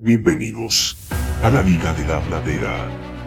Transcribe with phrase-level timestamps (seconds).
[0.00, 0.96] Bienvenidos
[1.42, 3.17] a la Liga de la Bladera.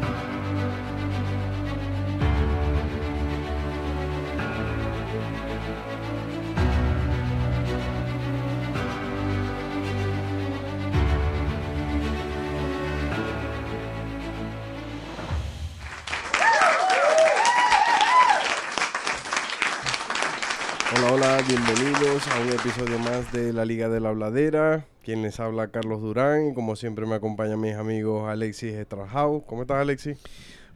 [22.72, 24.86] Episodio más de la Liga de la Bladera.
[25.04, 29.44] Quien les habla, Carlos Durán, y como siempre me acompañan mis amigos Alexis Estrajau.
[29.46, 30.18] ¿Cómo estás, Alexis?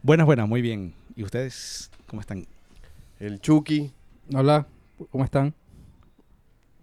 [0.02, 0.92] Buenas, buenas, muy bien.
[1.14, 2.46] ¿Y ustedes cómo están?
[3.18, 3.92] El Chucky.
[4.34, 4.66] Hola,
[5.10, 5.54] ¿cómo están?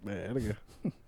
[0.02, 0.58] Verga.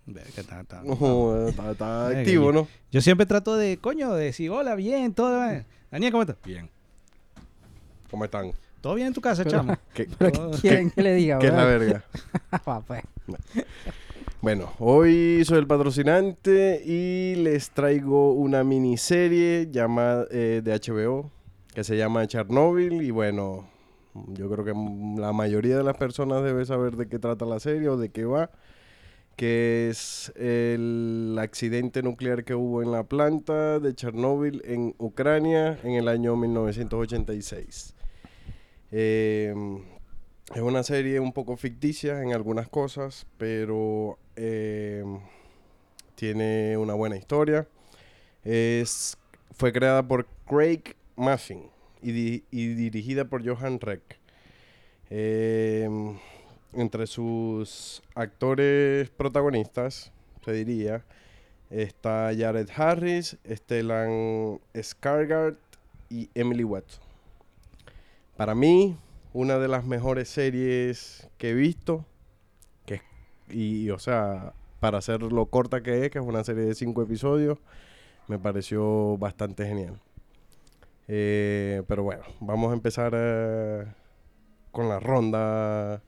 [0.07, 2.68] Verga, está- está- No, está, está Verga, activo, ¿no?
[2.93, 5.66] Yo siempre trato de, coño, de decir, hola, bien, todo bien.
[5.91, 6.37] Daniel, ¿cómo estás?
[6.45, 6.70] Bien.
[8.10, 8.52] ¿Cómo están?
[8.86, 9.74] ¿Todo bien en tu casa, Pero- chamo?
[9.92, 11.40] ¿Qué, ¿Pero qué quieren que le diga?
[11.40, 12.04] qué es la verga?
[12.86, 13.02] Pues.
[14.40, 21.32] Bueno, hoy soy el patrocinante y les traigo una miniserie llamada eh, de HBO
[21.74, 23.68] que se llama Chernobyl y bueno,
[24.28, 27.88] yo creo que la mayoría de las personas debe saber de qué trata la serie
[27.88, 28.52] o de qué va,
[29.34, 35.95] que es el accidente nuclear que hubo en la planta de Chernobyl en Ucrania en
[35.95, 37.96] el año 1986.
[38.92, 39.54] Eh,
[40.54, 45.04] es una serie un poco ficticia en algunas cosas, pero eh,
[46.15, 47.66] tiene una buena historia.
[48.45, 49.18] Es,
[49.52, 50.82] fue creada por Craig
[51.16, 51.65] Mazin
[52.01, 54.02] y, di- y dirigida por Johan Reck.
[55.10, 55.88] Eh,
[56.74, 60.12] entre sus actores protagonistas,
[60.45, 61.04] se diría,
[61.71, 65.56] está Jared Harris, Stellan Skarsgård
[66.10, 67.06] y Emily Watson.
[68.37, 68.97] Para mí,
[69.32, 72.04] una de las mejores series que he visto.
[72.84, 73.00] Que,
[73.48, 77.03] y, o sea, para hacer lo corta que es, que es una serie de cinco
[77.03, 77.59] episodios,
[78.28, 79.98] me pareció bastante genial.
[81.09, 83.87] Eh, pero bueno, vamos a empezar eh,
[84.71, 86.03] con la ronda.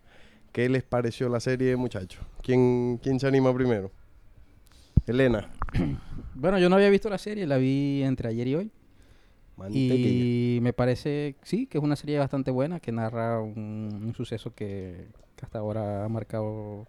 [0.52, 2.20] ¿Qué les pareció la serie, muchachos?
[2.42, 3.90] ¿Quién, ¿Quién se anima primero?
[5.06, 5.50] Elena.
[6.40, 8.70] Bueno, yo no había visto la serie, la vi entre ayer y hoy.
[9.66, 14.54] Y me parece, sí, que es una serie bastante buena, que narra un, un suceso
[14.54, 15.08] que,
[15.42, 16.86] hasta ahora ha marcado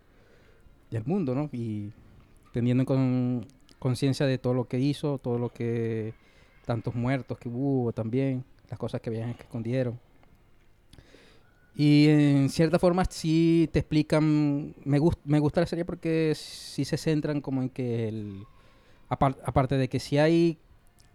[0.91, 1.49] el mundo, ¿no?
[1.53, 1.91] Y
[2.53, 3.47] teniendo en con-
[3.79, 6.13] conciencia de todo lo que hizo, todo lo que,
[6.65, 9.99] tantos muertos que hubo también, las cosas que habían que escondieron.
[11.75, 16.83] Y en cierta forma sí te explican, me, gust- me gusta la serie porque sí
[16.83, 18.43] se centran como en que el,
[19.09, 20.59] apar- aparte de que si hay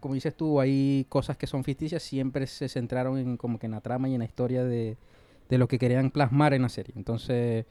[0.05, 3.71] como dices tú, hay cosas que son ficticias, siempre se centraron en como que en
[3.71, 4.97] la trama y en la historia de,
[5.49, 6.93] de lo que querían plasmar en la serie.
[6.95, 7.65] Entonces,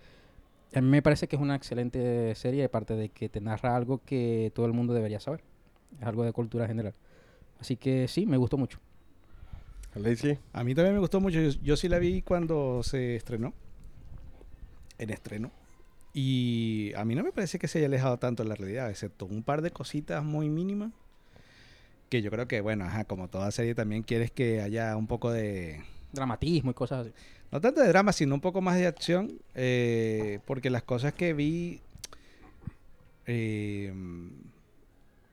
[0.75, 4.01] a mí me parece que es una excelente serie, aparte de que te narra algo
[4.05, 5.45] que todo el mundo debería saber.
[6.01, 6.93] Es algo de cultura general.
[7.61, 8.81] Así que sí, me gustó mucho.
[10.53, 11.41] A mí también me gustó mucho.
[11.41, 13.55] Yo, yo sí la vi cuando se estrenó.
[14.99, 15.53] En estreno.
[16.13, 19.25] Y a mí no me parece que se haya alejado tanto de la realidad, excepto
[19.25, 20.91] un par de cositas muy mínimas.
[22.09, 25.31] Que yo creo que, bueno, ajá, como toda serie también quieres que haya un poco
[25.31, 25.81] de,
[26.15, 27.15] Dramatismo y cosas así.
[27.51, 29.41] No tanto de drama, sino un poco más de acción.
[29.55, 31.81] eh, porque las cosas que vi
[33.27, 33.93] eh,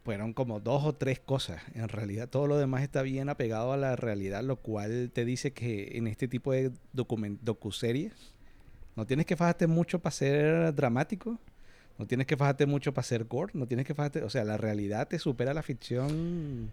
[0.03, 1.61] fueron como dos o tres cosas.
[1.73, 5.51] En realidad todo lo demás está bien apegado a la realidad, lo cual te dice
[5.51, 8.13] que en este tipo de docuseries
[8.95, 11.39] no tienes que fajarte mucho para ser dramático.
[12.01, 13.51] No tienes que fajarte mucho para ser gore.
[13.53, 14.23] No tienes que fajarte...
[14.23, 16.71] O sea, la realidad te supera la ficción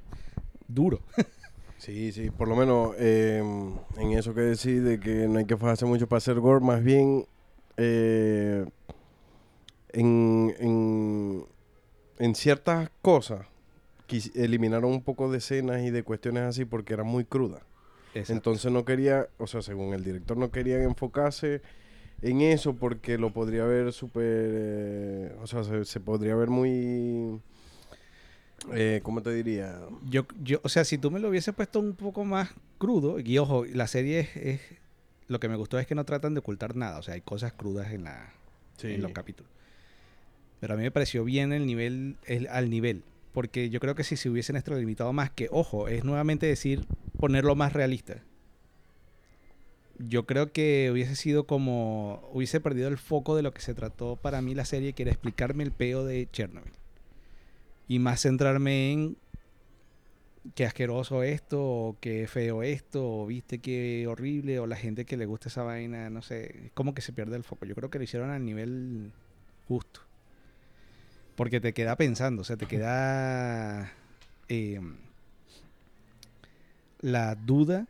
[0.66, 1.02] duro.
[1.76, 5.56] Sí, sí, por lo menos eh, en eso que decís de que no hay que
[5.56, 7.24] fajarse mucho para hacer gore, más bien
[7.76, 8.66] eh,
[9.92, 11.44] en, en,
[12.18, 13.46] en ciertas cosas
[14.34, 17.62] eliminaron un poco de escenas y de cuestiones así porque eran muy crudas.
[18.12, 21.62] Entonces no quería, o sea, según el director no querían enfocarse
[22.22, 27.40] en eso porque lo podría ver súper, eh, o sea, se, se podría ver muy,
[28.72, 29.78] eh, ¿cómo te diría?
[30.08, 33.38] Yo, yo, o sea, si tú me lo hubieses puesto un poco más crudo, y
[33.38, 34.60] ojo, la serie es, es-
[35.28, 37.52] lo que me gustó es que no tratan de ocultar nada, o sea, hay cosas
[37.52, 38.32] crudas en la
[38.94, 39.50] en los capítulos.
[40.60, 44.04] Pero a mí me pareció bien el nivel, el, al nivel, porque yo creo que
[44.04, 46.84] si se hubiesen extralimitado más, que ojo, es nuevamente decir
[47.18, 48.22] ponerlo más realista.
[49.98, 54.16] Yo creo que hubiese sido como, hubiese perdido el foco de lo que se trató
[54.16, 56.72] para mí la serie, que era explicarme el peo de Chernobyl.
[57.88, 59.16] Y más centrarme en
[60.54, 65.16] qué asqueroso esto, o qué feo esto, o viste qué horrible, o la gente que
[65.16, 67.66] le gusta esa vaina, no sé, es como que se pierde el foco.
[67.66, 69.12] Yo creo que lo hicieron al nivel
[69.66, 70.00] justo.
[71.34, 73.92] Porque te queda pensando, o sea, te queda
[74.48, 74.80] eh,
[77.00, 77.86] la duda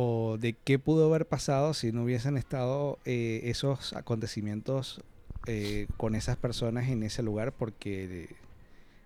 [0.00, 5.00] o de qué pudo haber pasado si no hubiesen estado eh, esos acontecimientos
[5.48, 8.28] eh, con esas personas en ese lugar, porque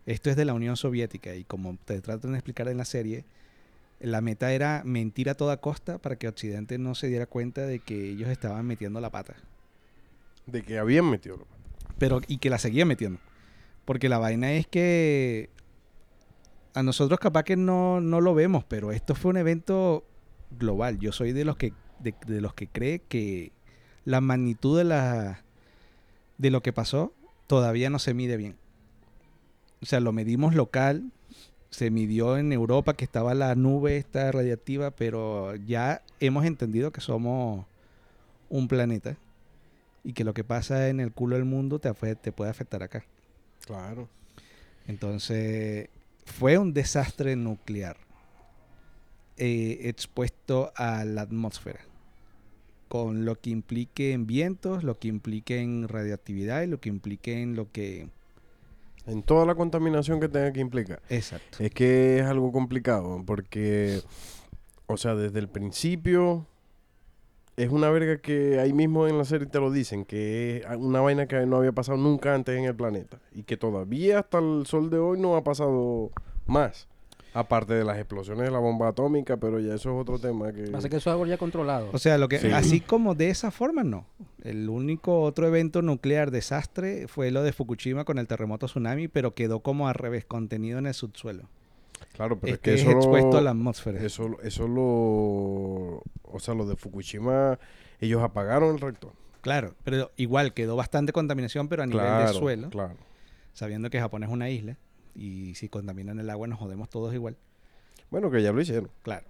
[0.05, 3.25] esto es de la Unión Soviética y como te tratan de explicar en la serie,
[4.01, 7.79] la meta era mentir a toda costa para que Occidente no se diera cuenta de
[7.79, 9.35] que ellos estaban metiendo la pata.
[10.45, 11.95] De que habían metido la pata.
[11.97, 13.19] Pero, y que la seguían metiendo.
[13.87, 15.49] Porque la vaina es que
[16.75, 20.05] a nosotros capaz que no, no lo vemos, pero esto fue un evento
[20.59, 20.99] global.
[20.99, 23.53] Yo soy de los que, de, de los que cree que
[24.05, 25.43] la magnitud de la
[26.39, 27.13] de lo que pasó
[27.47, 28.57] todavía no se mide bien.
[29.81, 31.11] O sea, lo medimos local,
[31.71, 37.01] se midió en Europa que estaba la nube esta radiactiva, pero ya hemos entendido que
[37.01, 37.67] somos
[38.49, 39.17] un planeta
[40.05, 43.05] y que lo que pasa en el culo del mundo te, te puede afectar acá.
[43.67, 44.09] Claro.
[44.87, 45.89] Entonces,
[46.27, 47.97] fue un desastre nuclear
[49.37, 51.81] eh, expuesto a la atmósfera,
[52.89, 57.41] con lo que implique en vientos, lo que implique en radiactividad y lo que implique
[57.43, 58.09] en lo que...
[59.07, 61.03] En toda la contaminación que tenga que implicar.
[61.09, 61.59] Exacto.
[61.65, 64.01] Es que es algo complicado porque,
[64.87, 66.47] o sea, desde el principio
[67.57, 71.01] es una verga que ahí mismo en la serie te lo dicen, que es una
[71.01, 74.67] vaina que no había pasado nunca antes en el planeta y que todavía hasta el
[74.67, 76.11] sol de hoy no ha pasado
[76.47, 76.89] más.
[77.35, 80.65] Aparte de las explosiones de la bomba atómica, pero ya eso es otro tema que...
[80.65, 81.89] Pasa que eso es algo ya controlado.
[81.93, 82.51] O sea, lo que Sí.
[82.51, 84.05] así como de esa forma no.
[84.45, 89.35] El único otro evento nuclear desastre fue lo de Fukushima con el terremoto tsunami, pero
[89.35, 91.45] quedó como al revés, contenido en el subsuelo.
[92.15, 94.03] claro, pero este es es, que eso expuesto lo- a la atmósfera.
[94.03, 96.03] Eso, eso lo...
[96.25, 97.59] O sea, lo de Fukushima,
[98.01, 99.13] ellos apagaron el reactor.
[99.41, 102.95] Claro, pero igual quedó bastante contaminación, pero a nivel claro, de suelo, Claro.
[103.55, 104.77] sabiendo que Japón es una isla
[105.15, 107.37] y si contaminan el agua nos jodemos todos igual.
[108.11, 108.91] Bueno, que ya lo hicieron.
[109.03, 109.27] Claro.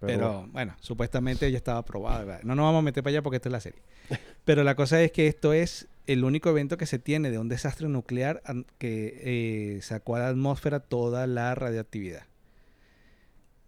[0.00, 2.24] Pero, Pero, bueno, supuestamente ya estaba aprobado.
[2.26, 2.42] ¿verdad?
[2.44, 3.80] No nos vamos a meter para allá porque esta es la serie.
[4.44, 7.48] Pero la cosa es que esto es el único evento que se tiene de un
[7.48, 8.42] desastre nuclear
[8.78, 9.20] que
[9.76, 12.22] eh, sacó a la atmósfera toda la radioactividad.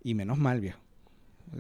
[0.03, 0.79] Y menos mal, viejo.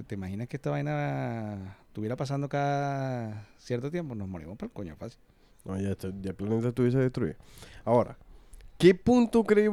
[0.06, 4.14] ¿Te imaginas que esta vaina estuviera pasando cada cierto tiempo?
[4.14, 5.20] Nos morimos por el coño fácil.
[5.64, 7.34] No, ya, está- ya el planeta estuviese destruido.
[7.84, 8.16] Ahora,
[8.80, 9.70] ¿qué punto crees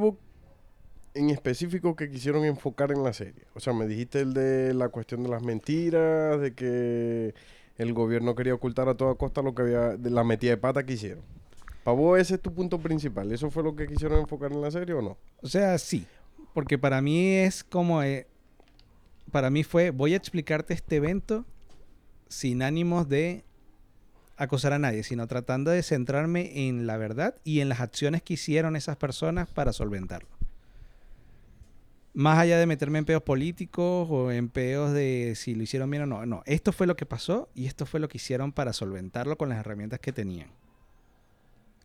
[1.14, 3.46] en específico que quisieron enfocar en la serie?
[3.56, 7.34] O sea, me dijiste el de la cuestión de las mentiras, de que
[7.78, 10.86] el gobierno quería ocultar a toda costa lo que había, de la metida de pata
[10.86, 11.24] que hicieron.
[11.84, 13.32] Para ese es tu punto principal.
[13.32, 15.18] ¿Eso fue lo que quisieron enfocar en la serie o no?
[15.42, 16.06] O sea, sí.
[16.54, 18.04] Porque para mí es como...
[18.04, 18.28] eh,
[19.32, 21.46] para mí fue, voy a explicarte este evento
[22.28, 23.46] sin ánimos de
[24.38, 28.36] acosar a nadie, sino tratando de centrarme en la verdad y en las acciones que
[28.36, 30.30] hicieron esas personas para solventarlo.
[32.14, 36.04] Más allá de meterme en peos políticos o en peos de si lo hicieron bien
[36.04, 36.26] o no.
[36.26, 39.50] No, esto fue lo que pasó y esto fue lo que hicieron para solventarlo con
[39.50, 40.50] las herramientas que tenían.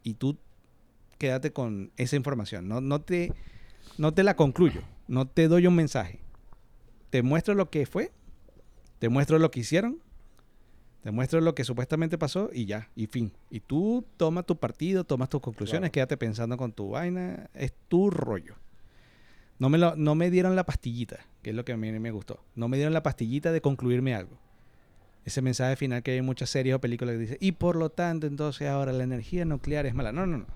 [0.02, 0.38] Y tú
[1.18, 2.66] quédate con esa información.
[2.66, 3.32] No, no, te,
[3.98, 4.82] no te la concluyo.
[5.06, 6.20] No te doy un mensaje.
[7.10, 8.10] Te muestro lo que fue.
[8.98, 9.98] Te muestro lo que hicieron.
[11.02, 12.88] Te muestro lo que supuestamente pasó y ya.
[12.94, 13.32] Y fin.
[13.50, 15.92] Y tú toma tu partido, tomas tus conclusiones, Claro.
[15.92, 17.50] quédate pensando con tu vaina.
[17.54, 18.54] Es tu rollo.
[19.58, 22.10] No me, lo, no me dieron la pastillita, que es lo que a mí me
[22.12, 22.40] gustó.
[22.54, 24.38] No me dieron la pastillita de concluirme algo.
[25.24, 27.90] Ese mensaje final que hay en muchas series o películas que dice, y por lo
[27.90, 30.10] tanto, entonces ahora la energía nuclear es mala.
[30.12, 30.46] No, no, no.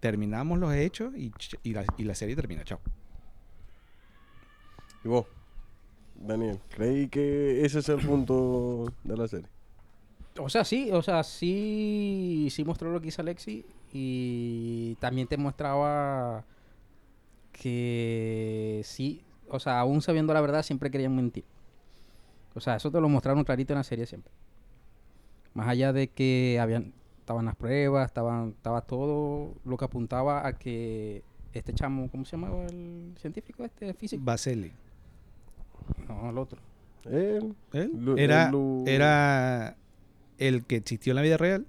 [0.00, 2.64] Terminamos los hechos y, y, la, y la serie termina.
[2.64, 2.80] Chao.
[5.04, 5.26] ¿Y vos,
[6.20, 9.48] Daniel, creí que ese es el punto de la serie?
[10.38, 15.36] O sea, sí, o sea, sí, sí mostró lo que hizo Alexi y también te
[15.36, 16.44] mostraba
[17.52, 21.44] que sí, o sea, aún sabiendo la verdad, siempre querían mentir.
[22.54, 24.32] O sea, eso te lo mostraron clarito en la serie siempre.
[25.54, 30.52] Más allá de que habían, estaban las pruebas, estaban, estaba todo lo que apuntaba a
[30.52, 31.22] que
[31.52, 34.22] este chamo, ¿cómo se llamaba el científico este físico?
[34.24, 34.72] Baseli.
[36.08, 36.58] No, el otro.
[37.04, 37.90] Él, ¿Él?
[37.98, 39.76] Lu- Era, Lu- era
[40.38, 41.66] el que existió en la vida real.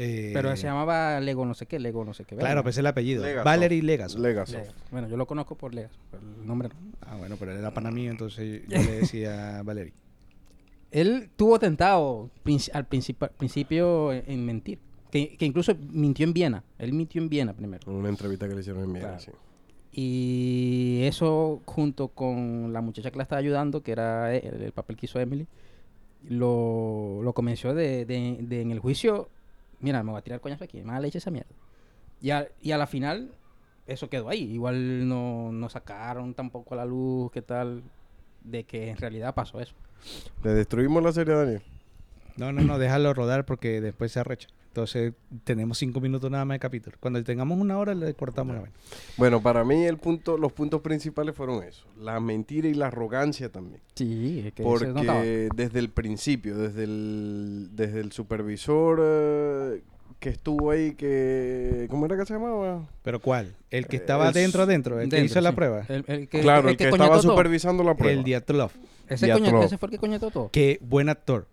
[0.00, 2.36] Eh, Pero se llamaba Lego no sé qué, Lego no sé qué.
[2.36, 3.24] Claro, pues es el apellido.
[3.24, 3.44] Legasov.
[3.44, 4.20] Valery Legasov.
[4.20, 4.60] Legasov.
[4.60, 4.72] Lega.
[4.92, 6.74] Bueno, yo lo conozco por Legas, pero el nombre no.
[7.00, 9.92] ah, bueno, pero él era pana mío, entonces yo le decía Valery.
[10.92, 12.30] Él tuvo tentado
[12.72, 14.78] al princip- principio en, en mentir.
[15.10, 16.62] Que, que incluso mintió en Viena.
[16.78, 17.90] Él mintió en Viena primero.
[17.90, 19.20] En una entrevista que le hicieron en Viena, Claro.
[19.22, 19.30] sí.
[20.00, 24.96] Y eso junto con la muchacha que la estaba ayudando, que era el, el papel
[24.96, 25.48] que hizo Emily,
[26.28, 29.28] lo, lo convenció de, de- de en el juicio,
[29.80, 31.50] mira, me voy a tirar coñazo aquí, más leche esa mierda.
[32.22, 33.32] Y a, y a la final
[33.88, 34.44] eso quedó ahí.
[34.52, 37.82] Igual no, no sacaron tampoco a la luz, qué tal,
[38.44, 39.74] de que en realidad pasó eso.
[40.44, 41.62] Le destruimos la serie a Daniel.
[42.36, 44.46] No, no, no, déjalo rodar porque después se arrecha.
[44.78, 46.96] Entonces tenemos cinco minutos nada más de capítulo.
[47.00, 48.76] Cuando tengamos una hora le cortamos la vaina.
[49.16, 51.84] Bueno, para mí el punto, los puntos principales fueron eso.
[52.00, 53.80] La mentira y la arrogancia también.
[53.94, 54.62] Sí, es que.
[54.62, 59.82] Porque desde el principio, desde el, desde el supervisor eh,
[60.20, 61.86] que estuvo ahí, que...
[61.90, 62.88] ¿Cómo era que se llamaba?
[63.02, 63.56] ¿Pero cuál?
[63.70, 65.00] ¿El que Eh, estaba el dentro, dentro?
[65.00, 65.84] ¿El que hizo la prueba?
[65.88, 67.30] El, el que, claro, el, que, estaba todo.
[67.30, 68.16] supervisando la prueba.
[68.16, 68.70] El Diatlov.
[69.08, 70.50] Ese, coño- ese fue el que coñetó todo.
[70.52, 71.46] Qué buen actor.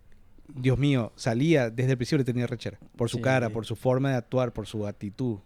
[0.54, 2.78] Dios mío, salía desde el principio y tenía rechera.
[2.96, 3.22] Por su Sí.
[3.22, 5.38] cara, por su forma de actuar, por su actitud.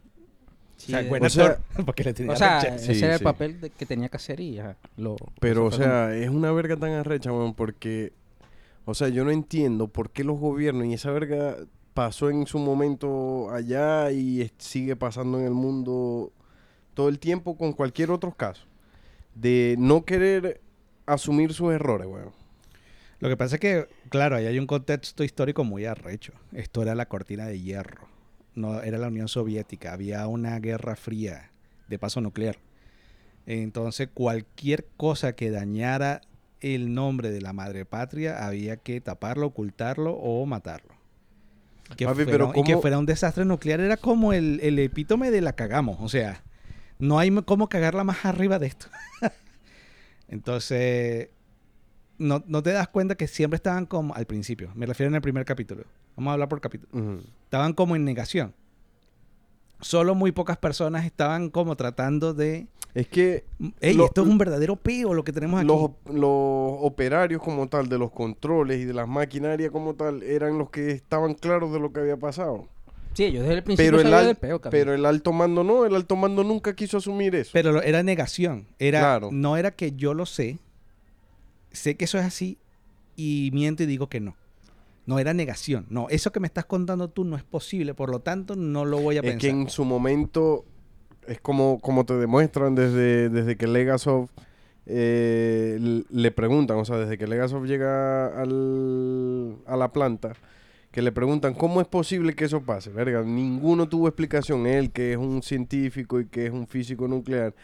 [0.76, 1.84] Sí, o sea, de- buen O sea- actor.
[1.86, 2.78] porque le tenía o sea, rechera.
[2.78, 3.20] Sí, ese era sí.
[3.20, 5.16] el papel de- que tenía que hacer y ajá, lo...
[5.40, 8.12] Pero, o como- sea, es una verga tan arrecha, weón, porque...
[8.86, 11.56] O sea, yo no entiendo por qué los gobiernos y esa verga
[11.94, 16.32] pasó en su momento allá y sigue pasando en el mundo
[16.94, 18.64] todo el tiempo con cualquier otro caso.
[19.34, 20.60] De no querer
[21.06, 22.30] asumir sus errores, weón.
[23.20, 26.32] Lo que pasa es que, claro, ahí hay un contexto histórico muy arrecho.
[26.52, 28.08] Esto era la cortina de hierro.
[28.54, 29.92] No, era la Unión Soviética.
[29.92, 31.50] Había una guerra fría
[31.88, 32.56] de paso nuclear.
[33.46, 36.22] Entonces, cualquier cosa que dañara
[36.60, 40.94] el nombre de la madre patria había que taparlo, ocultarlo o matarlo.
[41.96, 45.30] Que Papi, fuera, pero que ¿cómo- fuera un desastre nuclear era como el, el epítome
[45.30, 45.98] de la cagamos.
[46.00, 46.42] O sea,
[46.98, 48.86] no hay cómo cagarla más arriba de esto.
[50.28, 51.28] Entonces,
[52.20, 54.70] no, no te das cuenta que siempre estaban como al principio.
[54.76, 55.82] Me refiero en el primer capítulo.
[56.16, 57.18] Vamos a hablar por capítulo.
[57.44, 58.54] Estaban como en negación.
[59.80, 62.66] Solo muy pocas personas estaban como tratando de...
[62.92, 63.44] Es que
[63.80, 65.66] Ey, Lo- esto es un verdadero peo lo que tenemos aquí.
[65.68, 66.20] los, op- los
[66.82, 70.90] operarios como tal, de los controles y de las maquinarias como tal, eran los que
[70.90, 72.66] estaban claros de lo que había pasado.
[73.14, 74.70] Sí, yo desde el principio Pero el, al- del peo, cabrón.
[74.78, 77.50] pero el alto mando no, el alto mando nunca quiso asumir eso.
[77.54, 78.66] Pero lo- era negación.
[78.78, 79.30] Era, Claro.
[79.32, 80.58] No era que yo lo sé,
[81.72, 82.58] sé que eso es así
[83.16, 84.36] y miento y digo que no.
[85.06, 85.86] No era negación.
[85.90, 89.00] No, eso que me estás contando tú no es posible, por lo tanto no lo
[89.00, 89.40] voy a es pensar.
[89.40, 90.64] que en su momento
[91.26, 94.28] es como, como te demuestran desde, desde que Legasov
[94.86, 100.32] eh, le preguntan, o sea, desde que Legasov llega al, a la planta,
[100.90, 102.90] que le preguntan cómo es posible que eso pase.
[102.90, 104.66] Verga, ninguno tuvo explicación.
[104.66, 107.54] Él, que es un científico y que es un físico nuclear,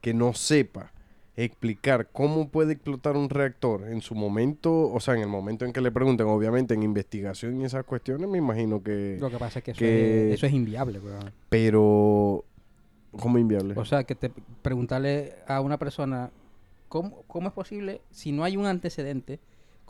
[0.00, 0.92] que no sepa
[1.36, 5.72] explicar cómo puede explotar un reactor en su momento, o sea, en el momento en
[5.72, 9.16] que le preguntan, obviamente en investigación y esas cuestiones, me imagino que...
[9.20, 11.32] Lo que pasa es que eso, es, eso es inviable, weón.
[11.48, 12.44] Pero,
[13.18, 13.74] ¿cómo inviable?
[13.76, 16.30] O sea, que te preguntarle a una persona
[16.88, 19.40] cómo, cómo es posible, si no hay un antecedente,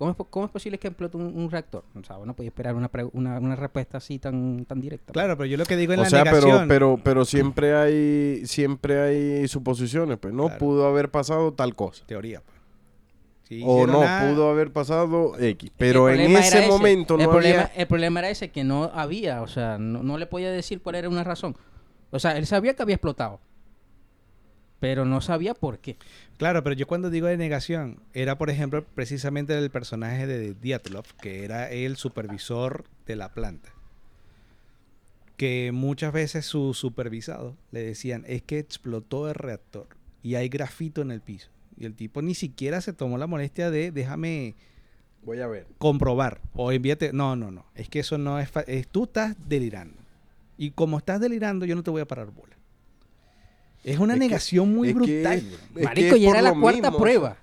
[0.02, 1.84] cómo es, cómo es posible que explote un, un reactor.
[1.94, 5.12] O sea, no puede esperar una, pre- una, una respuesta así tan, tan directa.
[5.12, 6.68] Claro, pero yo lo que digo en o la sea, pero, negación...
[6.68, 10.58] pero, pero siempre hay, siempre hay suposiciones, pues, no Claro.
[10.58, 12.04] pudo haber pasado tal cosa.
[12.06, 12.42] Teoría.
[12.42, 13.62] pues.
[13.64, 15.70] O no, nada- pudo haber pasado X.
[15.76, 17.74] Pero en ese momento el no problema, había...
[17.76, 20.96] El problema era ese, que no había, o sea, no, no le podía decir cuál
[20.96, 21.54] era una razón.
[22.10, 23.40] O sea, él sabía que había explotado,
[24.82, 25.96] pero no sabía por qué.
[26.38, 31.04] Claro, pero yo cuando digo de negación, era por ejemplo precisamente el personaje de Dyatlov,
[31.20, 33.70] que era el supervisor de la planta.
[35.36, 39.86] Que muchas veces su supervisado le decían, es que explotó el reactor
[40.22, 41.48] y hay grafito en el piso.
[41.76, 44.54] Y el tipo ni siquiera se tomó la molestia de déjame
[45.24, 45.66] Voy a ver.
[45.78, 47.12] comprobar o envíate.
[47.12, 47.64] No, no, no.
[47.76, 49.94] Es que eso no es, fa- es Tú estás delirando.
[50.58, 52.56] Y como estás delirando, yo no te voy a parar bola.
[53.84, 55.42] Es una Es que- negación muy brutal.
[55.74, 57.36] que Marico, y era la cuarta mismo, prueba.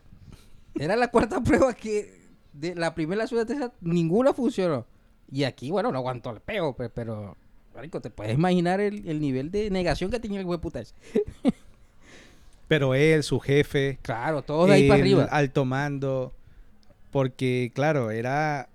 [0.80, 2.20] Era la cuarta prueba que
[2.54, 4.86] de la primera, la tercera, ninguna funcionó.
[5.32, 7.38] Y aquí, bueno, no aguantó el peo, pe- pero,
[7.76, 10.96] marico, te puedes imaginar el, el nivel de negación que tenía el hueputa ese.
[12.68, 15.24] Pero él, su jefe, Claro, todo de ahí para arriba.
[15.32, 16.34] alto mando,
[17.10, 18.70] porque claro, era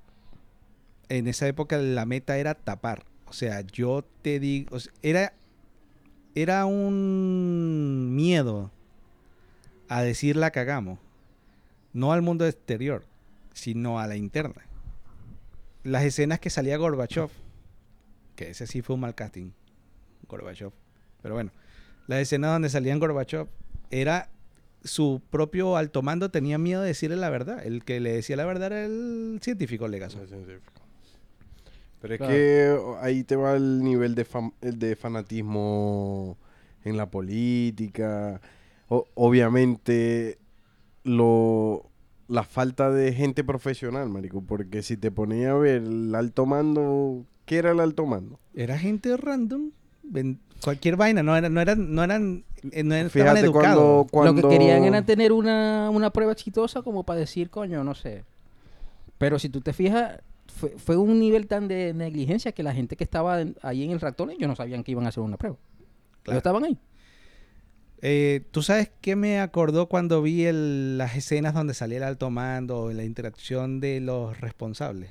[1.09, 3.04] en esa época la meta era tapar.
[3.26, 5.33] O sea, yo te digo, o sea, era
[6.35, 8.71] era un miedo
[9.88, 10.99] a decir la cagamos,
[11.93, 13.05] no al mundo exterior,
[13.53, 14.62] sino a la interna.
[15.83, 17.29] Las escenas que salía Gorbachev,
[18.37, 19.50] que ese sí fue un mal casting,
[20.29, 20.73] Gorbachev.
[21.23, 21.53] Pero bueno,
[22.07, 23.47] las escenas donde salían Gorbachev
[23.91, 24.31] era
[24.83, 27.64] su propio alto mando tenía miedo de decirle la verdad.
[27.64, 30.23] El que le decía la verdad era el científico Legazo.
[30.23, 30.74] Es científico.
[32.04, 32.32] Pero es Claro.
[32.34, 36.37] que ahí te va el nivel de, fam- el de fanatismo
[36.84, 38.42] en la política.
[38.90, 40.37] O- obviamente,
[41.02, 41.88] lo,
[42.28, 44.42] la falta de gente profesional, marico.
[44.42, 48.38] Porque si te ponía a ver el alto mando, ¿qué era el alto mando?
[48.54, 49.70] Era gente random
[50.02, 53.62] ven- cualquier vaina, no eran, no eran, no eran, eh, no estaban Fíjate educados.
[53.76, 54.42] cuando, cuando...
[54.42, 58.25] Lo que querían era tener una, una prueba exitosa como para decir, coño, no sé.
[59.16, 60.20] Pero si tú te fijas,
[60.54, 63.90] fue, fue un nivel tan de negligencia que la gente que estaba en- ahí en
[63.90, 65.56] el reactor, ellos no sabían que iban a hacer una prueba.
[66.23, 66.23] Claro.
[66.26, 66.78] Ellos estaban ahí.
[68.06, 72.28] Eh, ¿Tú sabes qué me acordó cuando vi el- las escenas donde salía el alto
[72.30, 75.11] mando y la interacción de los responsables?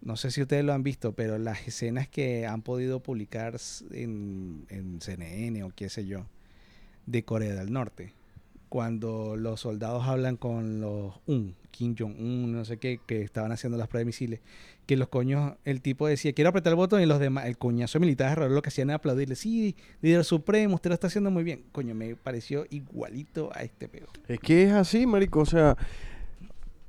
[0.00, 3.56] No sé si ustedes lo han visto, pero las escenas que han podido publicar
[3.90, 6.26] en, en CNN o qué sé yo,
[7.06, 8.12] de Corea del Norte,
[8.68, 13.78] cuando los soldados hablan con los UN, Kim Jong-un, no sé qué, que estaban haciendo
[13.78, 14.40] las pruebas de misiles,
[14.86, 18.00] que los coños, el tipo decía, quiero apretar el botón y los demás, el coñazo
[18.00, 21.44] militar alrededor lo que hacían era aplaudirle, sí, líder supremo, usted lo está haciendo muy
[21.44, 21.64] bien.
[21.72, 24.06] Coño, me pareció igualito a este peo.
[24.26, 25.40] Es que es así, marico.
[25.40, 25.76] O sea,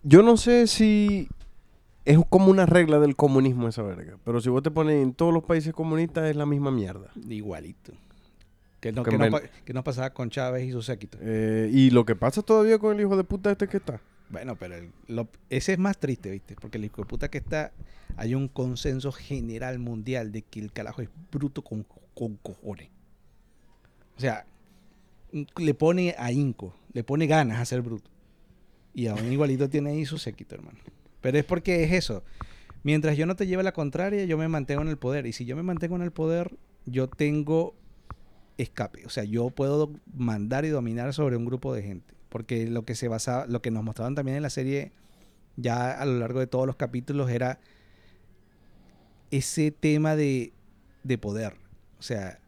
[0.03, 1.27] yo no sé si
[2.05, 4.17] es como una regla del comunismo esa verga.
[4.23, 7.11] Pero si vos te pones en todos los países comunistas es la misma mierda.
[7.27, 7.93] Igualito.
[8.79, 11.17] Que no, Que que no, que no pasaba con Chávez y su séquito.
[11.21, 14.01] Eh, y lo que pasa todavía con el hijo de puta este que está.
[14.29, 16.55] Bueno, pero el- lo- ese es más triste, ¿viste?
[16.55, 17.71] Porque el hijo de puta que está,
[18.15, 22.89] hay un consenso general mundial de que el carajo es bruto con, con cojones.
[24.17, 24.45] O sea,
[25.57, 28.09] le pone ahínco, le pone ganas a ser bruto.
[28.93, 30.77] Y aún igualito tiene ahí su séquito, hermano.
[31.21, 32.23] Pero es porque es eso.
[32.83, 35.25] Mientras yo no te lleve la contraria, yo me mantengo en el poder.
[35.25, 36.55] Y si yo me mantengo en el poder,
[36.85, 37.75] yo tengo
[38.61, 39.05] escape.
[39.05, 42.13] O sea, yo puedo mandar y dominar sobre un grupo de gente.
[42.29, 44.91] Porque lo que se basaba, lo que nos mostraban también en la serie,
[45.55, 47.59] ya a lo largo de todos los capítulos, era
[49.31, 50.53] ese tema de,
[51.03, 51.55] de poder.
[51.97, 52.39] O sea,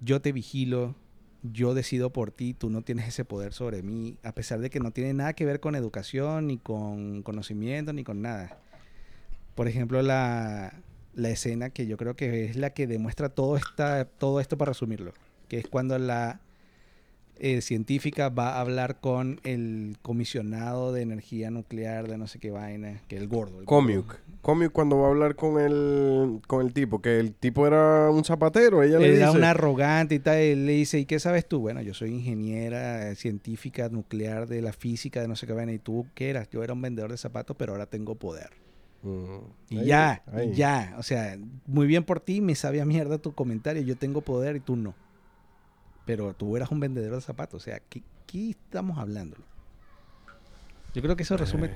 [0.00, 0.94] yo te vigilo,
[1.42, 4.80] yo decido por ti, tú no tienes ese poder sobre mí, a pesar de que
[4.80, 8.58] no tiene nada que ver con educación, ni con conocimiento, ni con nada.
[9.54, 10.82] Por ejemplo, la,
[11.14, 14.70] la escena que yo creo que es la que demuestra todo, esta, todo esto para
[14.70, 15.12] resumirlo,
[15.48, 16.40] que es cuando la
[17.40, 22.50] eh, científica va a hablar con el comisionado de energía nuclear de no sé qué
[22.50, 23.60] vaina, que es el gordo.
[23.60, 23.66] el gordo.
[23.66, 24.16] Comiuk.
[24.42, 28.24] Comiuk cuando va a hablar con el, con el tipo, que el tipo era un
[28.24, 29.38] zapatero, ella le Era dice...
[29.38, 30.40] una arrogante y tal.
[30.42, 31.60] y le dice, ¿y qué sabes tú?
[31.60, 35.72] Bueno, yo soy ingeniera eh, científica nuclear de la física de no sé qué vaina.
[35.72, 36.48] ¿Y tú qué eras?
[36.50, 38.50] Yo era un vendedor de zapatos, pero ahora tengo poder.
[39.02, 39.38] Mm,
[39.70, 40.52] Y ahí, ya, ahí.
[40.54, 40.94] ya.
[40.98, 43.82] O sea, muy bien por ti, me sabía mierda tu comentario.
[43.82, 44.94] Yo tengo poder y tú no.
[46.08, 47.60] Pero tú eras un vendedor de zapatos.
[47.62, 49.36] O sea, ¿qué, qué estamos hablando?
[50.94, 51.72] Yo creo que eso resume Eh,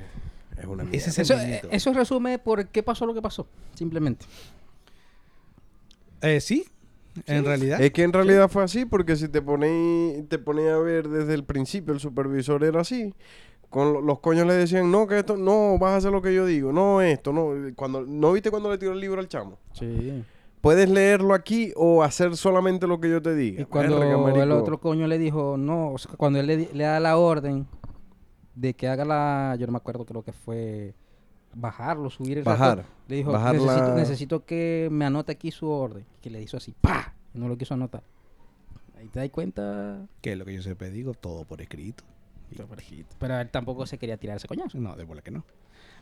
[0.60, 1.68] es una ese mierda.
[1.70, 4.24] Eso, resume por qué pasó lo que pasó, simplemente.
[6.22, 6.64] Eh, sí,
[7.26, 7.78] en realidad.
[7.82, 11.34] Es que en realidad fue así, porque si te ponéis te ponéis a ver desde
[11.34, 13.12] el principio, el supervisor era así.
[13.68, 16.34] Con lo- los coños le decían, no, que esto, no, vas a hacer lo que
[16.34, 17.50] yo digo, no esto, no.
[17.76, 19.58] Cuando, ¿No viste cuando le tiró el libro al chamo?
[19.74, 20.24] Sí.
[20.62, 23.62] Puedes leerlo aquí o hacer solamente lo que yo te diga.
[23.62, 27.00] Y cuando Verga, el otro coño le dijo, no, o sea, cuando él le, da
[27.00, 27.66] la orden
[28.54, 30.94] de que haga la, yo no me acuerdo, creo que fue
[31.54, 32.84] bajarlo, subir el Bajar.
[33.08, 36.06] Le dijo, Bajar necesito, la- necesito que me anote aquí su orden.
[36.20, 37.12] Que le hizo así, ¡pa!
[37.34, 38.04] No lo quiso anotar.
[38.96, 40.06] Ahí te das cuenta.
[40.20, 42.04] Que es lo que yo siempre digo, todo por escrito.
[43.18, 44.78] Pero él tampoco se quería tirar ese coñazo.
[44.78, 45.44] No, de bola que no.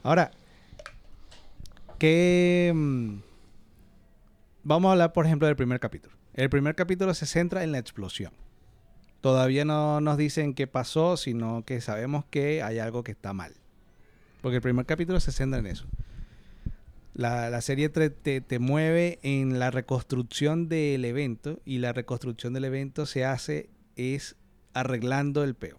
[0.03, 0.31] Ahora,
[1.99, 2.75] ¿qué.
[4.63, 6.15] Vamos a hablar, por ejemplo, del primer capítulo.
[6.35, 8.33] El primer capítulo se centra en la explosión.
[9.21, 13.55] Todavía no nos dicen qué pasó, sino que sabemos que hay algo que está mal.
[14.41, 15.87] Porque el primer capítulo se centra en eso.
[17.15, 22.65] La, la serie te- te mueve en la reconstrucción del evento y la reconstrucción del
[22.65, 24.37] evento se hace es
[24.73, 25.79] arreglando el peo.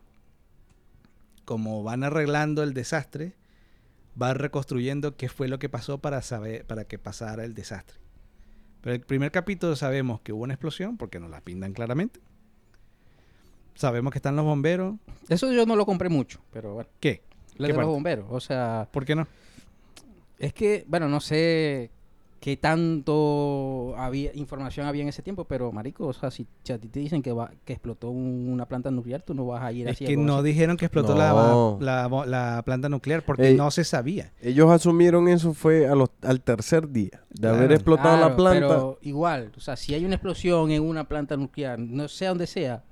[1.46, 3.34] Como van arreglando el desastre,
[4.14, 7.98] van reconstruyendo qué fue lo que pasó para saber para que pasara el desastre.
[8.82, 12.20] Pero el primer capítulo sabemos que hubo una explosión porque nos la pintan claramente.
[13.76, 14.96] Sabemos que están los bomberos.
[15.30, 16.90] Eso yo no lo compré mucho, pero bueno.
[17.00, 17.24] ¿Qué?
[17.58, 18.26] ¿Qué de los bomberos.
[18.30, 19.28] O sea, ¿Por qué no?
[20.40, 21.92] es que, bueno, no sé
[22.42, 26.80] qué tanto había información había en ese tiempo, pero marico, o sea, si, si a
[26.80, 29.72] ti te dicen que va, que explotó un- una planta nuclear, tú no vas a
[29.72, 30.06] ir Es así.
[30.06, 30.46] que algo no así.
[30.48, 31.78] dijeron que explotó No.
[31.80, 33.56] la, la, la planta nuclear porque Ey.
[33.56, 34.34] no se sabía.
[34.42, 37.74] Ellos asumieron eso fue a los- al tercer día de haber Claro.
[37.76, 38.60] explotado la planta.
[38.68, 42.48] Pero igual, o sea, si hay una explosión en una planta nuclear, no sé dónde
[42.48, 42.84] sea,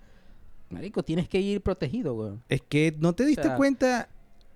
[0.69, 2.43] marico, tienes que ir protegido, weón.
[2.49, 4.09] Es que no te diste sea- cuenta,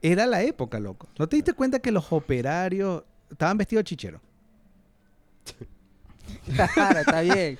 [0.03, 1.07] era la época, loco.
[1.17, 4.21] ¿No te diste cuenta que los operarios estaban vestidos de chichero?
[6.73, 7.57] Claro, está bien.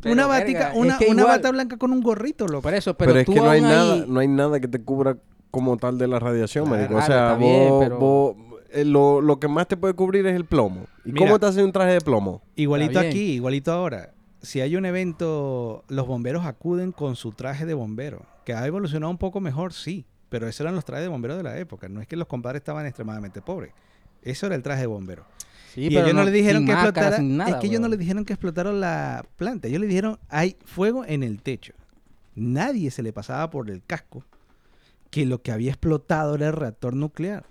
[0.00, 2.62] Pero, una verga, batica, es una, que una igual- bata blanca con un gorrito, loco.
[2.62, 4.68] Por eso, pero, pero, es tú que no hay aún nada, no hay nada que
[4.68, 5.16] te cubra
[5.50, 6.98] como tal de la radiación, Claro, marico.
[6.98, 8.36] O sea, está bien, vos, pero- vos-
[8.72, 10.86] eh, lo, lo que más te puede cubrir es el plomo.
[11.04, 11.26] ¿Y Mira.
[11.26, 12.42] cómo te hace un traje de plomo?
[12.56, 13.10] Igualito bien.
[13.10, 14.12] aquí, igualito ahora.
[14.40, 18.26] Si hay un evento, los bomberos acuden con su traje de bombero.
[18.44, 20.04] Que ha evolucionado un poco mejor, sí.
[20.30, 21.88] Pero esos eran los trajes de bomberos de la época.
[21.88, 23.72] No es que los compadres estaban extremadamente pobres.
[24.22, 25.26] Eso era el traje de bombero.
[25.72, 27.22] Sí, y pero ellos no, le dijeron que máscara, explotara.
[27.22, 29.68] nada, es que ellos no le dijeron que explotaron la planta.
[29.68, 31.72] Ellos le dijeron, hay fuego en el techo.
[32.34, 34.22] Nadie se le pasaba por el casco
[35.10, 37.46] que lo que había explotado era el reactor nuclear.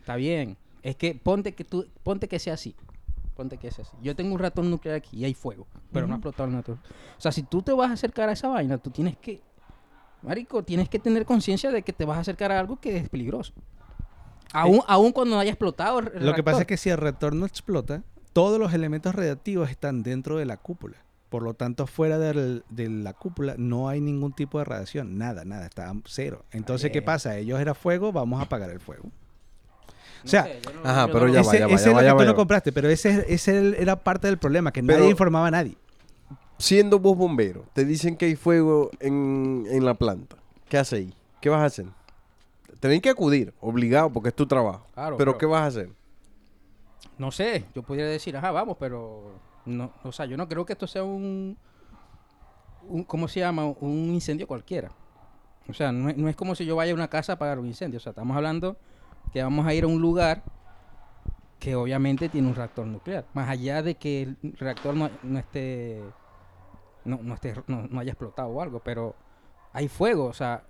[0.00, 0.56] Está bien.
[0.82, 2.74] Es que ponte que tú, ponte que sea así.
[3.36, 3.96] Ponte que sea así.
[4.02, 6.80] Yo tengo un ratón nuclear aquí y hay fuego, pero no ha explotado el ratón.
[7.18, 9.42] O sea, si tú te vas a acercar a esa vaina, tú tienes que,
[10.22, 13.08] marico, tienes que tener conciencia de que te vas a acercar a algo que es
[13.08, 13.52] peligroso.
[14.52, 17.34] Aún, aún cuando no haya explotado el Lo que pasa es que si el reactor
[17.34, 20.96] no explota, todos los elementos radiactivos están dentro de la cúpula.
[21.28, 25.16] Por lo tanto, fuera del- de la cúpula no hay ningún tipo de radiación.
[25.16, 26.44] Nada, nada, está cero.
[26.50, 27.36] Entonces, ¿qué pasa?
[27.36, 29.04] Ellos era fuego, vamos a apagar el fuego.
[29.04, 31.84] No o sea, sé, yo no- ajá, pero no- ya ese va, ya va, ese
[31.84, 34.82] ya es lo que tú no compraste, pero ese, ese era parte del problema, que
[34.82, 35.76] Pero- nadie informaba a nadie.
[36.58, 40.36] Siendo vos bombero, te dicen que hay fuego en, en la planta.
[40.68, 41.14] ¿Qué haces ahí?
[41.40, 41.86] ¿Qué vas a hacer?
[42.80, 44.86] Tenés que acudir, obligado, porque es tu trabajo.
[44.94, 45.90] Claro, pero pero- ¿qué vas a hacer?
[47.18, 50.72] No sé, yo podría decir, ajá, vamos, pero no, o sea, yo no creo que
[50.72, 51.56] esto sea un,
[52.88, 53.66] un ¿cómo se llama?
[53.66, 54.90] Un incendio cualquiera.
[55.68, 57.58] O sea, no es, no es como si yo vaya a una casa a apagar
[57.58, 57.98] un incendio.
[57.98, 58.76] O sea, estamos hablando
[59.32, 60.42] que vamos a ir a un lugar
[61.58, 63.26] que obviamente tiene un reactor nuclear.
[63.34, 66.02] Más allá de que el reactor no, no esté,
[67.04, 69.14] no, no esté, no, no haya explotado o algo, pero
[69.74, 70.24] hay fuego.
[70.24, 70.64] O sea,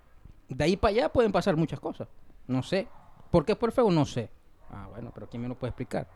[0.51, 2.09] de ahí para allá pueden pasar muchas cosas.
[2.47, 2.87] No sé.
[3.31, 3.91] ¿Por qué por fuego?
[3.91, 4.29] No sé.
[4.71, 6.07] Ah, bueno, pero ¿quién me lo puede explicar?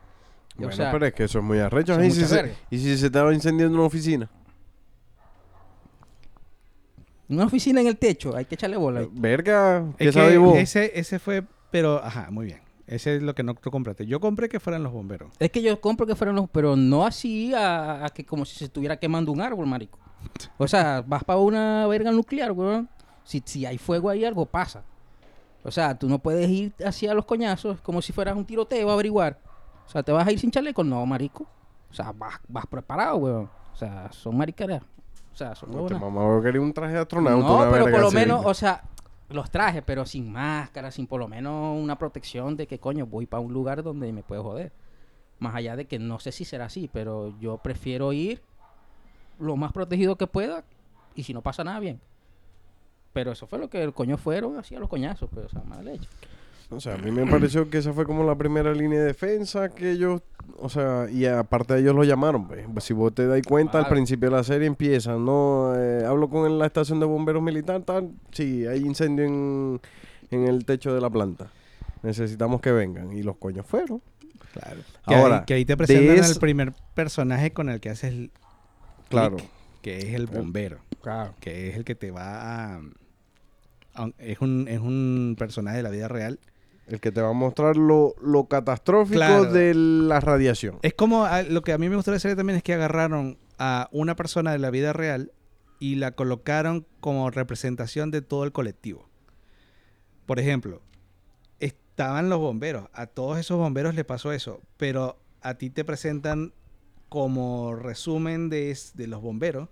[0.56, 1.98] O Bueno, sea, pero es que eso es muy arrecho.
[2.00, 2.54] es ¿Y si, se, verga.
[2.70, 4.28] y si se estaba incendiando una oficina?
[7.28, 9.00] Una oficina en el techo, hay que echarle bola.
[9.00, 9.08] ahí.
[9.12, 10.56] Verga, ¿qué Es sabes que vos?
[10.58, 12.60] ese, ese fue, pero, ajá, muy bien.
[12.86, 14.04] Ese es lo que no tú compraste.
[14.06, 15.32] Yo compré que fueran los bomberos.
[15.38, 18.56] Es que yo compro que fueran los, pero no así a, a que como si
[18.56, 19.98] se estuviera quemando un árbol, marico.
[20.58, 22.88] O sea, vas para una verga nuclear, weón.
[23.24, 24.84] Si, si hay fuego ahí, algo pasa.
[25.64, 28.92] O sea, tú no puedes ir hacia los coñazos como si fueras un tiroteo a
[28.92, 29.38] averiguar.
[29.86, 30.84] O sea, ¿te vas a ir sin chaleco?
[30.84, 31.46] No, marico.
[31.90, 33.50] O sea, vas, vas preparado, weón.
[33.72, 34.82] O sea, son maricaras.
[35.32, 37.46] O sea, son No, te mamá quería un traje de astronauta.
[37.46, 38.16] No, una pero por lo así.
[38.16, 38.84] menos, o sea,
[39.30, 43.26] los trajes, pero sin máscara, sin por lo menos una protección de que coño voy
[43.26, 44.72] para un lugar donde me puedo joder.
[45.38, 48.42] Más allá de que no sé si será así, pero yo prefiero ir
[49.38, 50.64] lo más protegido que pueda
[51.14, 52.00] y si no pasa nada, bien.
[53.14, 55.62] Pero eso fue lo que el coño fueron, así a los coñazos, pues, o sea,
[55.62, 56.06] mala leche.
[56.70, 59.68] O sea, a mí me pareció que esa fue como la primera línea de defensa
[59.70, 60.20] que ellos,
[60.58, 62.66] o sea, y aparte de ellos lo llamaron, pues.
[62.84, 65.72] Si vos te das cuenta, al principio de la serie empieza, ¿no?
[65.76, 68.10] Eh, hablo con la estación de bomberos militar, tal.
[68.32, 69.80] Sí, hay incendio en,
[70.30, 71.50] en el techo de la planta.
[72.02, 73.12] Necesitamos que vengan.
[73.16, 74.02] Y los coños fueron.
[74.52, 74.80] Claro.
[75.06, 78.10] Que, Ahora, ahí, que ahí te presentan es- al primer personaje con el que haces
[78.12, 78.30] el
[79.08, 79.36] Claro.
[79.36, 79.48] click,
[79.82, 80.78] que es el bombero.
[81.02, 81.34] Claro.
[81.38, 82.80] que es el que te va a...
[83.94, 86.38] a- es, un, es un personaje de la vida real.
[86.86, 89.44] El que te va a mostrar lo, lo catastrófico Claro.
[89.52, 90.78] de la radiación.
[90.82, 92.74] Es como ah, lo que a mí me gustó de la serie también es que
[92.74, 95.32] agarraron a una persona de la vida real
[95.80, 99.08] y la colocaron como representación de todo el colectivo.
[100.26, 100.82] Por ejemplo,
[101.60, 102.88] estaban los bomberos.
[102.92, 104.60] A todos esos bomberos les pasó eso.
[104.76, 106.52] Pero a ti te presentan
[107.08, 109.68] como resumen de, de los bomberos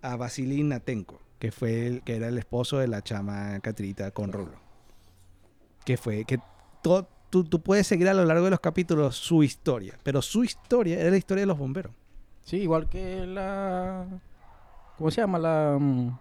[0.00, 4.30] a Vasily Natenko, que fue el, que era el esposo de la chama Catrita con
[4.32, 4.52] Rulo.
[5.84, 6.38] Que fue que
[6.82, 10.44] todo, tú, tú puedes seguir a lo largo de los capítulos su historia, pero su
[10.44, 11.92] historia era la historia de los bomberos.
[12.44, 14.06] Sí, igual que la...
[14.96, 15.40] ¿Cómo se llama?
[15.40, 15.76] La...
[15.80, 16.16] mm,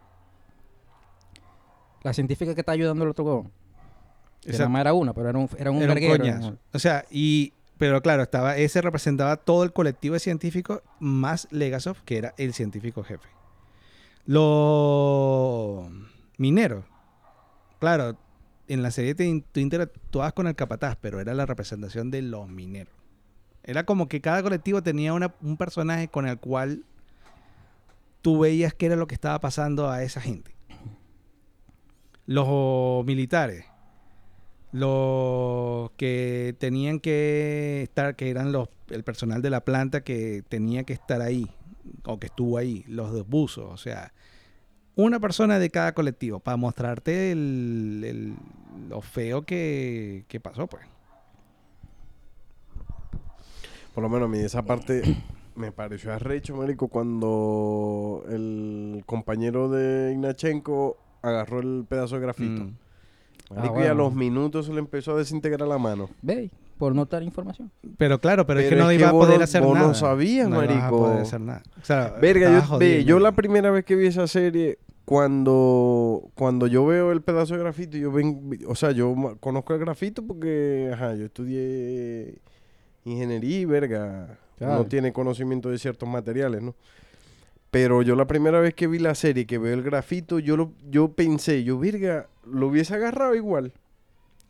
[2.01, 3.51] La científica que está ayudando al otro huevón.
[4.43, 6.51] Esa- era una, pero era un, era un era un verguero, coñazo.
[6.51, 6.57] ¿no?
[6.73, 11.97] O sea, y pero claro, estaba ese representaba todo el colectivo de científicos más Legasov,
[12.05, 13.27] que era el científico jefe.
[14.25, 15.89] Los
[16.38, 16.86] mineros.
[17.79, 18.17] Claro,
[18.67, 22.47] en la serie te, tú interactuabas con el capataz, pero era la representación de los
[22.47, 22.93] mineros.
[23.63, 26.84] Era como que cada colectivo tenía una- un personaje con el cual
[28.21, 30.55] tú veías qué era lo que estaba pasando a esa gente.
[32.27, 33.65] Los militares,
[34.71, 40.84] los que tenían que estar, que eran los, el personal de la planta que tenía
[40.84, 41.49] que estar ahí,
[42.05, 44.13] o que estuvo ahí, los dos buzos, o sea,
[44.95, 48.35] una persona de cada colectivo para mostrarte el, el-
[48.89, 50.85] lo feo que, que pasó, pues.
[53.93, 55.01] Por lo menos a mí esa parte
[55.55, 62.63] me pareció arrecho, marico, cuando el compañero de Ignachenko agarró el pedazo de grafito.
[62.63, 62.75] Mm.
[63.55, 66.09] Marico, Ah, y a los minutos se le empezó a desintegrar la mano.
[66.21, 66.49] Ve,
[66.81, 67.69] por no dar información.
[67.97, 69.81] Pero claro, pero, es que no es iba que a poder no- hacer vos no
[69.83, 69.93] nada.
[69.93, 70.97] sabías, no ibas a marico.
[70.97, 71.61] poder hacer nada.
[71.79, 73.23] O sea, Verga, yo, jodido, ve, yo man.
[73.23, 77.97] la primera vez que vi esa serie, cuando, cuando yo veo el pedazo de grafito,
[77.99, 82.39] yo ven, o sea, yo conozco el grafito porque, ajá, yo estudié
[83.05, 84.79] ingeniería y verga, Claro.
[84.79, 86.73] no tiene conocimiento de ciertos materiales, ¿no?
[87.69, 90.71] Pero yo la primera vez que vi la serie, que veo el grafito, yo lo,
[90.89, 93.71] yo pensé, yo, verga, lo hubiese agarrado igual.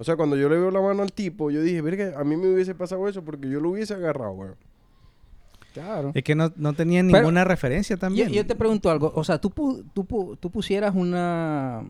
[0.02, 2.36] O sea, cuando yo le veo la mano al tipo, yo dije, verga, a mí
[2.36, 4.56] me hubiese pasado eso porque yo lo hubiese agarrado, weón.
[5.76, 6.12] Claro.
[6.16, 8.30] Es que no, no tenía Pero- ninguna referencia Yo, también.
[8.32, 11.84] yo te pregunto algo, o sea, tú, pu- tú, pu- tú pusieras una,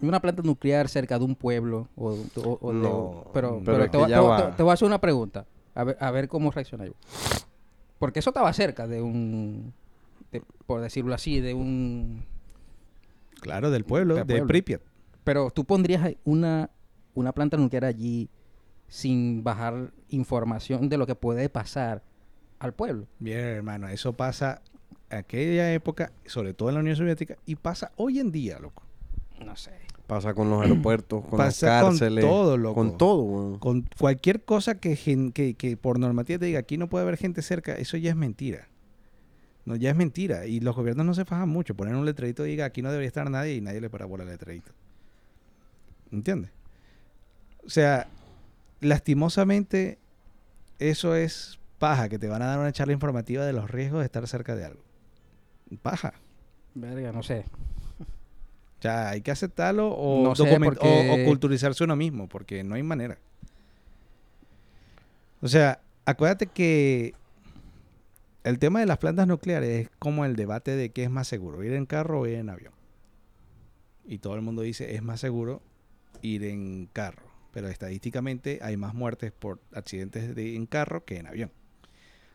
[0.00, 3.84] una planta nuclear cerca de un pueblo o, o- o de- No, pero, pero pero
[3.84, 4.50] es te, voy- ya te voy- va.
[4.50, 6.94] te- te voy a hacer una pregunta, a ver, a ver cómo reacciona yo.
[7.98, 9.74] Porque eso estaba cerca de un,
[10.32, 12.24] de- por decirlo así, de un...
[13.42, 14.46] Claro, del pueblo, de pueblo.
[14.46, 14.80] Pripyat.
[15.22, 16.70] Pero tú pondrías una,
[17.14, 18.28] una planta nuclear allí
[18.88, 22.02] sin bajar información de lo que puede pasar
[22.58, 23.06] al pueblo.
[23.18, 24.62] Bien, hermano, eso pasa
[25.10, 28.82] aquella época, sobre todo en la Unión Soviética, y pasa hoy en día, loco.
[29.44, 29.72] No sé.
[30.06, 32.24] Pasa con los aeropuertos, con Pasa las con cárceles.
[32.24, 32.74] todo, loco.
[32.74, 33.58] Con todo, weón.
[33.58, 37.18] Con cualquier cosa que, gen- que, que por normativa te diga aquí no puede haber
[37.18, 38.68] gente cerca, eso ya es mentira.
[39.66, 40.46] No, ya es mentira.
[40.46, 41.74] Y los gobiernos no se fajan mucho.
[41.74, 44.24] Poner un letrerito y diga aquí no debería estar nadie y nadie le para bola
[44.24, 44.72] al letrerito.
[46.10, 46.50] ¿Entiendes?
[47.64, 48.08] O sea,
[48.80, 49.98] lastimosamente,
[50.78, 54.06] eso es paja, que te van a dar una charla informativa de los riesgos de
[54.06, 54.82] estar cerca de algo.
[55.82, 56.14] Paja.
[56.74, 57.44] Verga, no sé.
[58.78, 62.82] O sea, hay que aceptarlo o, No sé, o culturizarse uno mismo, porque no hay
[62.82, 63.18] manera.
[65.40, 67.14] O sea, acuérdate que
[68.44, 71.62] el tema de las plantas nucleares es como el debate de qué es más seguro,
[71.62, 72.72] ir en carro o ir en avión.
[74.06, 75.60] Y todo el mundo dice es más seguro
[76.22, 81.26] ir en carro, pero estadísticamente hay más muertes por accidentes de- en carro que en
[81.26, 81.50] avión.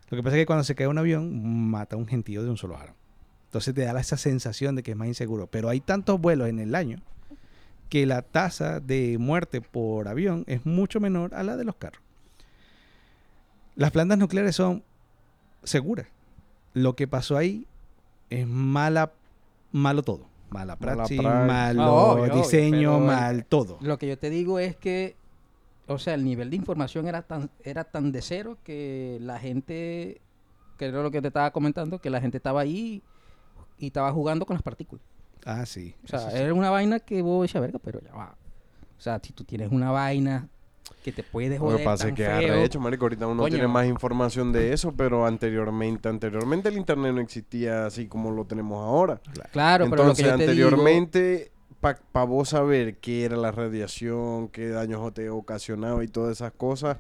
[0.10, 2.49] Lo que pasa es que cuando se cae un avión mata a un gentío de
[2.49, 2.93] un solo aro.
[3.45, 5.47] Entonces te da esa sensación de que es más inseguro.
[5.47, 7.02] Pero hay tantos vuelos en el año
[7.89, 12.02] que la tasa de muerte por avión es mucho menor a la de los carros.
[13.76, 14.84] Las plantas nucleares son
[15.63, 16.08] seguras.
[16.73, 17.67] Lo que pasó ahí
[18.30, 19.12] es mala,
[19.71, 20.26] malo todo.
[20.54, 21.48] Mala praxis, praxis.
[21.48, 23.80] malo Ah, obvio, diseño, mal todo.
[23.82, 25.16] Lo que yo te digo es que,
[25.88, 30.22] o sea, el nivel de información era tan, era tan de cero que la gente,
[30.78, 33.02] que era lo que te estaba comentando, que la gente estaba ahí
[33.80, 35.04] y estaba jugando con las partículas.
[35.44, 35.96] Ah, sí.
[36.06, 36.38] O sea, sí.
[36.38, 38.36] era una vaina que vos decías, verga, pero ya va.
[38.98, 40.50] O sea, si tú tienes una vaina
[41.04, 43.06] que te puede Lo joder que pasa es que arrecho, marico.
[43.06, 43.54] Ahorita uno Coño.
[43.54, 48.46] tiene más información de eso, pero anteriormente, anteriormente el internet no existía así como lo
[48.46, 49.22] tenemos ahora.
[49.52, 50.68] Claro, pero lo que Entonces, yo te digo...
[50.70, 56.54] anteriormente, para vos saber qué era la radiación, qué daños te ocasionaba y todas esas
[56.54, 56.98] cosas,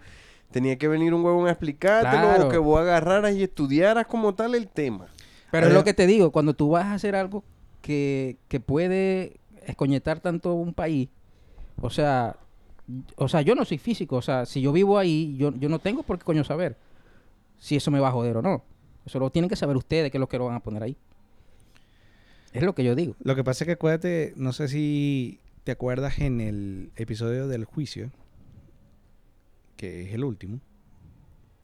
[0.51, 2.47] tenía que venir un huevón a explicártelo Claro.
[2.47, 5.07] o que vos agarraras y estudiaras como tal el tema.
[5.51, 7.43] Pero es lo que te digo, cuando tú vas a hacer algo
[7.81, 11.09] que, que puede escoñetar tanto un país,
[11.79, 12.35] o sea,
[13.15, 15.79] o sea, yo no soy físico, o sea, si yo vivo ahí, yo, yo no
[15.79, 16.77] tengo por qué coño saber
[17.57, 18.63] si eso me va a joder o no.
[19.05, 20.97] Eso lo tienen que saber ustedes, que es lo que lo van a poner ahí.
[22.53, 23.15] Es lo que yo digo.
[23.23, 27.65] Lo que pasa es que acuérdate, no sé si te acuerdas en el episodio del
[27.65, 28.11] juicio,
[29.77, 30.59] que es el último,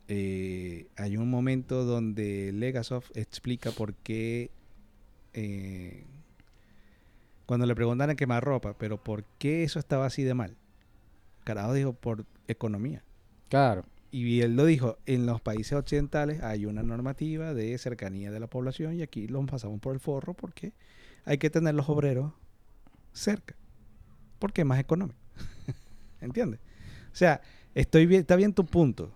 [0.08, 4.50] eh, hay un momento donde Legasov explica por qué,
[5.34, 6.06] eh,
[7.46, 10.56] cuando le preguntan a quemar ropa, pero por qué eso estaba así de mal.
[11.50, 13.04] Carajo dijo, por economía.
[13.50, 13.84] Claro.
[14.12, 18.46] Y él lo dijo, en los países occidentales hay una normativa de cercanía de la
[18.46, 20.74] población y aquí los pasamos por el forro porque
[21.26, 22.34] hay que tener los obreros
[23.14, 23.56] cerca,
[24.38, 25.18] porque es más económico.
[26.22, 26.60] ¿Entiendes?
[27.12, 27.42] O sea,
[27.74, 29.12] estoy bien, está bien tu punto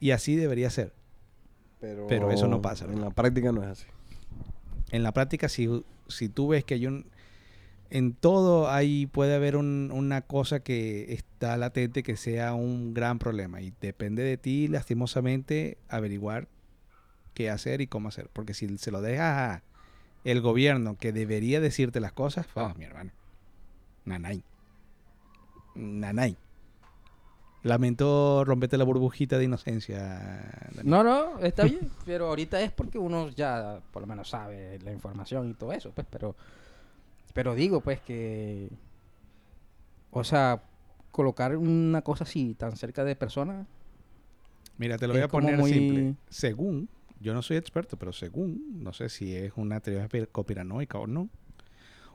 [0.00, 0.92] y así debería ser.
[1.78, 3.86] Pero, Pero eso no pasa, En la práctica no es así.
[4.90, 5.68] En la práctica, si,
[6.08, 7.06] si tú ves que hay un...
[7.94, 13.18] En todo ahí puede haber un- una cosa que está latente que sea un gran
[13.18, 16.48] problema y depende de ti, lastimosamente, averiguar
[17.34, 18.30] qué hacer y cómo hacer.
[18.32, 19.62] Porque si se lo dejas a
[20.24, 23.10] el gobierno que debería decirte las cosas, oh, mi hermano,
[24.06, 24.42] nanay.
[25.74, 26.38] Nanay.
[27.62, 29.98] Lamento romperte la burbujita de inocencia.
[30.74, 30.88] Dani.
[30.88, 34.92] No, no, está bien, pero ahorita es porque uno ya por lo menos sabe la
[34.92, 36.34] información y todo eso, pues, pero
[37.34, 38.70] pero digo pues que
[40.10, 40.62] o sea,
[41.10, 43.66] colocar una cosa así tan cerca de personas,
[44.78, 46.14] Mira, te lo voy a poner muy- simple.
[46.28, 46.88] Según,
[47.20, 51.06] yo no soy experto, pero según, no sé si es una teoría pi- conspiranoica o
[51.06, 51.28] no,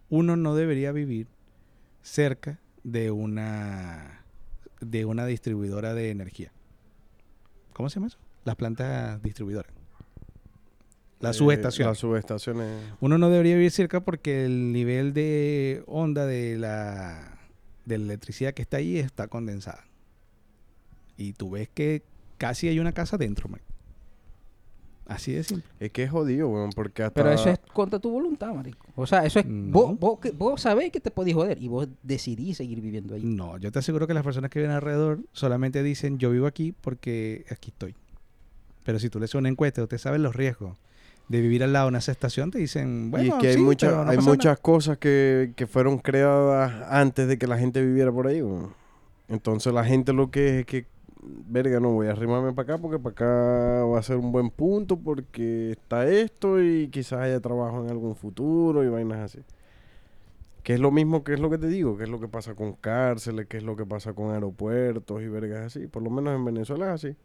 [0.09, 1.27] uno no debería vivir
[2.01, 4.23] cerca de una
[4.79, 6.51] de una distribuidora de energía.
[7.73, 8.19] ¿Cómo se llama eso?
[8.45, 9.73] Las plantas distribuidoras.
[11.19, 11.87] La Eh, subestación.
[11.87, 12.67] Las subestaciones.
[12.99, 17.39] Uno no debería vivir cerca porque el nivel de onda de la,
[17.85, 19.83] de la electricidad que está ahí está condensada.
[21.17, 22.03] Y tú ves que
[22.37, 23.61] casi hay una casa dentro, man.
[25.07, 25.65] Así de simple.
[25.79, 27.13] Es que es jodido, weón, porque hasta...
[27.23, 28.85] Pero eso es contra tu voluntad, marico.
[28.95, 29.45] O sea, eso es...
[29.45, 29.71] No.
[29.71, 33.23] Vos, vos, que- vos sabés que te podés joder y vos decidís seguir viviendo ahí.
[33.23, 36.73] No, yo te aseguro que las personas que viven alrededor solamente dicen yo vivo aquí
[36.73, 37.95] porque aquí estoy.
[38.83, 40.77] Pero si tú le haces una encuesta, usted sabe los riesgos
[41.29, 43.61] de vivir al lado de una estación, te dicen, bueno, y es que hay, sí,
[43.61, 47.83] mucha- pero no hay muchas cosas que, que fueron creadas antes de que la gente
[47.85, 48.41] viviera por ahí.
[49.27, 50.85] Entonces la gente lo que es es que,
[51.49, 54.49] verga, no voy a arrimarme para acá porque para acá va a ser un buen
[54.49, 59.39] punto porque está esto y quizás haya trabajo en algún futuro y vainas así.
[60.63, 62.53] Que es lo mismo que es lo que te digo, que es lo que pasa
[62.53, 65.87] con cárceles, que es lo que pasa con aeropuertos y vergas así.
[65.87, 67.15] Por lo menos en Venezuela es así.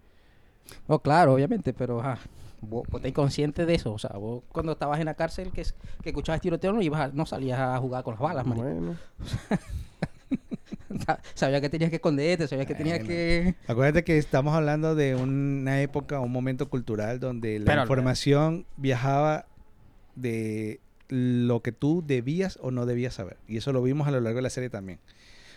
[0.88, 2.18] Oh, claro, obviamente, pero ajá,
[2.62, 3.92] vos, vos estás consciente de eso.
[3.92, 7.00] O sea, vos cuando estabas en la cárcel que, es- que escuchabas tiroteo no, ibas
[7.00, 8.64] a- no salías a jugar con las balas, marico.
[8.66, 8.96] Bueno,
[11.34, 13.08] Sabías que tenías que esconderte, sabías que tenías Bueno.
[13.08, 13.54] que...
[13.66, 19.46] Acuérdate que estamos hablando de una época, un momento cultural donde la Pero- información viajaba
[20.14, 23.36] de lo que tú debías o no debías saber.
[23.48, 24.98] Y eso lo vimos a lo largo de la serie también.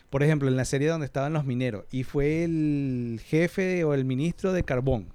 [0.09, 4.05] Por ejemplo, en la serie donde estaban los mineros y fue el jefe o el
[4.05, 5.07] ministro de carbón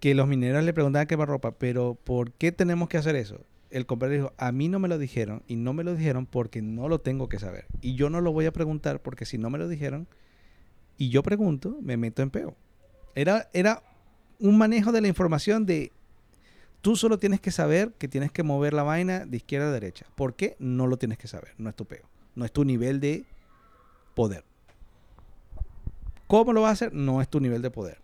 [0.00, 3.44] que los mineros le preguntaban qué ropa, pero ¿por qué tenemos que hacer eso?
[3.70, 6.62] El compadre dijo, a mí no me lo dijeron y no me lo dijeron porque
[6.62, 7.66] no lo tengo que saber.
[7.82, 10.08] Y yo no lo voy a preguntar porque si no me lo dijeron
[10.96, 12.56] y yo pregunto, me meto en peo.
[13.14, 13.82] Era, era
[14.40, 15.92] un manejo de la información de
[16.80, 20.06] tú solo tienes que saber que tienes que mover la vaina de izquierda a derecha.
[20.14, 20.56] ¿Por qué?
[20.58, 22.08] No lo tienes que saber, no es tu peo.
[22.34, 23.26] No es tu nivel de
[24.14, 24.44] poder.
[26.26, 26.94] ¿Cómo lo vas a hacer?
[26.94, 27.98] No es tu nivel de poder.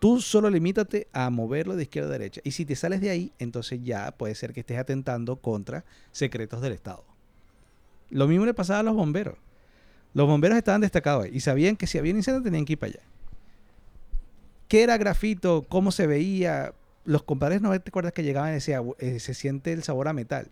[0.00, 2.40] Tú solo limítate a moverlo de izquierda a derecha.
[2.42, 6.62] Y si te sales de ahí, entonces ya puede ser que estés atentando contra secretos
[6.62, 7.04] del Estado.
[8.08, 9.36] Lo mismo le pasaba a los bomberos.
[10.14, 12.78] Los bomberos estaban destacados ahí y sabían que si había un incendio tenían que ir
[12.78, 13.02] para allá.
[14.68, 15.66] ¿Qué era grafito?
[15.68, 16.72] ¿Cómo se veía?
[17.04, 20.12] Los compadres no te acuerdas que llegaban y decían, "Eh, se siente el sabor a
[20.14, 20.50] metal.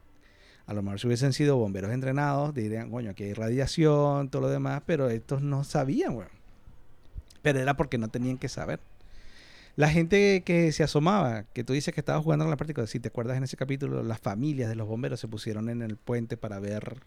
[0.66, 4.48] A lo mejor si hubiesen sido bomberos entrenados, dirían, coño, aquí hay radiación, todo lo
[4.50, 6.28] demás, pero estos no sabían, weón.
[7.40, 8.78] Pero era porque no tenían que saber.
[9.78, 12.98] La gente que se asomaba, que tú dices que estaba jugando en la práctica, si
[12.98, 16.36] te acuerdas en ese capítulo, las familias de los bomberos se pusieron en el puente
[16.36, 17.00] para ver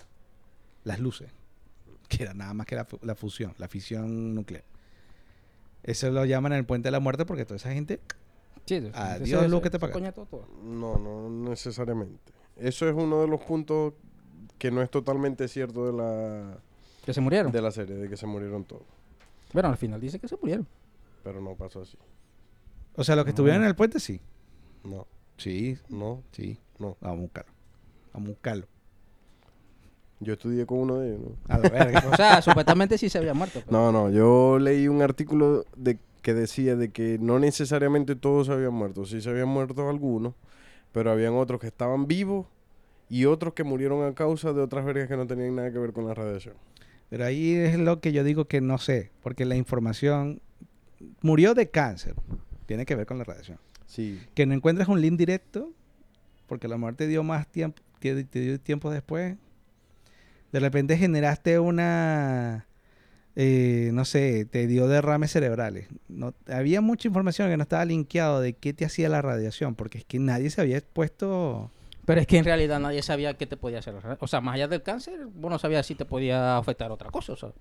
[0.86, 1.30] las luces,
[2.08, 4.64] que era nada más que la, la fusión, la fisión nuclear.
[5.84, 8.00] Eso lo llaman el puente de la muerte porque toda esa gente
[8.66, 10.48] Sí, sí, Adiós, eso- luz que te todo.
[10.64, 12.32] No, no necesariamente.
[12.56, 13.96] Eso es uno de los puntos
[14.58, 16.58] que no es totalmente cierto de la,
[17.04, 17.52] Que se murieron.
[17.52, 18.84] de la serie, de que se murieron todos.
[19.52, 20.66] Bueno, al final dice que se murieron.
[21.22, 21.98] Pero no pasó así.
[22.96, 24.20] O sea, los que estuvieron en el puente, sí.
[24.84, 26.58] No, Sí, no, sí.
[26.80, 26.98] no.
[27.02, 27.52] Vamos a buscarlo.
[28.14, 28.68] Vamos a buscarlo.
[30.20, 31.22] Yo estudié con uno de ellos.
[31.48, 31.54] ¿no?
[31.54, 32.04] A la verga.
[32.12, 33.62] O sea, supuestamente sí se había muerto.
[33.66, 38.48] pero- No, no, yo leí un artículo de que decía de que no necesariamente todos
[38.48, 39.06] se habían muerto.
[39.06, 40.36] Sí se habían muerto algunos,
[40.92, 42.46] pero habían otros que estaban vivos
[43.10, 45.92] y otros que murieron a causa de otras vergas que no tenían nada que ver
[45.94, 46.54] con la radiación.
[47.10, 49.10] Pero ahí es lo que yo digo que no sé.
[49.24, 50.40] Porque la información
[51.22, 52.14] murió de cáncer.
[52.72, 53.58] Tiene que ver con la radiación.
[53.86, 54.18] Sí.
[54.34, 55.74] Que no encuentres un link directo.
[56.48, 57.82] Porque la muerte dio más tiempo.
[58.00, 59.36] Te, te dio tiempo después.
[60.54, 62.66] De repente generaste una.
[63.36, 65.88] eh, no sé, te dio derrames cerebrales.
[66.08, 69.76] No, había mucha información que no estaba linkeado de qué te hacía la radiación.
[69.76, 71.70] Porque es que nadie se había expuesto.
[72.06, 73.96] Pero es que en realidad nadie sabía qué te podía hacer.
[74.20, 77.34] O sea, más allá del cáncer, vos no sabías si te podía afectar otra cosa.
[77.34, 77.52] O sea,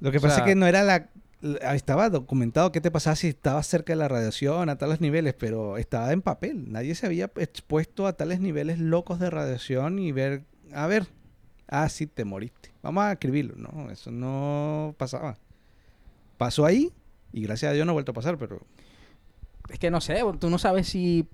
[0.00, 1.08] Lo que O pasa sea- es que no era la, la-
[1.40, 5.76] Estaba documentado qué te pasaba si estabas cerca de la radiación a tales niveles, pero
[5.76, 6.72] estaba en papel.
[6.72, 10.42] Nadie se había expuesto a tales niveles locos de radiación y ver.
[10.72, 11.06] A ver.
[11.68, 12.72] Ah, sí, te moriste.
[12.82, 13.54] Vamos a escribirlo.
[13.56, 15.36] No, eso no pasaba.
[16.38, 16.92] Pasó ahí
[17.32, 18.60] y gracias a Dios no ha vuelto a pasar, pero.
[19.68, 21.28] es que no sé, tú no sabes si.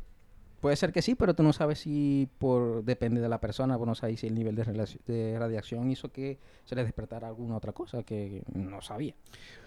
[0.64, 3.86] Puede ser que sí, pero tú no sabes si por depende de la persona, vos
[3.86, 8.02] no sabes si el nivel de, radiación hizo que se le despertara alguna otra cosa
[8.02, 9.14] que no sabía.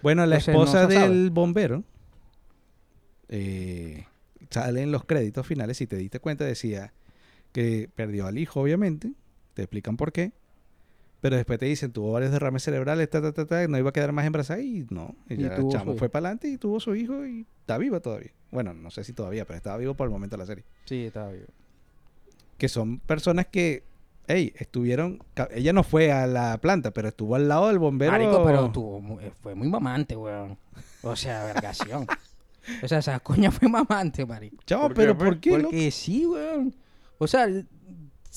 [0.02, 0.98] Bueno, la Entonces, no esposa sabe.
[0.98, 1.84] del bombero
[3.28, 4.06] eh,
[4.50, 6.92] sale en los créditos finales, si te diste cuenta, decía
[7.52, 9.12] que perdió al hijo, obviamente.
[9.54, 10.32] Te explican por qué.
[11.20, 13.92] Pero después te dicen, tuvo varios derrames cerebrales, ta, ta, ta, ta, no iba a
[13.92, 15.16] quedar más embarazada y no.
[15.28, 18.30] Y Y chamo fue para adelante y tuvo su hijo y está viva todavía.
[18.50, 20.64] Bueno, no sé si todavía, pero estaba vivo por el momento de la serie.
[20.84, 21.46] Sí, estaba bien.
[22.56, 23.82] Que son personas que
[24.28, 25.20] Ey, estuvieron.
[25.50, 28.12] Ella no fue a la planta, pero estuvo al lado del bombero.
[28.12, 30.58] Marico, pero tuvo eh, fue muy mamante, weón.
[31.02, 32.06] O sea, vergación.
[32.82, 34.62] o sea, esa coña fue mamante, marico.
[34.66, 35.16] Chavo, ¿Por qué, pero?
[35.16, 35.50] ¿por qué?
[35.58, 36.74] Porque sí, weón.
[37.16, 37.48] O sea,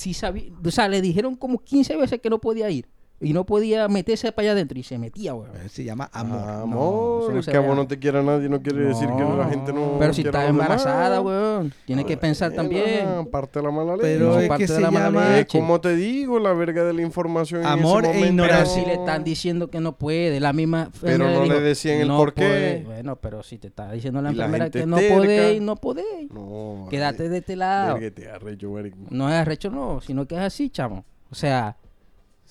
[0.02, 2.88] si sabía, o sea, le dijeron como 15 veces que no podía ir.
[3.24, 4.80] Y no podía meterse para allá adentro.
[4.80, 5.52] Y se metía, weón.
[5.56, 6.40] Eh, Se llama amor.
[6.44, 7.68] Ah, Amor, no es que a ve.
[7.68, 10.40] vos no te quiera nadie no quiere decir que la gente no Pero si quiera
[10.40, 10.82] está a los demás.
[10.82, 11.74] embarazada, weón.
[11.86, 13.26] Tiene que pensar Bueno, también.
[13.32, 14.02] Parte de la mala leche.
[14.18, 15.36] Pero No, es parte que de se la mala llama.
[15.36, 15.60] Leche.
[15.60, 17.62] como te digo, la verga de la información.
[17.62, 18.14] en Amor ese e.
[18.16, 18.82] Pero ignorancia.
[18.82, 22.08] si le están diciendo que no puede, la misma Pero no le dijo, decían el
[22.08, 22.42] "No por qué".
[22.42, 22.84] puede".
[22.86, 26.32] Bueno, pero si te está diciendo la enfermera que no podéis, no podéis.
[26.32, 27.94] No, Quédate de este lado.
[27.96, 28.98] verga, te arrecho, marico.
[29.12, 31.06] No es arrecho, no, sino que es así, chamo.
[31.30, 31.78] O sea,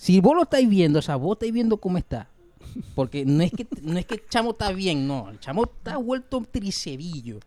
[0.01, 2.26] si vos lo estáis viendo, o sea, vos estáis viendo cómo está.
[2.94, 5.28] Porque no es que no es que el chamo está bien, no.
[5.28, 7.38] El chamo está vuelto tricerillo.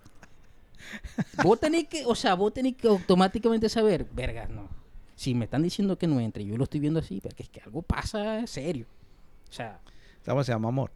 [1.43, 4.69] Vos tenés que, o sea, vos tenés que automáticamente saber, verga, no.
[5.15, 7.59] Si me están diciendo que no entre, yo lo estoy viendo así, porque es que
[7.59, 8.85] algo pasa serio.
[9.49, 9.79] O sea,
[10.23, 10.91] Chavo, se llama amor.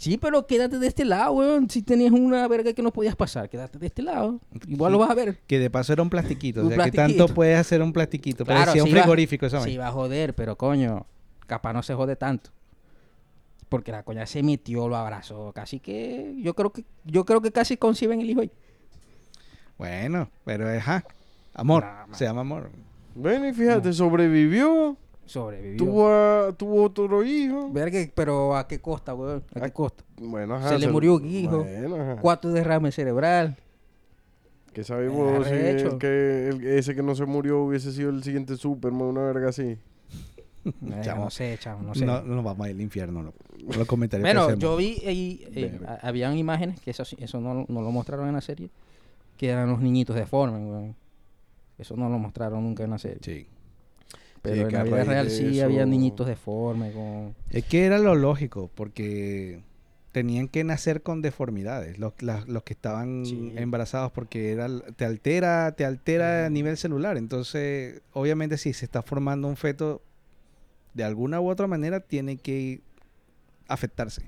[0.00, 1.68] Sí, pero quédate de este lado, weón.
[1.68, 4.40] Si tenías una verga que no podías pasar, quédate de este lado.
[4.66, 4.92] Igual Sí.
[4.92, 5.38] lo vas a ver.
[5.46, 6.62] Que de paso era un plastiquito.
[6.62, 8.44] Un o sea, que tanto puedes hacer un plastiquito.
[8.44, 11.06] Claro, Parecía un sí va- frigorífico esa Sí va a joder, pero coño,
[11.46, 12.50] capaz no se jode tanto.
[13.68, 17.52] Porque la coña se metió, lo abrazó, casi que yo creo que yo creo que
[17.52, 18.50] casi conciben el hijo ahí.
[19.78, 21.04] Bueno, pero es ajá,
[21.54, 21.84] amor.
[21.84, 22.70] Nah, se llama amor.
[23.14, 24.96] Bueno, y fíjate, sobrevivió.
[25.30, 25.76] Sobrevivió.
[25.78, 27.70] Tuvo, a- tuvo otro hijo.
[27.70, 29.44] Verga, pero ¿a qué costa, weón?
[29.54, 30.02] ¿A qué Ah, costa?
[30.20, 31.58] Bueno, ajá, Se le murió un hijo.
[31.62, 32.16] Bueno, ajá.
[32.20, 33.56] Cuatro derrames cerebral.
[34.72, 38.56] Que sabemos si el que, el- ese que no se murió hubiese sido el siguiente
[38.56, 39.78] Superman, una verga así.
[40.80, 42.04] No sé, chamo, no sé.
[42.04, 43.22] No, no vamos al infierno.
[43.22, 43.32] No.
[43.76, 44.24] Los comentarios.
[44.26, 47.90] Bueno, yo vi ahí, eh, a- habían imágenes que eso, sí- eso no, no lo
[47.92, 48.68] mostraron en la serie,
[49.36, 50.96] que eran los niñitos deformes, weón.
[51.78, 53.18] Eso no lo mostraron nunca en la serie.
[53.22, 53.46] Sí.
[54.42, 57.34] Pero Sí, en la vida real sí había niñitos deformes con...
[57.50, 59.62] Es que era lo lógico, porque
[60.12, 63.52] tenían que nacer con deformidades, los, los que estaban Sí.
[63.56, 64.66] embarazados, porque era,
[64.96, 67.16] te altera, te altera a nivel celular.
[67.18, 70.00] Entonces, obviamente, si se está formando un feto,
[70.94, 72.80] de alguna u otra manera tiene que
[73.68, 74.22] afectarse.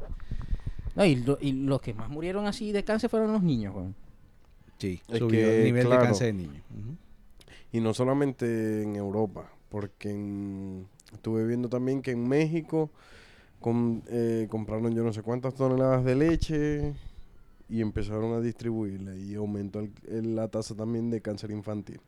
[0.94, 3.94] No, y, lo- y los que más murieron así de cáncer fueron los niños, weón.
[4.78, 6.02] Sí, Es subió que, el nivel claro.
[6.02, 6.62] de cáncer de niños.
[7.72, 12.90] Y no solamente en Europa, porque estuve viendo también que en México
[14.08, 16.92] eh, compraron yo no sé cuántas toneladas de leche
[17.70, 22.00] y empezaron a distribuirla y aumentó la tasa también de cáncer infantil.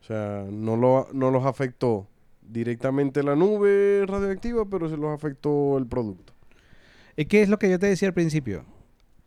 [0.00, 2.06] O sea, no, lo, no los afectó
[2.40, 6.34] directamente la nube radioactiva, pero se los afectó el producto.
[7.16, 8.64] Es que es lo que yo te decía al principio.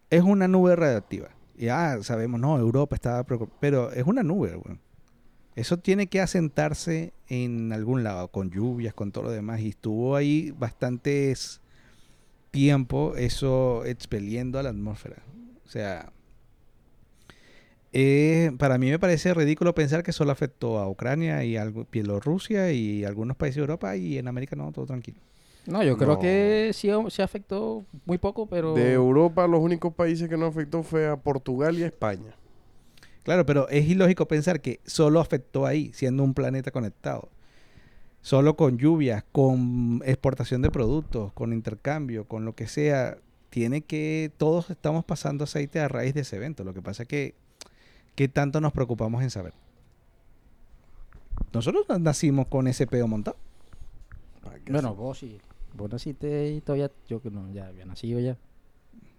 [0.09, 1.27] Es una nube radioactiva.
[1.57, 3.57] Y ah, sabemos, no, Europa estaba preocupada.
[3.59, 4.79] Pero es una nube, weón.
[5.55, 9.59] Eso tiene que asentarse en algún lado, con lluvias, con todo lo demás.
[9.61, 11.59] Y estuvo ahí bastantes
[12.51, 15.17] tiempo eso expeliendo a la atmósfera.
[15.65, 16.11] O sea,
[17.93, 22.71] eh, para mí me parece ridículo pensar que solo afectó a Ucrania y a Bielorrusia
[22.71, 25.19] y algunos países de Europa y en América no, todo tranquilo.
[25.67, 26.19] No, yo creo No.
[26.19, 28.73] que sí se afectó muy poco, pero...
[28.73, 32.33] De Europa, los únicos países que no afectó fue a Portugal y a España.
[33.23, 37.29] Claro, pero es ilógico pensar que solo afectó ahí, siendo un planeta conectado.
[38.21, 43.17] Solo con lluvias, con exportación de productos, con intercambio, con lo que sea.
[43.49, 44.31] Tiene que.
[44.37, 46.63] Todos estamos pasando aceite a raíz de ese evento.
[46.63, 47.35] Lo que pasa es que.
[48.15, 49.53] ¿Qué tanto nos preocupamos en saber?
[51.53, 53.37] Nosotros nacimos con ese pedo montado.
[54.69, 55.39] Bueno, vos sí.
[55.73, 56.91] Vos naciste y todavía...
[57.07, 58.37] Yo que no, ya había nacido ya.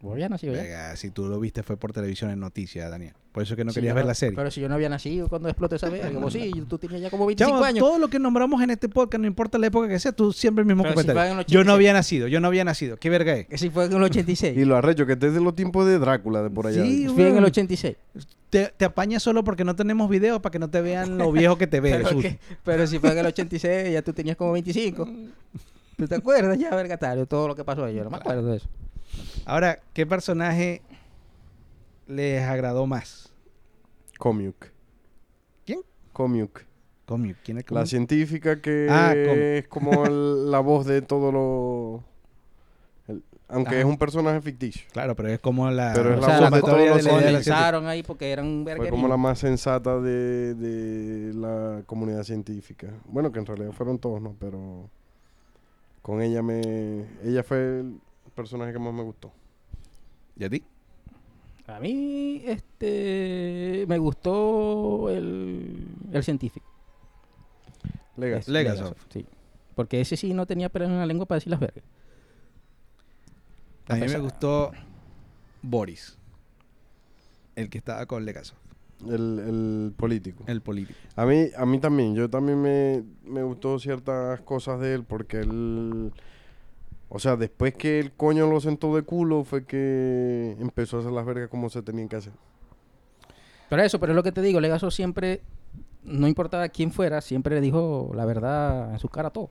[0.02, 0.28] Ya.
[0.50, 3.12] Verga, si tú lo viste fue por televisión en noticias, Daniel.
[3.30, 4.34] Por eso que no Sí, querías ver la serie.
[4.36, 7.08] Pero si yo no había nacido cuando explotó esa verga, vos sí, tú tenías ya
[7.10, 7.78] como 25 Chavo, años.
[7.78, 10.62] todo lo que nombramos en este podcast, no importa la época que sea, tú siempre
[10.62, 11.20] el mismo Pero si comentario.
[11.22, 11.74] fue en el yo no 86.
[11.76, 12.96] había nacido, yo no había nacido.
[12.96, 13.46] ¿Qué verga es?
[13.46, 14.58] Que si fue en el 86.
[14.58, 16.82] Y lo arrecho, que este es de los tiempos de Drácula, de por allá.
[16.84, 17.44] Sí, Fui en el weón.
[17.44, 17.96] 86.
[18.50, 21.56] Te, te apañas solo porque no tenemos video para que no te vean lo viejo
[21.56, 21.92] que te ves.
[21.96, 22.22] Pero, Jesús.
[22.22, 25.08] que- pero si fue en el 86, ya tú tenías como 25.
[25.96, 27.24] ¿Tú te acuerdas ya, vergatario?
[27.26, 27.94] Todo lo que pasó ahí.
[27.94, 28.68] Yo no me acuerdo de eso.
[29.44, 30.82] Ahora, ¿qué personaje
[32.06, 33.32] les agradó más?
[34.18, 34.66] Comiuk.
[35.66, 35.80] ¿Quién?
[36.12, 36.60] Comiuk.
[37.06, 37.36] Comic.
[37.44, 37.86] ¿Quién es La Comic?
[37.86, 39.36] científica que Ah, Comiuk.
[39.36, 42.04] es como el- la voz de todo lo...
[43.08, 43.78] el- aunque Ajá.
[43.80, 44.82] es un personaje ficticio.
[44.92, 47.04] Claro, pero es como la, Pero es O la sea, voz la de todos los
[47.04, 52.22] la la condensaron ahí porque eran Fue como la más sensata de, de la comunidad
[52.22, 52.88] científica.
[53.06, 54.34] Bueno, que en realidad fueron todos, ¿no?
[54.38, 54.88] Pero
[56.00, 57.04] con ella me...
[57.24, 58.00] Ella fue el
[58.34, 59.32] personaje que más me gustó.
[60.36, 60.64] ¿Y a ti?
[61.66, 66.66] A mí, este, me gustó el, el científico.
[68.16, 68.40] Legacy.
[68.40, 69.04] Es Legasoft.
[69.10, 69.26] Sí.
[69.74, 71.84] Porque ese sí no tenía pelo en la lengua para decir las vergas.
[73.88, 74.72] A mí me gustó
[75.62, 76.18] Boris.
[77.56, 78.54] El que estaba con Legaso.
[79.06, 80.44] El, el político.
[80.46, 80.98] El político.
[81.16, 82.14] A mí, a mí también.
[82.14, 86.12] Yo también me, me gustó ciertas cosas de él porque él...
[87.14, 91.12] O sea, después que el coño lo sentó de culo fue que empezó a hacer
[91.12, 92.32] las vergas como se tenían que hacer.
[93.68, 95.42] Pero eso, pero es lo que te digo, Legaso siempre,
[96.04, 99.50] no importaba quién fuera, siempre le dijo la verdad en su cara a todo.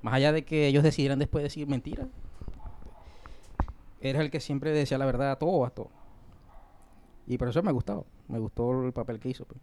[0.00, 2.06] Más allá de que ellos decidieran después decir mentiras.
[4.00, 5.90] Era el que siempre decía la verdad a todo, a todo.
[7.26, 8.06] Y por eso me ha gustado.
[8.26, 9.44] Me gustó el papel que hizo.
[9.44, 9.60] pues.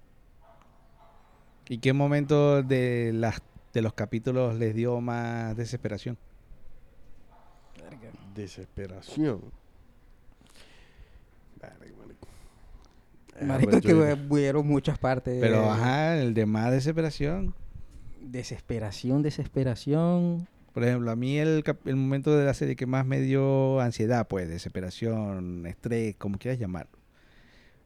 [1.67, 3.41] ¿Y qué momento de, las,
[3.73, 6.19] de los capítulos les dio más desesperación?
[8.35, 9.41] Desesperación.
[11.61, 12.27] Marico.
[13.41, 15.37] Marico, arrecho, que hubieron muchas partes.
[15.41, 17.53] Pero ajá, el de más desesperación.
[18.21, 20.47] Desesperación, desesperación.
[20.73, 24.49] Por ejemplo, a mí el, momento de la serie que más me dio ansiedad, pues,
[24.49, 26.97] desesperación, estrés, como quieras llamarlo,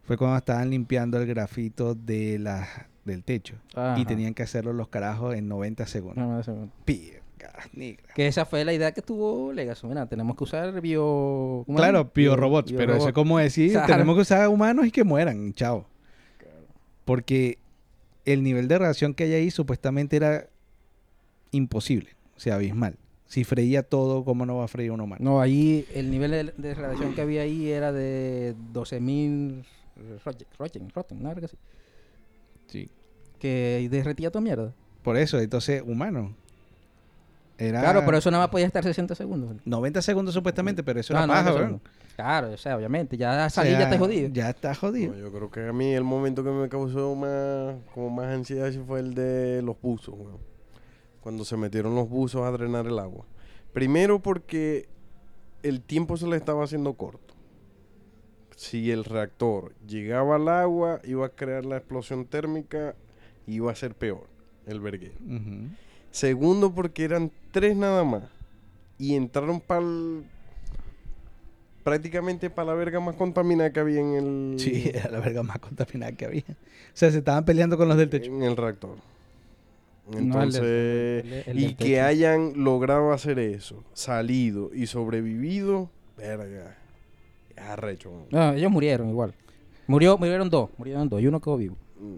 [0.04, 2.68] fue cuando estaban limpiando el grafito de la,
[3.06, 3.58] del techo.
[3.98, 6.18] Y tenían que hacerlo los carajos en 90 segundos.
[6.18, 6.70] No, no, eso-
[8.16, 9.52] Que esa fue la idea que tuvo.
[9.84, 11.64] Mira, tenemos que usar bio...
[11.66, 13.88] ¿cómo Claro, biorobots, Bio- pero eso es como decir, Claro.
[13.94, 15.86] tenemos que usar humanos y que mueran, chao.
[17.06, 17.58] Porque
[18.26, 20.48] el nivel de reacción que hay ahí supuestamente era
[21.52, 22.96] imposible, o sea, abismal.
[23.26, 25.24] Si freía todo, ¿cómo no va a freír un humano?
[25.24, 29.64] No, ahí el nivel de, de radiación que había ahí era de 12.000
[30.26, 31.30] Rotten, Rotten, Rotten, ¿no?
[31.30, 31.58] Algo así.
[32.68, 32.90] Sí.
[33.40, 34.74] Que derretía toda mierda.
[35.04, 36.34] Por eso, entonces, humano.
[37.60, 39.58] Era Claro, pero eso nada más podía estar 60 segundos.
[39.66, 41.80] 90 segundos supuestamente, pero eso No, era no, paja.
[42.16, 43.18] Claro, o sea, obviamente.
[43.18, 44.30] Ya O salí, sea, ya está jodido.
[44.30, 45.14] Ya está jodido.
[45.14, 48.72] No, yo creo que a mí el momento que me causó más, como más ansiedad
[48.88, 50.38] fue el de los buzos, weón.
[51.20, 53.26] Cuando se metieron los buzos a drenar el agua.
[53.74, 54.88] Primero porque
[55.62, 57.36] el tiempo se le estaba haciendo corto.
[58.56, 62.96] Si el reactor llegaba al agua, iba a crear la explosión térmica
[63.46, 64.28] y iba a ser peor
[64.66, 65.16] el verguero.
[65.26, 65.70] Ujú.
[66.12, 68.24] Segundo porque eran tres nada más.
[68.98, 69.86] Y entraron para
[71.84, 74.56] prácticamente para la verga más contaminada que había en el...
[74.60, 76.44] Sí, era la verga más contaminada que había.
[76.50, 78.32] O sea, se estaban peleando con los del techo.
[78.32, 78.98] En el reactor.
[80.12, 85.90] No, el Entonces, del- el- el y que hayan logrado hacer eso, salido y sobrevivido,
[86.18, 86.76] verga,
[87.56, 88.26] arrecho.
[88.32, 89.34] No, ellos murieron igual.
[89.86, 91.76] Murió, murieron dos, murieron dos y uno quedó vivo.
[92.00, 92.18] Mm.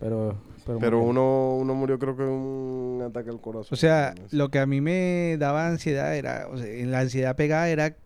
[0.00, 0.36] Pero,
[0.80, 3.68] pero, uno, uno murió creo que de un ataque al corazón.
[3.70, 7.36] O sea, lo que a mí me daba ansiedad era, o sea, en la ansiedad
[7.36, 7.96] pegada era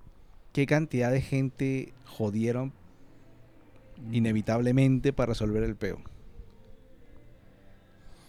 [0.53, 2.73] qué cantidad de gente jodieron
[4.11, 6.01] inevitablemente para resolver el peo.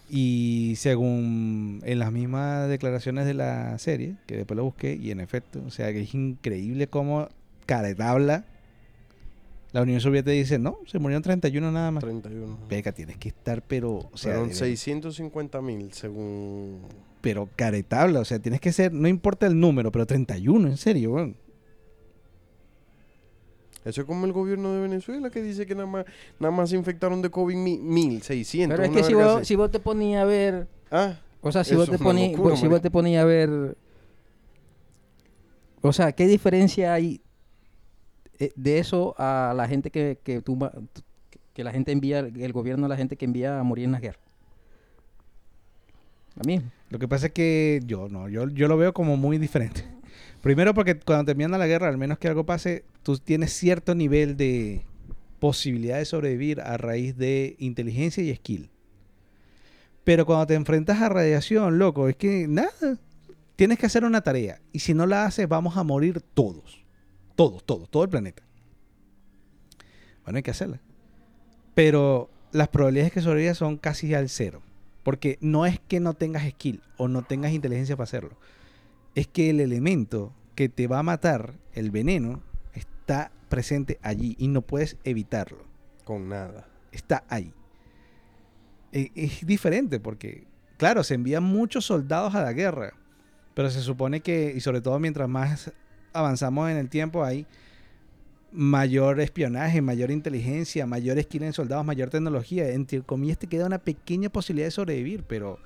[0.10, 5.20] Y según en las mismas declaraciones de la serie, que después lo busqué, y en
[5.20, 7.30] efecto, o sea, que es increíble cómo
[7.66, 8.46] cara de tabla
[9.74, 12.02] la Unión Soviética dice, no, se murieron 31 nada más.
[12.04, 12.58] 31.
[12.70, 16.80] Pega, tienes que estar, pero, o sea, Fueron de- 650 mil según...
[17.22, 21.12] pero caretabla, o sea, tienes que ser, no importa el número, pero 31, en serio,
[21.14, 21.36] weón.
[23.86, 26.06] Eso es como el gobierno de Venezuela que dice que nada más,
[26.40, 28.78] nada más se infectaron de COVID mi- 1600.
[28.78, 31.76] Pero es que si vos, si vos te ponías a ver, Ah, o sea, si
[31.76, 33.76] vos te ponías, locura, si vos te ponías a ver,
[35.82, 37.20] o sea, ¿qué diferencia hay
[38.46, 42.98] eh, de eso a la gente que, que la gente envía, el gobierno a la
[42.98, 44.20] gente que envía a morir en la guerra?
[46.36, 46.62] A mí.
[46.90, 49.84] Lo que pasa es que yo no, yo, yo lo veo como muy diferente.
[50.42, 54.36] Primero porque cuando termina la guerra, al menos que algo pase, tú tienes cierto nivel
[54.36, 54.84] de
[55.40, 58.70] posibilidad de sobrevivir a raíz de inteligencia y skill.
[60.04, 62.98] Pero cuando te enfrentas a radiación, loco, es que nada,
[63.56, 64.60] tienes que hacer una tarea.
[64.72, 66.83] Y si no la haces, vamos a morir todos.
[67.36, 68.44] Todos, todos, todo el planeta.
[70.24, 70.80] Bueno, hay que hacerla.
[71.76, 74.62] Pero las probabilidades que sobrevivas son casi al cero.
[75.04, 78.38] Porque no es que no tengas skill o no tengas inteligencia para hacerlo.
[79.16, 82.42] Es que el elemento que te va a matar, el veneno,
[82.74, 85.66] está presente allí y no puedes evitarlo.
[86.06, 86.68] con nada.
[86.92, 87.52] Está ahí.
[88.92, 90.46] E- Es diferente porque,
[90.78, 92.94] claro, se envían muchos soldados a la guerra.
[93.56, 95.72] Pero se supone que, y sobre todo mientras más
[96.14, 97.46] avanzamos en el tiempo, hay
[98.52, 102.70] mayor espionaje, mayor inteligencia, mayor skill en soldados, mayor tecnología.
[102.70, 105.58] Entre comillas, te queda una pequeña posibilidad de sobrevivir, pero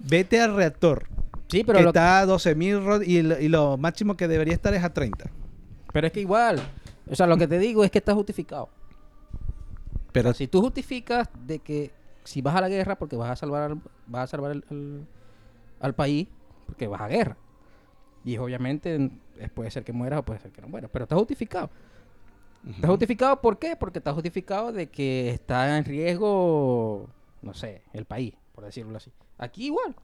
[0.00, 1.06] vete al reactor,
[1.48, 4.54] Sí, pero que lo, está a 12.000 rod- y, lo- y lo máximo que debería
[4.54, 5.30] estar es a 30.
[5.92, 6.60] pero es que igual,
[7.08, 8.68] o sea, lo que te digo es que está justificado.
[10.12, 11.92] Pero si tú justificas de que
[12.24, 15.06] si vas a la guerra porque vas a salvar al, vas a salvar al, al-
[15.80, 16.26] al país
[16.66, 17.36] porque vas a guerra.
[18.24, 19.10] Y obviamente
[19.48, 21.70] puede ser que mueras o puede ser que no mueras, pero está justificado.
[22.68, 23.74] ¿Está justificado por qué?
[23.74, 27.08] Porque está justificado de que está en riesgo,
[27.40, 29.10] no sé, el país, por decirlo así.
[29.38, 29.96] Aquí igual.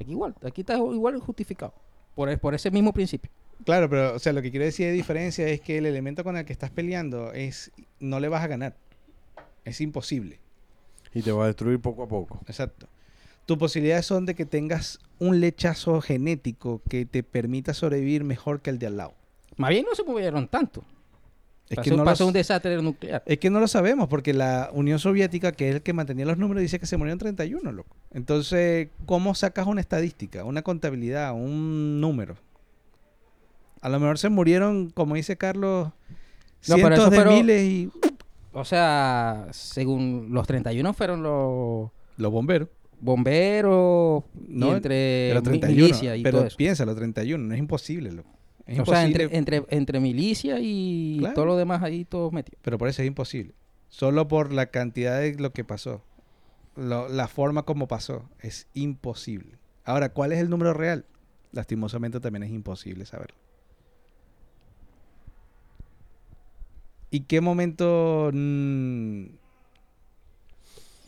[0.00, 0.34] Aquí igual.
[0.42, 1.72] Aquí está igual justificado.
[2.16, 3.30] Por, e- por ese mismo principio.
[3.64, 6.36] Claro, pero o sea, lo que quiero decir de diferencia es que el elemento con
[6.36, 7.70] el que estás peleando es
[8.00, 8.74] no le vas a ganar.
[9.64, 10.40] Es imposible.
[11.14, 12.40] Y te va a destruir poco a poco.
[12.46, 12.88] Exacto.
[13.50, 18.70] Tus posibilidades son de que tengas un lechazo genético que te permita sobrevivir mejor que
[18.70, 19.14] el de al lado.
[19.56, 20.84] Más bien no se movieron tanto.
[21.68, 23.24] Es pasó que, no pasó un desastre nuclear.
[23.26, 26.38] es que no lo sabemos porque la Unión Soviética, que es el que mantenía los
[26.38, 27.96] números, dice que se murieron 31, loco.
[28.12, 32.36] Entonces, ¿cómo sacas una estadística, una contabilidad, un número?
[33.80, 35.88] A lo mejor se murieron, como dice Carlos,
[36.60, 37.90] cientos de fueron- miles y
[38.52, 42.68] O sea, según los 31 fueron los los bomberos.
[43.00, 45.74] Bomberos No, y entre Pero mi- 31.
[45.86, 46.56] milicia y pero todo eso.
[46.56, 47.44] piénsalo, 31.
[47.46, 48.30] No es imposible, loco.
[48.66, 51.34] Es O sea, entre, entre, entre milicia y Claro.
[51.34, 52.60] todo lo demás ahí todos metidos.
[52.62, 53.54] Pero por eso es imposible.
[53.88, 56.04] Solo por la cantidad de lo que pasó.
[56.76, 58.28] Lo- la forma como pasó.
[58.38, 59.58] Es imposible.
[59.84, 61.04] Ahora, ¿cuál es el número real?
[61.52, 63.36] Lastimosamente también es imposible saberlo.
[67.10, 69.24] ¿Y qué momento mm,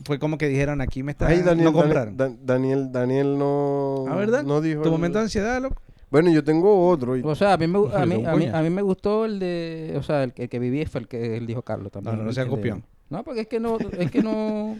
[0.03, 2.17] fue como que dijeron aquí me está Ahí Daniel, no compraron?
[2.17, 4.43] Dan- Daniel, Daniel no, ¿Ah, verdad?
[4.43, 4.81] no dijo.
[4.81, 5.81] ¿Tu el- momento de ansiedad, loco?
[6.11, 7.17] Bueno, yo tengo otro.
[7.17, 9.39] y- O sea, a mí me, a mí, a mí, a mí me gustó el
[9.39, 9.95] de...
[9.97, 12.15] O sea, el, que- el que viví fue el que él dijo Carlos también.
[12.15, 12.83] No, no, no sea de- copión.
[13.09, 13.77] No, porque es que no...
[13.97, 14.77] Es que no...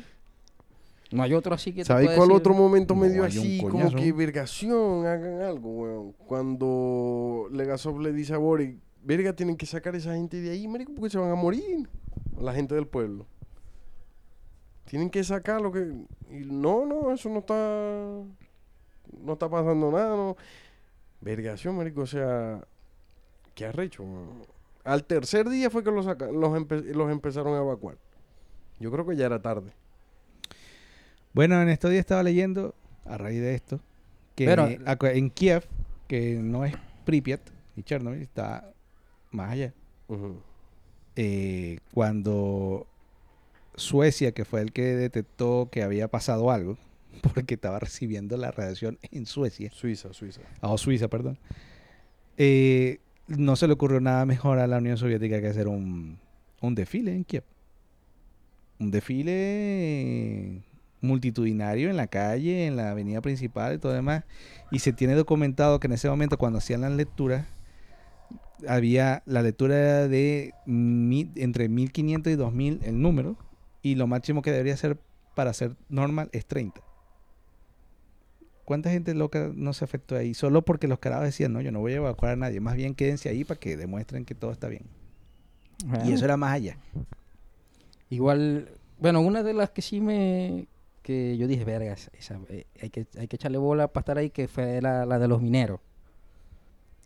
[1.12, 3.38] No hay otro así que te ¿Sabes cuál decir- otro momento me No, dio hay
[3.38, 3.58] un así?
[3.62, 6.14] Como que vergación, hagan algo, weón.
[6.26, 10.68] Cuando Legasov le dice a Boric, verga, tienen que sacar a esa gente de ahí,
[10.68, 11.88] marico, porque se van a morir.
[12.40, 13.28] La gente del pueblo.
[14.86, 15.80] Tienen que sacarlo que...
[16.30, 17.54] y no, no, eso no está...
[19.22, 20.36] No está pasando nada, no.
[21.22, 22.62] Vergación, marico, o sea...
[23.56, 24.04] ¿Qué arrecho?
[24.84, 27.98] Al tercer día fue que los, saca- los, empe- los empezaron a evacuar.
[28.80, 29.72] Yo creo que ya era tarde.
[31.34, 32.76] Bueno, en estos días estaba leyendo,
[33.06, 33.80] a raíz de esto,
[34.36, 35.64] que Pero- en Kiev,
[36.08, 36.76] que no es
[37.06, 37.42] Pripyat
[37.76, 38.72] y Chernobyl, está
[39.32, 39.74] más allá.
[41.16, 42.88] Eh, cuando
[43.76, 46.78] Suecia, que fue el que detectó que había pasado algo,
[47.34, 50.42] porque estaba recibiendo la radiación en Suecia, Suiza, Suiza.
[50.62, 51.38] ah, o Suiza, perdón,
[52.38, 56.18] eh, no se le ocurrió nada mejor a la Unión Soviética que hacer un,
[56.62, 57.44] un desfile en Kiev.
[58.80, 60.62] Un desfile
[61.02, 64.24] multitudinario en la calle, en la avenida principal y todo demás.
[64.72, 67.46] Y se tiene documentado que en ese momento cuando hacían las lecturas,
[68.68, 73.36] había la lectura de mi- entre 1500 y 2000 el número
[73.84, 74.98] y lo máximo que debería ser
[75.36, 76.82] para ser normal es 30.
[78.66, 80.34] ¿Cuánta gente loca no se afectó ahí?
[80.34, 82.62] Solo porque los carados decían, no, yo no voy a evacuar a nadie.
[82.62, 84.84] Más bien quédense ahí para que demuestren que todo está bien.
[85.86, 86.10] Bueno.
[86.10, 86.78] Y eso era más allá.
[88.10, 88.70] Igual,
[89.00, 90.68] bueno, una de las que sí me...
[91.02, 94.18] Que yo dije, verga, esa- esa, eh, hay, que, hay que echarle bola para estar
[94.18, 95.82] ahí, que fue la, la de los mineros.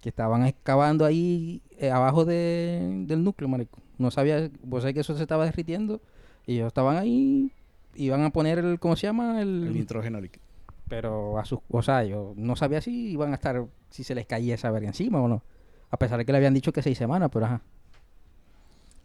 [0.01, 3.81] Que estaban excavando ahí eh, abajo de- del núcleo, marico.
[3.97, 5.99] No sabía, vos sabés que eso se estaba derritiendo.
[6.47, 7.51] Y ellos estaban ahí,
[7.95, 9.39] iban a poner el, ¿cómo se llama?
[9.41, 10.43] El, El nitrógeno líquido.
[10.87, 14.25] pero a sus, o sea, yo no sabía si iban a estar, si se les
[14.25, 15.43] caía esa verga encima o no.
[15.91, 17.61] A pesar de que le habían dicho que seis semanas, pero ajá.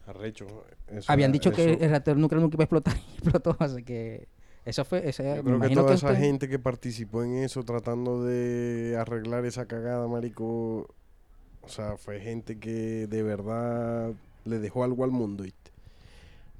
[0.07, 0.45] Arrecho.
[0.87, 3.83] eso Habían era- dicho que el reactor nuclear nunca iba a explotar y explotó, así
[3.83, 4.27] que
[4.65, 8.23] eso fue, ese, Yo creo que toda esa usted- gente que participó en eso tratando
[8.23, 10.89] de arreglar esa cagada, marico,
[11.61, 14.11] o sea, fue gente que de verdad
[14.45, 15.62] le dejó algo al mundo, ¿viste?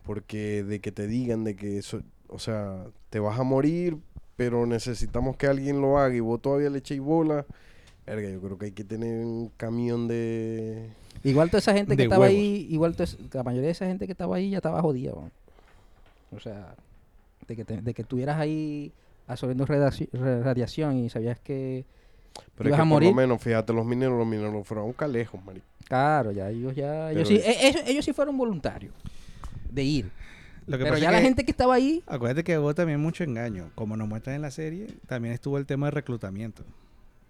[0.06, 3.98] Porque de que te digan de que eso, o sea, te vas a morir,
[4.36, 7.46] pero necesitamos que alguien lo haga y vos todavía le echéis bola.
[8.06, 10.90] Verga, yo creo que hay que tener un camión de...
[11.24, 12.38] Igual toda esa gente que estaba huevos.
[12.38, 15.32] ahí, igual toda la mayoría de esa gente que estaba ahí ya estaba jodida, weón.
[16.36, 16.76] O sea,
[17.48, 18.92] de que, te- de que estuvieras ahí
[19.28, 21.86] absorbiendo radiación y sabías que,
[22.58, 23.10] Pero es Ibas que a por morir.
[23.10, 25.66] lo menos, fíjate, los mineros, los mineros fueron un calejo, marico.
[25.86, 28.94] claro, ya ellos ya, ellos sí, e- ellos, ellos sí fueron voluntarios
[29.74, 30.12] de ir.
[30.66, 33.24] Lo que Pero ya la que- gente que estaba ahí, Acuérdate que hubo también mucho
[33.24, 33.72] engaño.
[33.76, 36.64] Como nos muestran en la serie, también estuvo el tema de reclutamiento.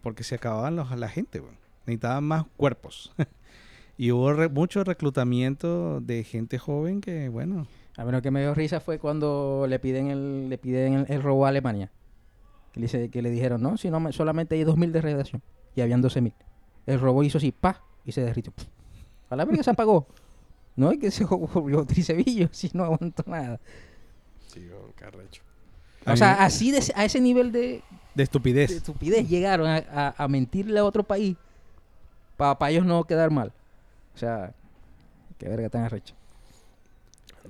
[0.01, 1.41] Porque se acababan los, la gente.
[1.85, 3.11] Necesitaban más cuerpos.
[3.97, 7.65] y hubo re- mucho reclutamiento de gente joven que, bueno,
[7.97, 11.21] A menos que me dio risa fue cuando le piden el, le piden el, el
[11.23, 11.91] robo a Alemania.
[12.71, 15.41] Que le, dice, que le dijeron, no, si no, me- solamente hay 2.000 de radiación.
[15.75, 16.33] Y habían 12.000.
[16.85, 18.51] El robo hizo así, pa, y se derritió.
[19.29, 20.07] A la verga se apagó.
[20.75, 23.59] No es que se volvió tricebillo, si no aguantó nada.
[24.47, 25.41] Sí, weón, qué arrecho.
[26.05, 28.23] A O sea, así de, a ese nivel de, de
[28.67, 29.27] de estupidez.
[29.29, 31.37] llegaron a, a- a mentirle a otro país
[32.37, 33.53] para ellos no quedar mal.
[34.15, 34.53] O sea,
[35.37, 36.15] qué verga tan arrecha.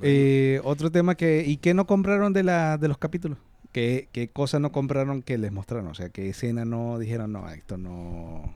[0.02, 1.44] Eh, otro tema que...
[1.46, 3.38] ¿Y qué no compraron de, la, de los capítulos?
[3.72, 5.88] ¿Qué, ¿Qué cosas no compraron que les mostraron?
[5.88, 8.54] O sea, ¿qué escena no dijeron, no, esto no...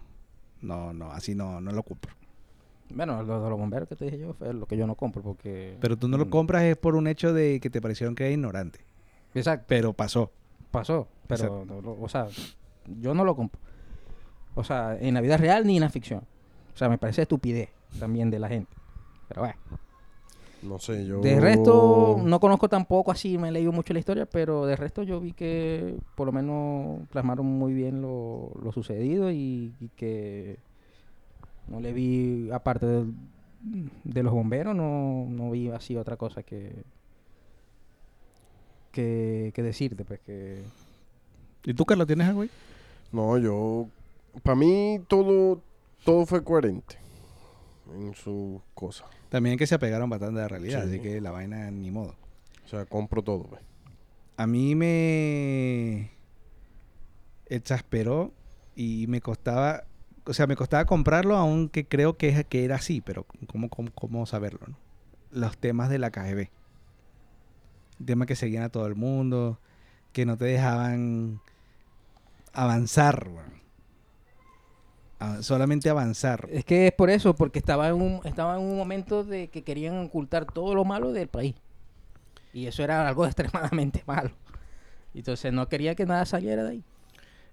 [0.62, 2.14] No, no, así no, no lo compro.
[2.90, 5.22] Bueno, lo de los bomberos que te dije yo fue lo que yo no compro
[5.22, 5.78] porque...
[5.80, 8.24] Pero tú no lo Mm, compras es por un hecho de que te parecieron que
[8.24, 8.80] era ignorante.
[9.34, 9.66] Exacto.
[9.68, 10.32] Pero pasó.
[10.72, 11.66] pasó, pero, Exacto.
[11.66, 12.28] no lo- o sea,
[13.00, 13.60] yo no lo compro.
[14.56, 16.22] O sea, en la vida real ni en la ficción.
[16.74, 17.70] O sea, me parece estupidez
[18.00, 18.72] también de la gente.
[19.28, 19.58] Pero bueno.
[20.64, 21.22] No sé, yo...
[21.22, 25.04] De resto, no conozco tampoco así, me he leído mucho la historia, pero de resto
[25.04, 30.58] yo vi que por lo menos plasmaron muy bien lo, lo sucedido y, y que
[31.68, 36.84] no le vi, aparte de, los bomberos, no, no vi así otra cosa que,
[38.92, 40.64] que, que decirte, pues que...
[41.64, 42.50] ¿Y tú, Carlos, tienes algo ahí?
[43.12, 43.88] No, yo...
[44.44, 45.62] Para mí todo,
[46.04, 46.96] todo fue coherente
[47.96, 49.06] en su cosa.
[49.30, 50.90] También que se apegaron bastante a la realidad, Sí.
[50.90, 52.16] así que la vaina ni modo.
[52.66, 53.62] O sea, compro todo, pues.
[54.38, 56.12] A mí me
[57.48, 58.32] exasperó
[58.76, 59.86] y me costaba,
[60.28, 64.26] o sea, me costaba comprarlo, aunque creo que, que era así, pero ¿cómo, cómo, cómo
[64.26, 64.60] saberlo?
[64.68, 64.78] no?
[65.32, 66.50] Los temas de la KGB.
[68.06, 69.60] Temas que seguían a todo el mundo,
[70.12, 71.42] que no te dejaban
[72.54, 73.30] avanzar,
[75.42, 76.48] solamente avanzar.
[76.52, 79.64] Es que es por eso, porque estaba en un, estaba en un momento de que
[79.64, 81.56] querían ocultar todo lo malo del país.
[82.54, 84.32] Y eso era algo extremadamente malo.
[85.14, 86.84] Entonces no quería que nada saliera de ahí.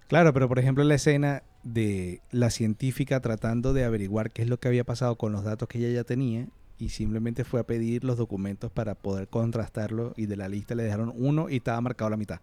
[0.07, 4.59] Claro, pero por ejemplo la escena de la científica tratando de averiguar qué es lo
[4.59, 6.47] que había pasado con los datos que ella ya tenía
[6.77, 10.83] y simplemente fue a pedir los documentos para poder contrastarlo y de la lista le
[10.83, 12.39] dejaron uno y estaba marcado la mitad.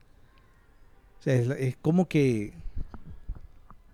[1.21, 2.53] O sea, es, como que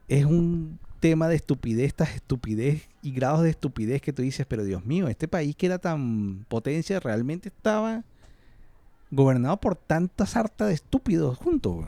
[0.08, 4.64] es un tema de estupidez, esta estupidez y grados de estupidez que tú dices, pero
[4.64, 8.02] Dios mío, este país que era tan potencia realmente estaba
[9.10, 11.84] gobernado por tanta sarta de estúpidos juntos.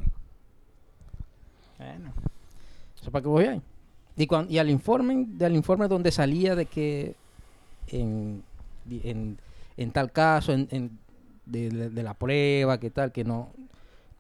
[1.78, 2.12] Bueno,
[3.00, 3.62] eso para que vos veáis.
[4.48, 7.14] Y, al informe, del informe donde salía de que
[7.88, 8.42] en,
[8.84, 9.38] di- en,
[9.76, 10.98] en tal caso, en, en-
[11.46, 13.50] de, de- de la prueba, que tal, que no,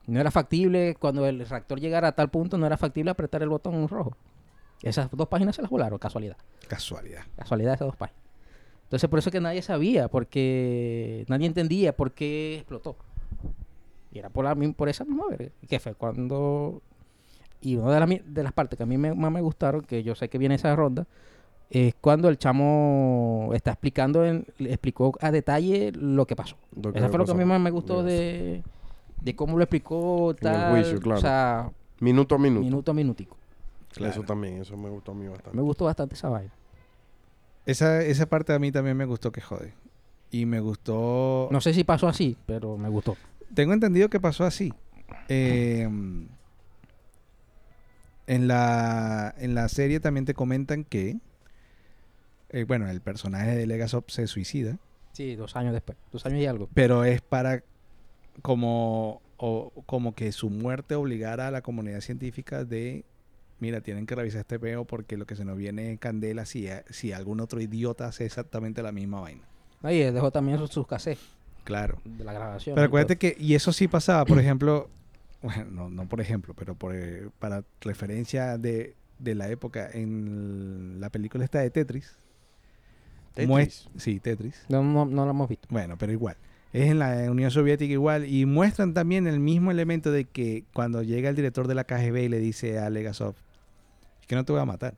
[0.06, 3.48] no era factible, cuando el reactor llegara a tal punto, no era factible apretar el
[3.50, 4.16] botón rojo.
[4.82, 6.36] Esas dos páginas se las volaron, casualidad.
[6.66, 7.24] Casualidad.
[7.36, 8.22] Casualidad esas dos páginas.
[8.84, 12.96] Entonces por eso es que nadie sabía, porque nadie entendía por qué explotó.
[14.12, 15.50] Y era por, la, mi- por esa misma verga.
[15.68, 16.80] Que fue cuando...
[17.60, 19.82] Y una de, las mi- de las partes que a mí me, más me gustaron,
[19.82, 21.06] que yo sé que viene esa ronda,
[21.68, 26.56] es cuando el chamo está explicando, en- explicó a detalle lo que pasó.
[26.74, 28.06] Lo que Eso fue lo que a mí más me gustó Yes.
[28.06, 28.62] de,
[29.22, 31.18] de cómo lo explicó el tal, juicio, claro.
[31.18, 32.62] o sea, Minuto a minuto.
[32.64, 33.36] minuto a minutico.
[33.92, 34.12] Claro.
[34.12, 35.56] Eso también, eso me gustó a mí bastante.
[35.56, 36.52] Me gustó bastante esa vaina.
[37.66, 39.74] Esa, esa parte a mí también me gustó que jode.
[40.30, 41.48] Y me gustó...
[41.50, 43.16] No sé si pasó así, pero me gustó.
[43.52, 44.72] Tengo entendido que pasó así.
[45.28, 45.88] Eh,
[48.34, 51.16] en, la, en la serie también te comentan que...
[52.50, 54.78] eh, bueno, el personaje de Legasop se suicida.
[55.12, 55.98] Sí, dos años después.
[56.12, 56.68] Dos años y algo.
[56.74, 57.62] Pero es para
[58.42, 63.04] como, o- como que su muerte obligara a la comunidad científica de...
[63.58, 66.66] Mira, tienen que revisar este peo porque lo que se nos viene es candela si,
[66.88, 69.42] si algún otro idiota hace exactamente la misma vaina.
[69.82, 71.22] Ahí dejó también sus, sus cassettes
[71.64, 71.98] Claro.
[72.04, 72.74] de la grabación.
[72.74, 73.20] Pero acuérdate todo.
[73.20, 74.88] que, y eso sí pasaba, por ejemplo,
[75.42, 81.00] bueno, no, no por ejemplo, pero por, eh, para referencia de, de la época en
[81.00, 82.14] la película esta de Tetris.
[83.34, 83.48] Tetris.
[83.48, 84.64] muest- sí, Tetris.
[84.68, 85.68] No, no, no lo hemos visto.
[85.70, 86.36] Bueno, pero igual.
[86.72, 88.26] Es en la Unión Soviética igual.
[88.26, 92.16] Y muestran también el mismo elemento de que cuando llega el director de la KGB
[92.24, 93.34] y le dice a Legasov,
[94.20, 94.94] es que no te voy a matar.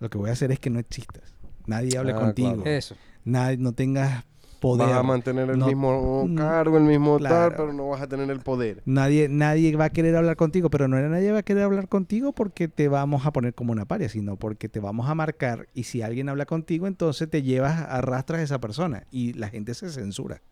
[0.00, 1.34] Lo que voy a hacer es que no existas.
[1.66, 2.54] Nadie hable Ah, contigo.
[2.56, 2.70] claro.
[2.70, 2.94] Eso.
[3.24, 4.24] Nadie, no tengas
[4.60, 4.86] poder.
[4.88, 7.48] Vas a mantener el No- mismo mm, cargo, el mismo claro.
[7.48, 8.82] tal, pero no vas a tener el poder.
[8.84, 11.88] Nadie, nadie va a querer hablar contigo, pero no era nadie va a querer hablar
[11.88, 15.68] contigo porque te vamos a poner como una paria, sino porque te vamos a marcar
[15.74, 19.74] y si alguien habla contigo, entonces te llevas, arrastras a esa persona y la gente
[19.74, 20.42] se censura.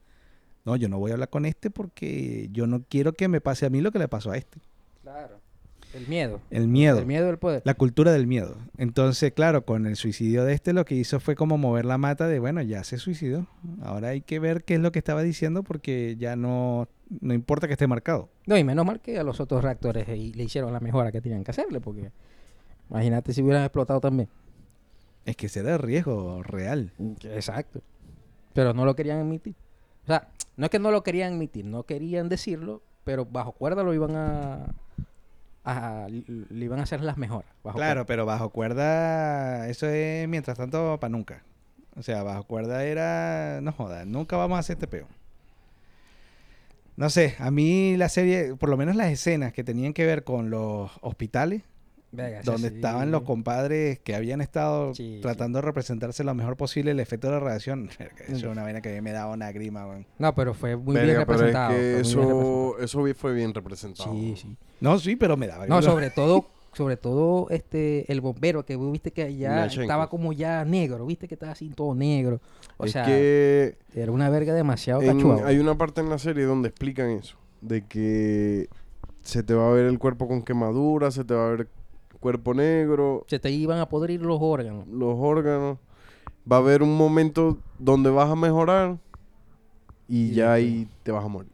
[0.65, 3.67] No, yo no voy a hablar con este porque yo no quiero que me pase
[3.67, 4.61] a mí lo que le pasó a este.
[5.03, 5.39] Claro.
[5.95, 6.41] El miedo.
[6.51, 6.99] El miedo.
[6.99, 7.63] El miedo del poder.
[7.65, 8.57] La cultura del miedo.
[8.79, 12.27] Entonces, claro, con el suicidio de este lo que hizo fue como mover la mata
[12.27, 13.47] de, bueno, ya se suicidó.
[13.83, 16.89] Ahora hay que ver qué es lo que estaba diciendo porque ya no,
[17.21, 18.29] no importa que esté marcado.
[18.47, 21.13] No, y menos mal que a los otros reactores eh, y le hicieron la mejora
[21.13, 22.11] que tenían que hacerle, porque
[22.91, 24.29] imagínate si hubieran explotado también.
[25.25, 26.93] Es que será riesgo real.
[27.23, 27.81] Exacto.
[28.53, 29.55] Pero no lo querían admitir.
[30.05, 33.83] O sea, No es que no lo querían admitir, no querían decirlo, pero bajo cuerda
[33.83, 34.75] lo iban a...
[35.65, 37.51] a- le iban a hacer las mejoras.
[37.63, 38.07] bajo Claro, cuerda.
[38.07, 41.43] pero bajo cuerda, eso es mientras tanto para nunca.
[41.97, 45.07] O sea, bajo cuerda era, no joda, nunca vamos a hacer este peo.
[46.97, 50.23] No sé, a mí la serie, por lo menos las escenas que tenían que ver
[50.23, 51.63] con los hospitales,
[52.45, 52.75] donde sí.
[52.77, 57.27] estaban los compadres que habían estado Sí, tratando de representarse lo mejor posible el efecto
[57.27, 57.91] de la radiación.
[58.29, 59.85] Eso es una vaina que a mí me daba una grima.
[60.21, 61.71] No, pero fue muy bien Verga, pero es representado.
[61.71, 62.79] que muy bien eso, representado.
[62.79, 64.13] eso fue bien representado.
[64.13, 64.57] Sí, sí.
[64.81, 69.13] No, sí, pero me daba No, sobre todo, sobre todo este el bombero que viste
[69.13, 72.41] que ya estaba como ya negro, viste que estaba así todo negro.
[72.77, 76.45] O es sea, que era una verga demasiado en- hay una parte en la serie
[76.45, 77.37] donde explican eso.
[77.61, 78.69] De que
[79.23, 81.69] se te va a ver el cuerpo con quemadura, se te va a ver
[82.21, 84.87] cuerpo negro, Se te iban a podrir los órganos.
[84.89, 85.79] los órganos.
[86.51, 88.99] Va a haber un momento donde vas a mejorar
[90.09, 91.51] y, Y ya ahí te vas a morir.
[91.53, 91.54] Te vas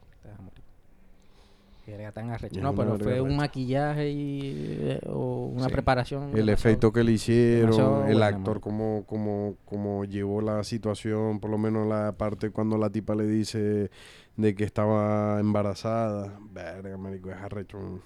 [1.91, 2.61] Verga tan arrecho.
[2.61, 5.71] No, pero fue un maquillaje y, eh, o una Sí.
[5.73, 6.37] preparación.
[6.37, 11.57] El efecto que le hicieron, el actor como, como, como llevó la situación, por lo
[11.57, 13.89] menos la parte cuando la tipa le dice
[14.37, 16.39] de que estaba embarazada.
[16.51, 17.99] Verga, marico, es arrecho.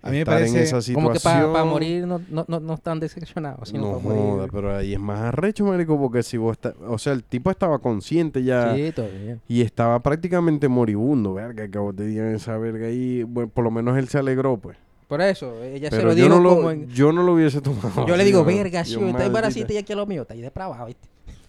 [0.00, 3.68] A mí me en parece Como que para morir no, no, no, no están decepcionados.
[3.68, 4.20] Sino No pa' morir.
[4.20, 6.74] joda, pero ahí es más arrecho, marico, porque si vos estás...
[6.86, 9.38] O sea, el tipo estaba consciente ya Sí, todavía.
[9.48, 13.24] y estaba prácticamente moribundo, verga, que vos te digan esa verga ahí.
[13.24, 14.76] Bueno, por lo menos él se alegró, pues.
[15.08, 17.60] Por eso, ella se lo yo dijo no lo, como en- yo no lo hubiese
[17.60, 18.06] tomado.
[18.06, 20.42] Yo le digo, verga, Yo, si está embarazita y aquí a lo mío, está ahí
[20.42, 21.08] depravado, ¿viste?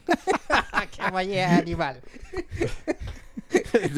[0.96, 2.02] Qué vaya animal.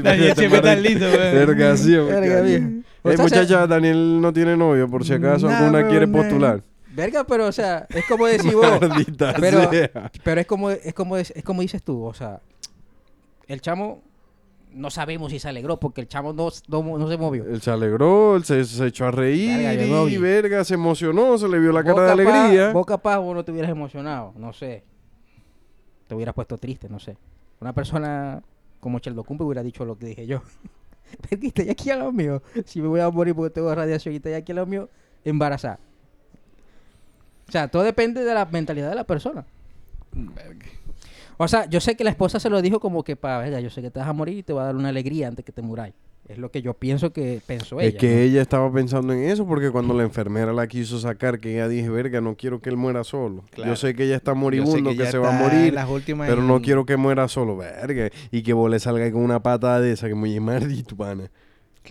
[0.04, 1.06] Daniel siempre tan lindo.
[1.10, 2.86] Verga, sí, Verga, bien.
[3.04, 6.64] Eh, O sea, muchacha, Daniel no tiene novio, por si acaso Nah, alguna quiere postular.
[6.94, 8.80] Verga, pero o sea, es como decir vos.
[9.40, 10.12] Pero, sea.
[10.24, 12.40] pero es como, es como es, es como dices tú, o sea,
[13.48, 14.02] el chamo
[14.74, 17.46] no sabemos si se alegró porque el chamo no, no, no se movió.
[17.46, 21.48] Él se alegró, él se, se echó a reír Verga, y verga, se emocionó, se
[21.50, 22.72] le vio la Vos cara de alegría.
[22.72, 24.84] Vos capaz vos no te hubieras emocionado, no sé.
[26.12, 27.16] Te hubieras puesto triste, no sé.
[27.62, 28.44] Una persona
[28.82, 30.42] como Sheldon Cumple hubiera dicho lo que dije yo.
[31.30, 32.44] Verguita, y aquí a lo mío.
[32.66, 34.90] Si me voy a morir porque tengo radiación y está aquí a lo mío,
[35.24, 35.80] embarazada.
[37.48, 39.46] O sea, todo depende de la mentalidad de la persona.
[40.12, 40.66] Verga.
[41.38, 43.82] O sea, yo sé que la esposa se lo dijo como que para, yo sé
[43.82, 45.62] que te vas a morir y te va a dar una alegría antes que te
[45.62, 45.94] muráis.
[46.28, 47.90] Es lo que yo pienso que pensó ella.
[47.90, 48.22] Es que ¿no?
[48.22, 51.90] ella estaba pensando en eso porque cuando la enfermera la quiso sacar, que ella dije,
[51.90, 53.44] verga, no quiero que él muera solo.
[53.52, 53.72] Claro.
[53.72, 56.42] Yo sé que ella está moribundo, que, se va a morir, en las últimas pero
[56.42, 58.10] no quiero que muera solo, verga.
[58.32, 61.30] Y que vos le salga con una patada de esa, que muy maldito, pana.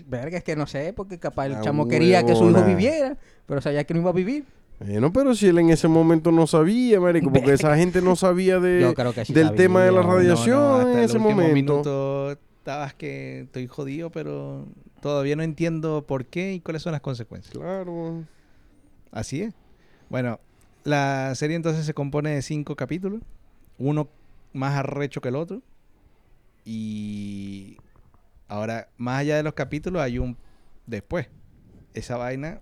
[0.07, 3.19] Verga, es que no sé, porque capaz el La chamo quería que su hijo viviera,
[3.47, 4.45] pero sabía que no iba a vivir.
[4.79, 8.59] Bueno, pero si él en ese momento no sabía, marico, porque esa gente no sabía
[8.61, 10.99] de, Yo creo que sí del sabía, tema de la radiación No, no, hasta en
[10.99, 11.53] el ese momento.
[11.53, 12.39] minuto
[12.71, 14.67] estabas que estoy jodido, pero
[15.01, 17.53] todavía no entiendo por qué y cuáles son las consecuencias.
[17.53, 18.25] Claro.
[19.11, 19.55] Así es.
[20.09, 20.39] Bueno,
[20.85, 23.23] la serie entonces se compone de cinco capítulos,
[23.79, 24.09] uno
[24.53, 25.63] más arrecho que el otro.
[26.65, 27.77] Y
[28.47, 30.37] ahora, más allá de los capítulos, hay un
[30.87, 31.29] después.
[31.95, 32.61] Esa vaina,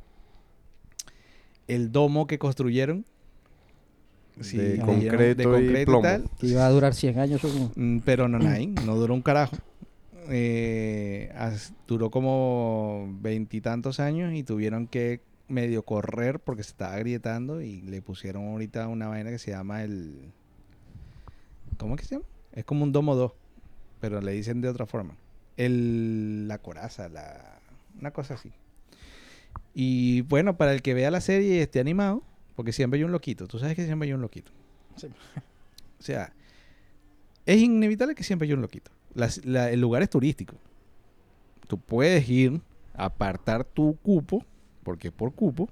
[1.66, 3.04] el domo que construyeron.
[4.36, 6.02] De leyeron- concreto y plomo.
[6.38, 7.40] Que iba a durar 100 años.
[7.42, 7.72] según.
[7.74, 9.56] Mm, Pero no, hay, no duró un carajo.
[10.30, 11.32] Eh,
[11.86, 18.02] duró como veintitantos años y tuvieron que medio correr porque se estaba agrietando y le
[18.02, 20.32] pusieron ahorita una vaina que se llama el...
[21.78, 22.26] ¿Cómo es que se llama?
[22.52, 23.32] Es como un domo 2,
[24.00, 25.14] pero le dicen de otra forma.
[25.56, 27.60] El, la coraza, la,
[27.98, 28.52] una cosa así.
[29.74, 32.22] Y bueno, para el que vea la serie y esté animado,
[32.56, 33.46] porque siempre hay un loquito.
[33.46, 34.52] Tú sabes que siempre hay un loquito.
[34.96, 35.08] Sí.
[35.98, 36.32] O sea,
[37.46, 38.90] es inevitable que siempre haya un loquito.
[39.44, 40.54] La- el lugar es turístico.
[41.66, 42.60] Tú puedes ir,
[42.94, 44.44] apartar tu cupo,
[44.82, 45.68] porque es por cupo,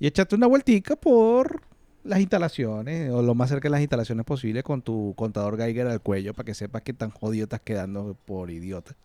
[0.00, 1.62] y echarte una vueltica por
[2.04, 6.00] las instalaciones, o lo más cerca de las instalaciones posible con tu contador Geiger al
[6.00, 8.96] cuello, para que sepas qué tan jodido estás quedando por idiota.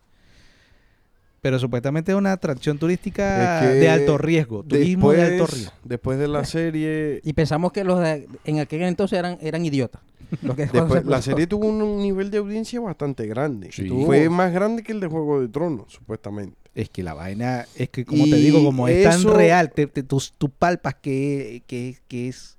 [1.43, 5.73] Pero supuestamente es una atracción turística Es que de alto riesgo, turismo de alto riesgo.
[5.83, 10.01] después de la serie, Y pensamos que los de, en aquel entonces eran, eran idiotas.
[10.41, 13.71] Los que cuando después, se la serie tuvo un nivel de audiencia bastante grande.
[13.73, 13.87] Sí.
[14.05, 16.55] Fue más grande que el de Juego de Tronos, supuestamente.
[16.73, 19.85] Es que la vaina, es que como Y te digo, como es tan real, te,
[19.85, 22.57] te- tú, tú palpas que, que, que es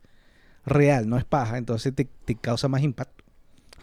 [0.66, 3.23] real, no es paja, entonces te, te causa más impacto.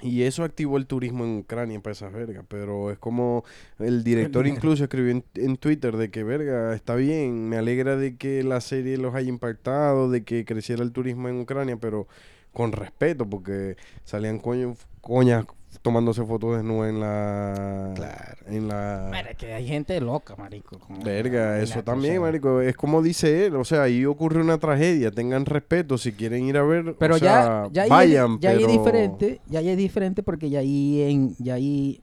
[0.02, 2.46] Y eso activó el turismo en Ucrania para esas vergas.
[2.48, 3.44] Pero es como
[3.80, 8.18] el director incluso escribió en, en Twitter de que, verga, está bien, me alegra de
[8.18, 12.08] que la serie los haya impactado, de que creciera el turismo en Ucrania, pero
[12.54, 15.46] con respeto, porque salían coño, coñas
[15.82, 17.94] tomándose fotos desnudas en la...
[17.96, 18.38] Claro.
[18.48, 19.08] En la...
[19.10, 20.78] Mira, que hay gente loca, marico.
[20.80, 22.60] como- Verga, eso también, marico.
[22.62, 25.12] Es como dice él, o sea, ahí ocurre una tragedia.
[25.12, 26.96] Tengan respeto si quieren ir a ver.
[27.00, 28.68] Pero o sea, ya, ya, vayan, ya ahí pero...
[28.70, 32.02] es diferente, ya ahí es diferente porque ya ahí, en, ya ahí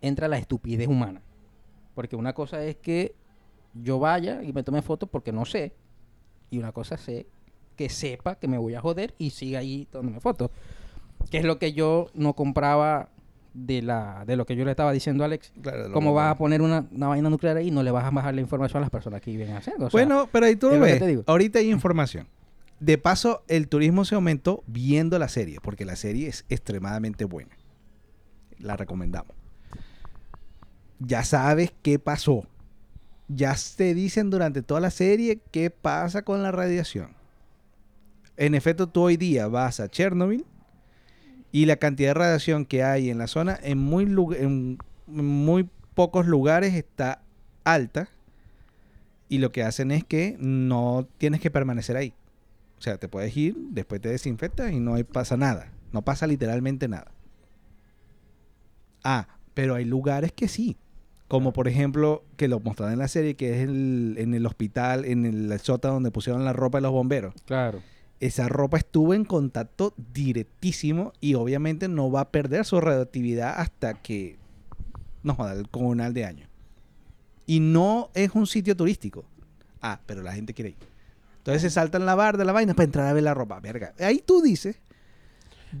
[0.00, 1.20] entra la estupidez humana.
[1.94, 3.14] Porque una cosa es que
[3.74, 5.74] yo vaya y me tome fotos porque no sé.
[6.50, 7.26] Y una cosa es
[7.80, 10.50] que sepa que me voy a joder y siga ahí tomándome fotos.
[11.30, 13.08] Que es lo que yo no compraba
[13.54, 15.50] de la de lo que yo le estaba diciendo a Alex.
[15.62, 18.10] Claro, ¿Cómo vas a poner una, una vaina nuclear ahí y no le vas a
[18.10, 19.86] bajar la información a las personas que viven haciendo?
[19.86, 21.02] O sea, Bueno, pero ahí tú lo ves.
[21.26, 22.28] Ahorita hay información.
[22.80, 27.56] De paso, el turismo se aumentó viendo la serie, porque la serie es extremadamente buena.
[28.58, 29.34] La recomendamos.
[30.98, 32.44] Ya sabes qué pasó.
[33.28, 37.18] Ya te dicen durante toda la serie qué pasa con la radiación.
[38.40, 40.46] En efecto, tú hoy día vas a Chernobyl
[41.52, 44.06] y la cantidad de radiación que hay en la zona en muy,
[45.06, 47.20] muy pocos lugares está
[47.64, 48.08] alta
[49.28, 52.14] y lo que hacen es que no tienes que permanecer ahí.
[52.78, 55.70] O sea, te puedes ir, después te desinfectas y no hay- pasa nada.
[55.92, 57.12] No pasa literalmente nada.
[59.04, 60.78] Ah, pero hay lugares que sí.
[61.28, 65.04] Como por ejemplo, que lo mostraron en la serie, que es el- en el hospital,
[65.04, 67.34] en el sótano donde pusieron la ropa de los bomberos.
[67.44, 67.82] claro.
[68.20, 73.94] Esa ropa estuvo en contacto directísimo y obviamente no va a perder su radioactividad hasta
[73.94, 74.36] que
[75.22, 76.46] nos joda el comunal de año.
[77.46, 79.24] Y no es un sitio turístico.
[79.80, 80.76] Ah, pero la gente quiere ir.
[81.38, 83.58] Entonces se saltan la barda, la vaina para entrar a ver la ropa.
[83.60, 83.94] Verga.
[83.98, 84.76] Ahí tú dices,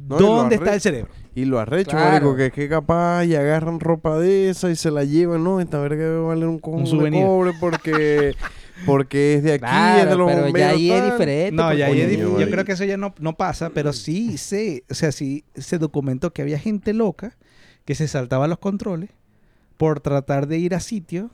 [0.08, 1.12] No, ¿dónde está el cerebro?
[1.34, 2.10] Y lo arrecho, Claro.
[2.12, 5.60] marico, que es que capaz y agarran ropa de esa y se la llevan, ¿no?
[5.60, 8.34] Esta verga debe valer un cojón Un de cobre porque,
[8.86, 9.64] porque es de aquí,
[10.00, 11.56] es de los pero ya bomberos, ahí es diferente.
[11.56, 14.38] No, ya ahí es dif- yo creo que eso ya no, no pasa, pero sí
[14.38, 17.36] sé, o sea, sí se documentó que había gente loca
[17.84, 19.10] que se saltaba los controles
[19.76, 21.30] por tratar de ir a sitios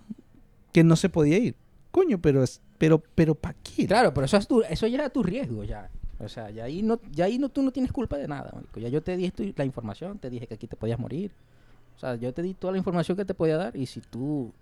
[0.73, 1.55] que no se podía ir.
[1.91, 3.87] Coño, pero es, pero, pero ¿para qué?
[3.87, 5.91] Claro, pero eso, es tu- eso ya es tu riesgo ya.
[6.19, 8.81] O sea, ya ahí no, ya ahí no, tú no tienes culpa de nada, marico.
[8.81, 11.31] Ya yo te di esto- la información, te dije que aquí te podías morir.
[11.97, 14.53] O sea, yo te di toda la información que te podía dar y si tú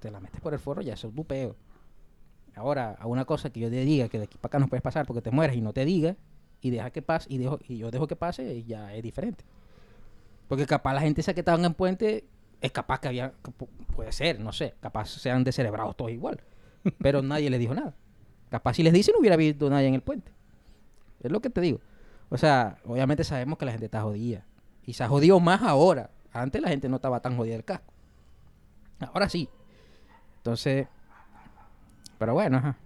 [0.00, 1.54] te la metes por el forro, ya eso es tu peo.
[2.56, 4.82] Ahora, a una cosa que yo te diga que de aquí para acá no puedes
[4.82, 6.16] pasar porque te mueres y no te diga
[6.62, 9.44] y deja que pase y, dejo, y yo dejo que pase y ya es diferente.
[10.48, 12.24] Porque capaz la gente esa que estaban en puente
[12.62, 13.34] es capaz que había,
[13.94, 16.40] puede ser, no sé, capaz sean descerebrados todos igual.
[16.98, 17.94] Pero nadie les dijo nada.
[18.48, 20.32] Capaz si les dicen no hubiera habido nadie en el puente.
[21.22, 21.80] Es lo que te digo.
[22.30, 24.46] O sea, obviamente sabemos que la gente está jodida.
[24.86, 26.10] Y se ha jodido más ahora.
[26.32, 27.92] Antes la gente no estaba tan jodida del casco.
[29.00, 29.50] Ahora sí.
[30.38, 30.86] Entonces,
[32.18, 32.76] pero bueno, ajá.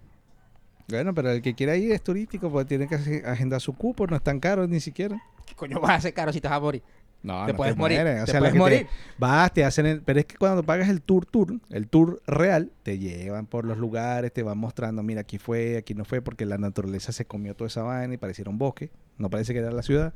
[0.89, 4.07] Bueno, pero el que quiera ir es turístico, pues tiene que ag- agendar su cupo,
[4.07, 5.21] no es tan caro ni siquiera.
[5.45, 6.83] ¿Qué coño vas a hacer caro si te vas a morir?
[7.23, 7.99] No, Te no puedes morir.
[7.99, 8.87] O te sea, puedes te- morir.
[9.19, 10.01] vas, te hacen el...
[10.01, 13.77] Pero es que cuando pagas el tour tour, el tour real, te llevan por los
[13.77, 17.55] lugares, te van mostrando, mira, aquí fue, aquí no fue, porque la naturaleza se comió
[17.55, 18.89] toda esa vaina y pareciera un bosque.
[19.19, 20.13] No parece que era la ciudad.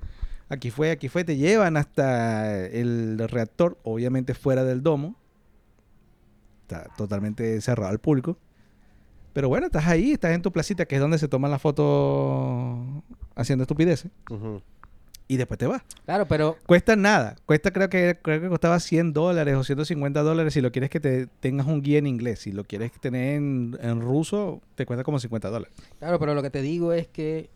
[0.50, 5.16] Aquí fue, aquí fue, te llevan hasta el reactor, obviamente fuera del domo.
[6.64, 8.38] Está totalmente cerrado al público.
[9.36, 12.80] Pero bueno, estás ahí, estás en tu placita, que es donde se toman las fotos
[13.36, 14.10] haciendo estupideces.
[15.28, 15.82] Y después te vas.
[16.06, 17.36] Claro, pero Cuesta nada.
[17.46, 21.02] Cuesta, creo que, creo que costaba 100 dólares o 150 dólares si lo quieres que
[21.02, 22.40] te tengas un guía en inglés.
[22.40, 25.74] Si lo quieres tener en, en ruso, te cuesta como 50 dólares.
[26.00, 27.50] Claro, pero lo que te digo es que,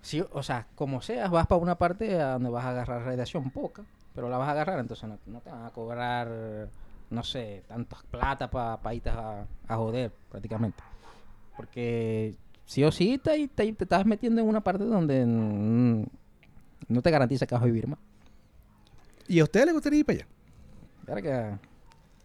[0.00, 3.50] sí, o sea, como seas, vas para una parte a donde vas a agarrar radiación
[3.50, 3.82] poca,
[4.14, 6.68] pero la vas a agarrar, entonces no, no te van a cobrar,
[7.14, 10.82] no sé, tantas plata para irte a, a joder, prácticamente.
[11.56, 12.34] Porque
[12.66, 16.04] sí o sí te, te, te estás metiendo en una parte donde mm,
[16.88, 17.98] no te garantiza que vas a vivir más.
[19.28, 20.26] ¿Y a ustedes les gustaría ir para allá?
[21.06, 21.58] Verga,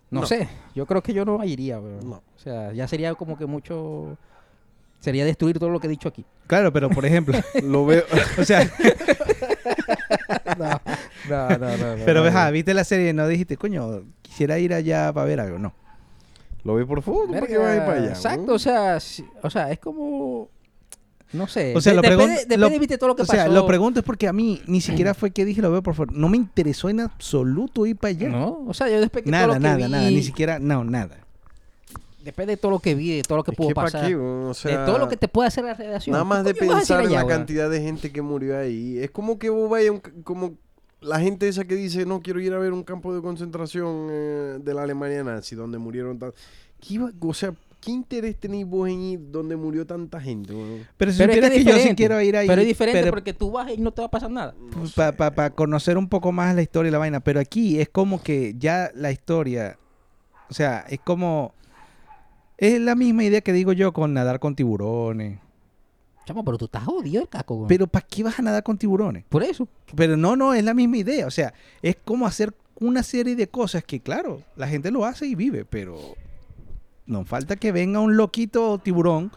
[0.10, 0.26] No, No.
[0.28, 2.10] sé, yo creo que yo no iría, weón.
[2.10, 2.16] No.
[2.36, 4.18] O sea, ya sería como que mucho...
[5.00, 6.26] Sería destruir todo lo que he dicho aquí.
[6.48, 8.04] Claro, pero por ejemplo, Lo veo.
[8.38, 8.70] o sea,
[10.58, 10.82] No,
[11.30, 11.96] no, no, no.
[11.98, 12.52] no, pero no, no.
[12.52, 14.04] viste la serie y no dijiste, coño,
[14.40, 15.60] quisiera ir allá para ver algo.
[15.60, 15.74] No.
[16.64, 18.10] Lo vi por fútbol, ¿para qué vas a ir para allá?
[18.10, 18.98] Exacto, o sea,
[19.44, 20.50] o sea, es como...
[21.32, 21.76] No sé.
[21.76, 23.54] O sea, de- lo depende, depende, lo- viste, todo lo que o sea, pasó.
[23.54, 26.12] lo pregunto es porque a mí ni siquiera fue que dije lo veo por favor.
[26.14, 28.30] No me interesó en absoluto ir para allá.
[28.30, 30.10] No, o sea, yo después que todo Nada, que nada, vi, nada.
[30.10, 31.18] Ni siquiera, no, nada.
[32.24, 34.12] Depende de todo lo que vi, de todo lo que Es pudo que pasar.
[34.16, 36.14] o sea, de todo lo que te puede hacer la radiación.
[36.14, 38.98] Nada ¿Qué más de pensar en la cantidad de gente que murió ahí.
[38.98, 40.56] Es como que vos vayas, a un ca- como
[41.02, 44.58] la gente esa que dice, no quiero ir a ver un campo de concentración eh,
[44.64, 46.34] de la Alemania nazi, donde murieron tal.
[46.80, 50.54] ¿Qué iba- o sea, ¿qué interés tenéis vos en ir donde murió tanta gente?
[50.98, 51.96] Pero si Pero es supieras que, que, es yo sí diferente.
[51.96, 52.48] quiero ir ahí.
[52.48, 54.54] Pero es diferente pero porque tú vas y no te va a pasar nada.
[54.76, 55.14] No sé.
[55.14, 57.20] Para conocer un poco más la historia y la vaina.
[57.22, 59.78] Pero aquí es como que ya la historia.
[60.50, 61.54] O sea, es como.
[62.58, 65.40] Es la misma idea que digo yo con nadar con tiburones.
[66.30, 67.68] Chamo, pero tú estás jodido el güey.
[67.68, 69.26] Pero ¿para qué vas a nadar con tiburones?
[69.30, 69.68] Por eso.
[69.96, 71.26] Pero no, no, es la misma idea.
[71.26, 75.26] O sea, es como hacer una serie de cosas que, claro, la gente lo hace
[75.26, 75.98] y vive, pero
[77.08, 79.32] no falta que venga un loquito tiburón.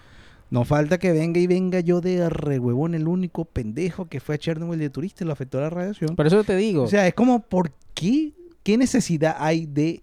[0.51, 4.39] No falta que venga y venga yo de rehuevón, el único pendejo que fue a
[4.39, 6.15] Chernobyl de turista y lo afectó la radiación.
[6.15, 6.83] Por eso te digo.
[6.83, 8.35] O sea, es como, ¿por qué?
[8.63, 10.03] ¿Qué necesidad hay de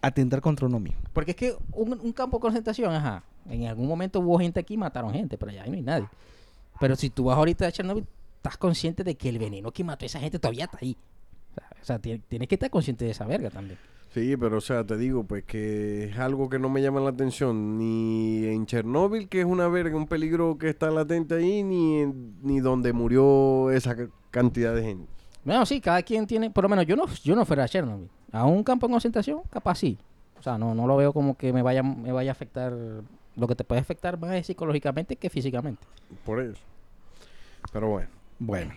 [0.00, 1.02] atentar contra uno mismo?
[1.12, 3.24] Porque es que un, un campo de concentración, ajá.
[3.48, 6.08] En algún momento hubo gente aquí y mataron gente, pero allá no hay nadie.
[6.80, 10.04] Pero si tú vas ahorita a Chernobyl, estás consciente de que el veneno que mató
[10.04, 10.96] a esa gente todavía está ahí.
[11.80, 13.78] O sea, tienes que estar consciente de esa verga también.
[14.12, 17.10] Sí, pero o sea, te digo, pues que es algo que no me llama la
[17.10, 21.98] atención, ni en Chernóbil, que es una verga, un peligro que está latente ahí, ni,
[22.00, 25.06] en- ni donde murió esa ca- cantidad de gente.
[25.44, 28.08] Bueno, sí, cada quien tiene, por lo menos yo no, yo no fuera a Chernobyl.
[28.32, 29.98] A un campo de concentración, capaz sí.
[30.38, 32.72] O sea, no, no lo veo como que me vaya, me vaya a afectar.
[33.36, 35.84] Lo que te puede afectar más es psicológicamente que físicamente.
[36.24, 36.60] Por eso.
[37.72, 38.08] Pero bueno.
[38.38, 38.72] Bueno,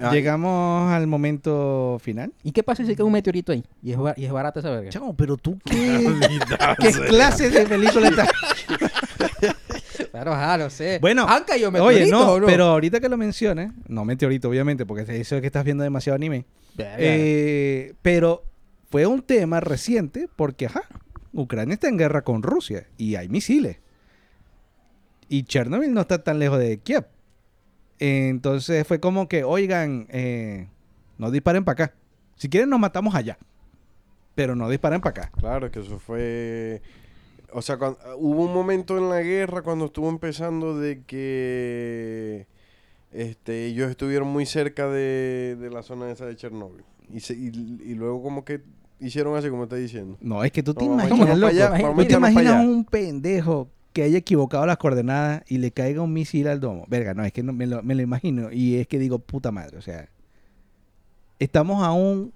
[0.00, 2.32] Ah, llegamos al momento final.
[2.44, 3.64] ¿Y qué pasa si cae un meteorito ahí?
[3.82, 4.88] Y es, ba- y es barata esa verga.
[4.88, 6.06] Chamo, pero tú qué,
[6.80, 8.28] ¿Qué clase de película estás?
[10.10, 10.98] Claro, ajá, lo sé.
[11.00, 12.46] Bueno, ¿Han caído Oye, meteoritos no, o no?
[12.46, 16.16] pero ahorita que lo mencionas, no meteorito obviamente, porque eso es que estás viendo demasiado
[16.16, 16.46] anime.
[16.74, 16.96] Verga.
[16.98, 18.44] Eh, pero
[18.90, 20.82] fue un tema reciente porque, ajá,
[21.32, 23.78] Ucrania está en guerra con Rusia y hay misiles.
[25.30, 27.06] Y Chernobyl no está tan lejos de Kiev.
[28.00, 30.68] Entonces fue como que, oigan, eh,
[31.18, 31.94] no disparen para acá.
[32.36, 33.38] Si quieren nos matamos allá.
[34.34, 35.32] Pero no disparen para acá.
[35.38, 36.82] Claro, es que eso fue...
[37.52, 37.76] O sea,
[38.16, 42.46] hubo un momento en la guerra cuando estuvo empezando de que
[43.12, 46.84] este, ellos estuvieron muy cerca de, de la zona esa de Chernóbil.
[47.12, 47.46] Y, se- y,
[47.84, 48.62] y luego como que
[49.00, 50.16] hicieron así como está diciendo.
[50.20, 52.08] No, es que tú te No, imaginas, echarnos loco, para allá, ¿tú vamos a ¿Tú
[52.08, 56.60] te imaginas un pendejo que haya equivocado las coordenadas y le caiga un misil al
[56.60, 56.84] domo?
[56.88, 59.50] Verga, no, es que no, me, lo, me lo imagino y es que digo, puta
[59.50, 60.08] madre, o sea,
[61.38, 62.32] estamos a un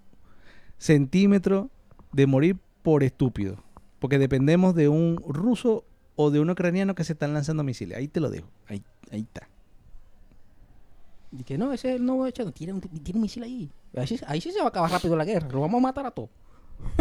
[0.79, 1.71] centímetro
[2.13, 3.57] de morir por estúpido,
[3.99, 5.85] porque dependemos de un ruso
[6.17, 7.99] o de un ucraniano que se están lanzando misiles.
[7.99, 9.49] Ahí te lo dejo, ahí, ahí está.
[11.33, 12.53] Y que no, ese es el nuevo echado.
[12.53, 13.71] Tiene un, tiene un misil ahí.
[13.97, 15.49] Ahí sí, ahí sí se va a acabar rápido la guerra.
[15.49, 16.31] Lo vamos a matar a todos.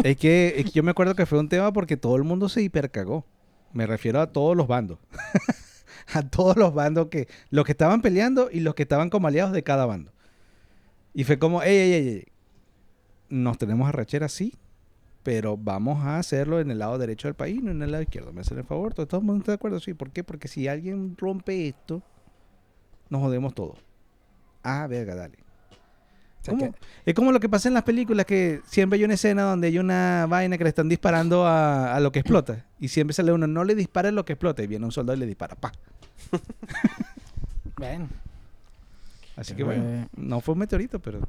[0.04, 2.50] Es que, es que yo me acuerdo que fue un tema porque todo el mundo
[2.50, 3.26] se hipercagó.
[3.74, 5.00] Me refiero a todos los bandos.
[6.14, 7.28] a todos los bandos que.
[7.50, 10.12] Los que estaban peleando y los que estaban como aliados de cada bando.
[11.14, 12.26] Y fue como, ey, ey, ey, ey.
[13.30, 14.54] Nos tenemos a rachera, sí.
[15.24, 18.34] Pero vamos a hacerlo en el lado derecho del país, no en el lado izquierdo.
[18.34, 18.94] ¿Me hacen el favor?
[18.94, 19.80] ¿Todo todo el mundo está de acuerdo?
[19.80, 19.94] Sí.
[19.94, 20.24] ¿Por qué?
[20.24, 22.04] Porque si alguien rompe esto,
[23.10, 23.80] nos jodemos todos.
[24.64, 25.43] Ah, verga, dale.
[27.06, 29.78] Es como lo que pasa en las películas, que siempre hay una escena donde hay
[29.80, 32.66] una vaina que le están disparando a, a lo que explota.
[32.80, 34.62] Y siempre sale uno, no le dispara lo que explota.
[34.64, 35.72] Y viene un soldado y le dispara, pa.
[37.78, 38.08] Bueno,
[39.36, 40.08] Así que bueno, Eh.
[40.16, 41.20] no fue un meteorito, pero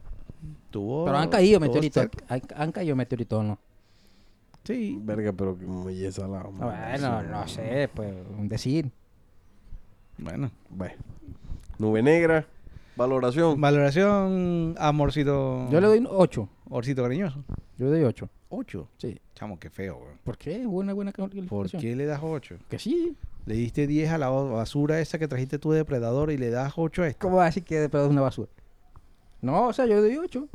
[0.71, 1.07] tuvo...
[1.07, 2.07] pero han caído meteoritos.
[2.29, 3.59] Han, han caído meteoritos, ¿no?
[4.63, 4.99] Sí.
[5.03, 6.51] Verga, pero que muy salado.
[6.53, 8.91] Bueno, no sé, pues, un decir.
[10.19, 10.51] Bueno.
[10.69, 10.95] Bueno.
[11.79, 12.47] Nube negra.
[12.97, 13.61] Valoración.
[13.61, 15.69] Valoración, amorcito...
[15.71, 16.49] Yo le doy 8.
[16.67, 17.45] Amorcito cariñoso.
[17.77, 18.29] Yo le doy 8.
[18.57, 18.89] Ocho.
[18.99, 19.19] Sí.
[19.35, 20.19] Chamo, qué feo, weón.
[20.23, 20.65] ¿Por qué?
[20.65, 22.57] Buena, buena ¿Por qué le das ocho?
[22.69, 23.17] Que sí.
[23.47, 26.75] Le diste 10 a la basura esa que trajiste tú de depredador y le das
[26.77, 27.19] 8 a esta.
[27.21, 28.49] ¿Cómo vas a decir que de pedo es una basura?
[29.43, 30.49] No, o sea, yo le doy 8.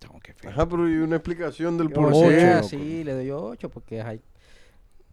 [0.00, 0.50] Chamo, qué feo.
[0.50, 2.60] Ajá, pero y una explicación del por O qué.
[2.64, 4.20] sí, le doy 8 porque hay...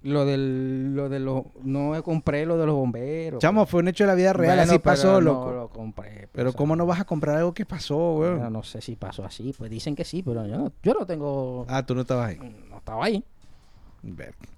[0.06, 0.96] Lo del...
[0.96, 1.44] Lo de los...
[1.64, 3.42] No compré lo de los bomberos.
[3.42, 5.52] Chamo, fue un hecho de la vida real, Bueno, así pero pasó, no loco.
[5.52, 6.28] lo compré.
[6.32, 8.36] Pero o sea, ¿cómo no vas a comprar algo que pasó, weón?
[8.36, 9.54] bueno, no sé si pasó así.
[9.58, 11.66] Pues dicen que sí, pero yo no, yo no tengo...
[11.68, 12.38] Ah, tú no estabas ahí.
[12.70, 13.24] No estaba ahí.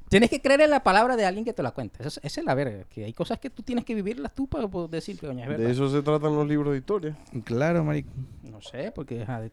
[0.10, 2.06] Tienes que creer en la palabra de alguien que te la cuente.
[2.06, 2.84] Esa es, la verga.
[2.90, 5.50] Que hay cosas que tú tienes que vivirlas tú para poder decir que, doña, es
[5.50, 5.66] verdad.
[5.66, 7.18] De eso se tratan los libros de historia.
[7.46, 8.10] Claro, marico.
[8.44, 9.20] No sé, porque...
[9.20, 9.52] de-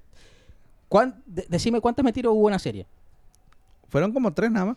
[0.88, 2.86] ¿Cuán- de- decime cuántas mentiras hubo en la serie.
[3.88, 4.76] Fueron como tres nada más.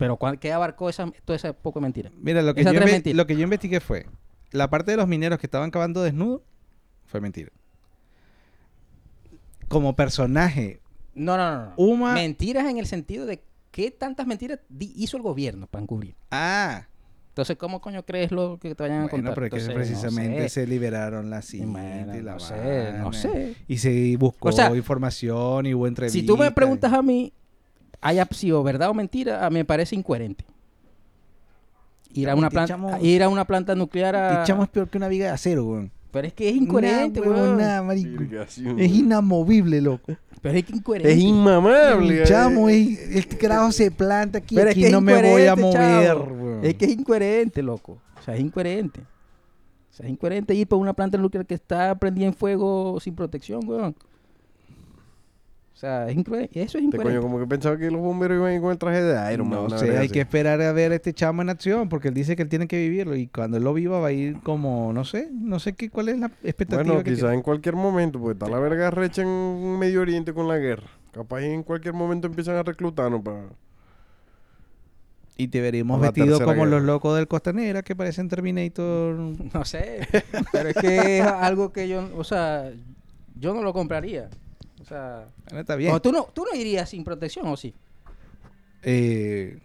[0.00, 2.10] Pero ¿cuán- ¿qué abarcó esa, toda esa poca mentira?
[2.20, 4.06] Mira, lo que, yo inve- lo que yo investigué fue,
[4.50, 6.40] la parte de los mineros que estaban cavando desnudos
[7.04, 7.50] fue mentira.
[9.68, 10.80] Como personaje,
[11.14, 11.64] No, no, no.
[11.66, 11.72] no.
[11.76, 12.14] Uma...
[12.14, 16.14] Mentiras en el sentido de qué tantas mentiras hizo el gobierno para encubrir.
[16.30, 16.86] Ah,
[17.28, 19.34] Entonces, ¿cómo coño crees lo que te vayan a contar?
[19.34, 20.48] pero es que Entonces, precisamente no sé.
[20.48, 23.54] se liberaron la cinta Bueno, y la no sé, no sé.
[23.68, 26.20] Y se buscó O sea, información y hubo entrevistas.
[26.20, 27.32] Si tú me preguntas a mí,
[28.00, 30.44] haya sido verdad o mentira, a mí me parece incoherente.
[32.12, 34.44] Ir a una planta, chamo- ir a una planta nuclear a...
[34.44, 35.92] Chamo es peor que una viga de acero, weón.
[36.10, 37.60] Pero es que es incoherente, weón.
[37.60, 40.16] Es inamovible, loco.
[40.42, 41.12] Pero es que incoherente.
[41.12, 42.22] Es inmamable.
[42.22, 42.98] El chamo, eh.
[43.10, 45.52] es, el carajo se planta aquí, Pero es aquí que es no me voy a
[45.52, 46.64] incoherente, mover, weón.
[46.64, 47.98] Es que es incoherente, loco.
[48.18, 49.00] O sea, es incoherente.
[49.00, 53.14] O sea, es incoherente ir por una planta nuclear que está prendida en fuego sin
[53.14, 53.94] protección, weón.
[55.80, 56.60] O sea, es incoherente.
[56.60, 57.22] Eso es Este coño, incoherente.
[57.22, 59.60] como que pensaba que los bomberos iban a ir con el traje de Iron Man.
[59.60, 60.08] no una sé, hay así.
[60.10, 62.68] que esperar a ver a este chamo en acción porque él dice que él tiene
[62.68, 65.72] que vivirlo y cuando él lo viva va a ir como, no sé, no sé
[65.72, 69.22] qué, cuál es la expectativa Bueno, quizás en cualquier momento, porque está la verga recha
[69.22, 70.86] en Medio Oriente con la guerra.
[71.12, 73.44] Capaz en cualquier momento empiezan a reclutarnos para...
[75.38, 79.14] Y te veremos tercera como los locos del Costanera que parecen Terminator.
[79.14, 80.06] No sé.
[80.52, 82.70] Pero es que es algo que yo, o sea,
[83.38, 84.28] yo no lo compraría.
[84.90, 85.92] O sea, Bueno, está bien.
[85.94, 87.72] o tú no, tú no irías sin protección, ¿o sí?
[88.82, 89.60] Eh,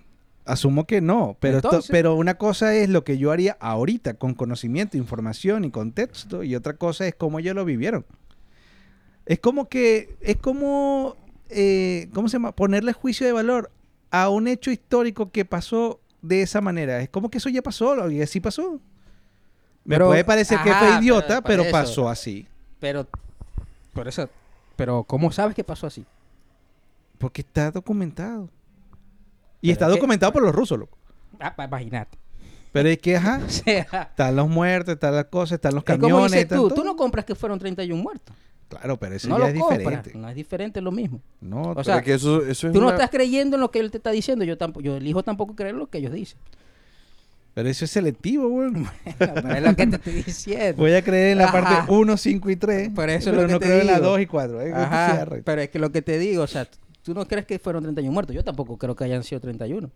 [0.46, 4.98] asumo que no, pero, pero una cosa es lo que yo haría ahorita con conocimiento,
[4.98, 8.06] información y contexto y otra cosa es cómo ellos lo vivieron.
[9.26, 11.16] Es como que, es como,
[11.50, 12.52] eh, ¿cómo se llama?
[12.56, 13.72] Ponerle juicio de valor
[14.12, 17.02] a un hecho histórico que pasó de esa manera.
[17.02, 18.80] Es como que eso ya pasó, y así pasó.
[19.84, 22.48] Me Pero- puede parecer que fue idiota, pero- pasó así.
[22.80, 23.08] Pero,
[23.94, 24.30] por eso,
[24.76, 26.06] pero ¿cómo sabes que pasó así?
[27.18, 28.50] Porque está documentado.
[29.62, 30.98] Y Pero está es que- documentado por los rusos, loco.
[31.40, 32.18] Ah, imagínate.
[32.72, 35.96] Pero es que, ajá, O sea, Están los muertos, están las cosas, están los es
[35.96, 36.32] como camiones.
[36.32, 38.36] dices tú, tú no compras que fueron 31 muertos.
[38.68, 39.80] Claro, pero eso no ya lo es compras.
[39.80, 40.12] diferente.
[40.16, 41.22] No es diferente, es lo mismo.
[41.40, 43.80] No, O sea, que eso, eso es Tú no una- estás creyendo en lo que
[43.80, 44.44] él te está diciendo.
[44.44, 46.38] Yo tampoco, yo elijo tampoco creer lo que ellos dicen.
[47.56, 48.70] Pero eso es selectivo, güey.
[49.18, 50.76] Pero es lo que te estoy diciendo.
[50.76, 51.64] Voy a creer en la Ajá.
[51.64, 52.90] parte 1, 5 y 3.
[52.90, 54.10] Por eso es pero lo que no te creo en la digo.
[54.10, 54.62] 2 y 4.
[54.62, 54.74] ¿eh?
[54.74, 55.42] Ajá, Cierre.
[55.42, 56.68] pero es que lo que te digo, o sea,
[57.02, 58.36] tú no crees que fueron 31 muertos.
[58.36, 59.90] Yo tampoco creo que hayan sido 31.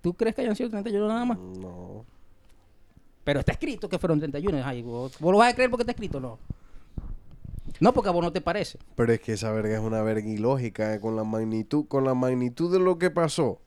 [0.00, 1.38] ¿Tú crees que hayan sido 31 nada más?
[1.38, 2.04] No.
[3.24, 4.62] Pero está escrito que fueron 31.
[4.64, 6.38] Ay, vos, vos lo vas a creer porque está escrito, no.
[7.80, 8.78] No, porque a vos no te parece.
[8.94, 12.14] Pero es que esa verga es una verga ilógica eh, con la magnitud, con la
[12.14, 13.60] magnitud de lo que pasó.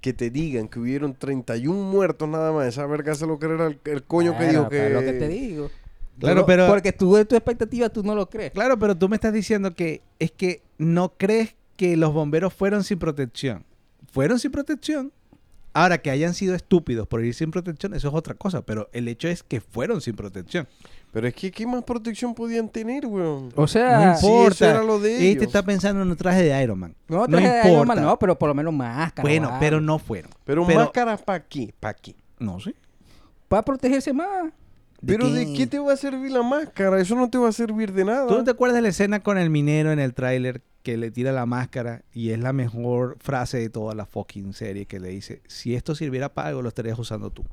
[0.00, 2.66] Que te digan que hubieron 31 muertos nada más.
[2.68, 4.86] Esa verga se lo creerá el, el coño que dijo que...
[4.86, 5.70] es lo que te digo.
[6.18, 8.52] Claro, no- pero- Porque tú de tu expectativa tú no lo crees.
[8.52, 12.82] Claro, pero tú me estás diciendo que es que no crees que los bomberos fueron
[12.84, 13.64] sin protección.
[14.12, 15.12] Fueron sin protección.
[15.82, 18.62] Ahora, que hayan sido estúpidos por ir sin protección, eso es otra cosa.
[18.62, 20.66] Pero el hecho es que fueron sin protección.
[21.12, 23.50] Pero es que ¿qué más protección podían tener, weón?
[23.54, 24.52] O No sea, sí, importa.
[24.54, 25.42] eso era lo de Este ellos.
[25.44, 26.94] está pensando en un traje de Iron Man.
[27.08, 28.00] no, no traje de Iron Man, importa.
[28.02, 29.22] no, pero por lo menos máscara.
[29.26, 30.30] Bueno, pero no fueron.
[30.44, 32.14] Pero, Pero- máscaras para qué, para qué.
[32.38, 32.74] No sé.
[33.48, 34.52] Para protegerse más.
[35.06, 37.00] Pero ¿de qué te va a servir la máscara?
[37.00, 38.26] Eso no te va a servir de nada.
[38.26, 41.10] ¿Tú no te acuerdas de la escena con el minero en el tráiler que le
[41.10, 45.08] tira la máscara y es la mejor frase de toda la fucking serie que le
[45.10, 47.44] dice, si esto sirviera para algo lo estarías usando tú?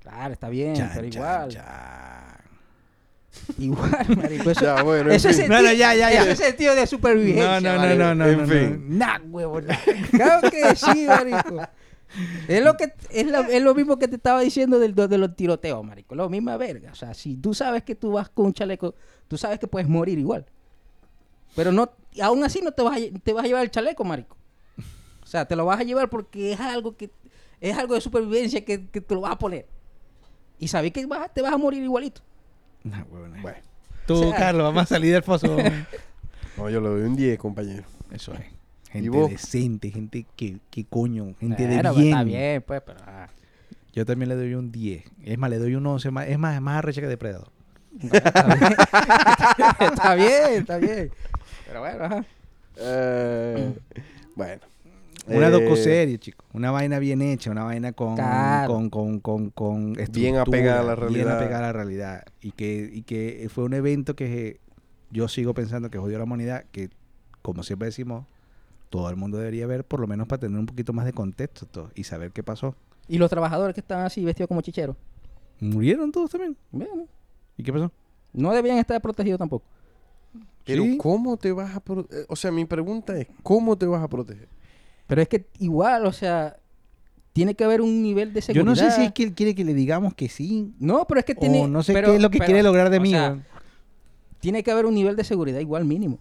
[0.00, 1.48] Claro, está bien, Chan, pero chan, igual.
[1.48, 2.42] chan.
[3.58, 4.50] Igual, marico.
[4.50, 5.46] Eso, Ya, bueno, en eso es fin.
[5.46, 7.60] sentido, No, no, ya, ya, eso es de supervivencia.
[7.60, 8.84] No, no, no, no, no, En no, fin.
[8.98, 9.06] no.
[9.06, 9.74] Nah, huevo, nah.
[10.10, 11.62] Claro que sí, marico.
[12.48, 15.34] Es lo, que, es, lo, es lo mismo que te estaba diciendo del, de los
[15.34, 16.14] tiroteos, marico.
[16.14, 16.92] Lo misma verga.
[16.92, 18.94] O sea, si tú sabes que tú vas con un chaleco,
[19.28, 20.44] tú sabes que puedes morir igual.
[21.56, 21.90] Pero no,
[22.22, 24.36] aún así no te vas, a, te vas a llevar el chaleco, marico.
[25.22, 27.10] O sea, te lo vas a llevar porque es algo que
[27.60, 29.66] es algo de supervivencia que, que te lo vas a poner.
[30.58, 32.20] Y sabes que vas a- te vas a morir igualito.
[32.82, 33.04] Nah.
[33.04, 33.36] Bueno.
[34.06, 35.56] Tú, O sea- Carlos, vamos a salir del foso.
[36.58, 37.84] No, yo le doy un 10, compañero.
[38.10, 38.40] Eso es.
[38.94, 39.30] ¿Y Gente vos?
[39.30, 42.08] decente, gente que, que coño, gente Bueno, de pues, bien.
[42.12, 42.98] Está bien, pues, pero...
[43.06, 43.28] ah.
[43.94, 45.04] Yo también le doy un 10.
[45.24, 46.10] Es más, le doy un 11.
[46.10, 47.48] más- Es más, es más arrecha que depredador.
[48.12, 48.72] Está bien.
[49.80, 51.10] está bien, está bien.
[51.66, 52.24] Pero bueno, ajá.
[52.76, 53.74] Eh,
[54.34, 54.60] bueno.
[55.26, 56.44] Una Eh, docuserie, chico.
[56.52, 58.72] Una vaina bien hecha, una vaina con, Claro.
[58.72, 61.36] con, con, con, con Bien apegada a la Bien realidad.
[61.36, 62.24] apegada a la realidad.
[62.40, 64.58] Y que, y que fue un evento que
[65.10, 66.88] yo sigo pensando que jodió a la humanidad, que
[67.42, 68.24] como siempre decimos,
[68.92, 71.64] todo el mundo debería ver, por lo menos para tener un poquito más de contexto
[71.64, 72.76] todo, y saber qué pasó.
[73.08, 74.96] Y los trabajadores que estaban así vestidos como chicheros.
[75.60, 76.56] ¿Murieron todos también?
[76.70, 77.06] Bueno,
[77.56, 77.90] ¿Y qué pasó?
[78.34, 79.64] no debían estar protegidos tampoco.
[80.64, 80.96] Pero Sí.
[80.98, 82.26] ¿cómo te vas a proteger?
[82.28, 84.48] O sea, mi pregunta es, ¿cómo te vas a proteger?
[85.06, 86.56] Pero es que igual, o sea,
[87.32, 88.64] tiene que haber un nivel de Yo seguridad.
[88.66, 91.24] no sé si es que él quiere que le digamos que sí, No, pero es
[91.26, 91.62] que tiene...
[91.62, 93.10] o no sé pero- qué es lo que pero, quiere lograr de mí.
[93.10, 93.42] sea,
[94.40, 96.18] tiene que haber un nivel de seguridad igual mínimo.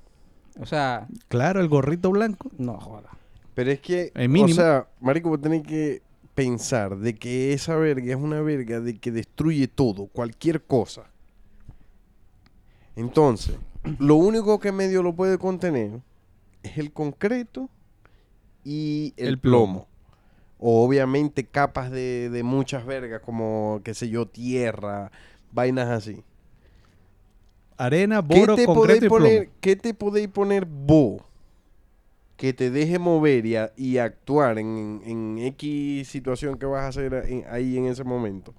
[0.59, 2.49] O sea, Claro, el gorrito blanco.
[2.57, 3.09] no joda.
[3.53, 4.51] Pero es que, El mínimo.
[4.51, 6.01] o sea, marico, vos tenés que
[6.35, 11.03] pensar de que esa verga es una verga de que destruye todo, cualquier cosa.
[12.95, 13.57] Entonces,
[13.99, 15.99] lo único que medio lo puede contener
[16.63, 17.69] es el concreto
[18.63, 19.65] y el, El plomo.
[19.65, 19.87] plomo.
[20.63, 25.11] O obviamente capas de, de muchas vergas, como, qué sé yo, tierra,
[25.51, 26.23] vainas así.
[27.85, 29.17] Arena, ¿Qué boro, te, concreto plomo.
[29.25, 31.21] poner, ¿Qué te podéis poner vos
[32.37, 36.87] que te deje mover y, a- y actuar en, en X situación que vas a
[36.89, 38.53] hacer en- ahí en ese momento?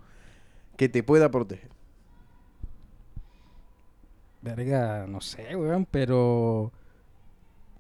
[0.77, 1.71] Que te pueda proteger.
[4.41, 6.73] Verga, no sé, weón, pero...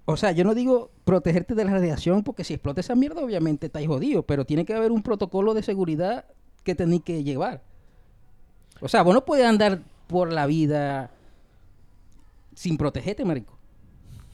[0.05, 3.66] O sea, yo no digo protegerte de la radiación porque si explota esa mierda obviamente
[3.66, 6.24] estáis jodido, pero tiene que haber un protocolo de seguridad
[6.64, 7.62] que tenéis que llevar.
[8.81, 11.10] O sea, vos no puedes andar por la vida
[12.55, 13.57] sin protegerte, marico.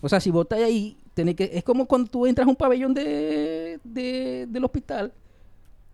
[0.01, 1.51] O sea, si vos estás ahí, tenés que...
[1.53, 5.13] Es como cuando tú entras a un pabellón de, de- del hospital,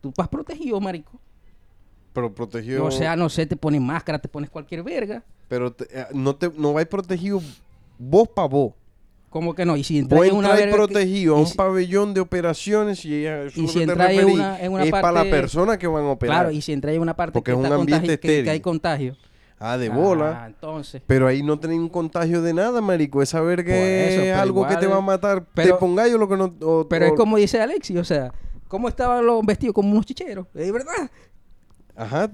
[0.01, 1.19] tú vas protegido, marico.
[2.13, 2.85] Pero protegido.
[2.85, 5.23] O sea, no sé, te pones máscara, te pones cualquier verga.
[5.49, 7.41] pero te- eh, no, te, no vais protegido
[7.99, 8.73] vos para vos.
[9.31, 9.77] ¿Cómo que no?
[9.77, 13.05] Y si entras en una verga que- protegido a y un si- pabellón de operaciones
[13.05, 13.91] y, ella- y si que en
[14.31, 16.37] una- en una es para la persona que van a operar.
[16.37, 18.51] Claro, y si entráis en una parte Porque que, es un está ambiente que- que,
[18.51, 19.17] hay contagio.
[19.67, 20.45] Ah, de Ah, bola.
[20.47, 21.01] entonces.
[21.07, 23.23] Pero ahí no tenéis un contagio de nada, marico.
[23.23, 25.45] Esa verga Por eso, es algo que te va a matar.
[25.55, 26.55] pero- te pongáis o lo que no.
[26.61, 28.33] o- Pero es como dice Alexi, o sea,
[28.69, 30.47] ¿cómo estaban los vestidos como unos chicheros?
[30.55, 31.11] Es verdad.
[31.97, 32.31] Ajá.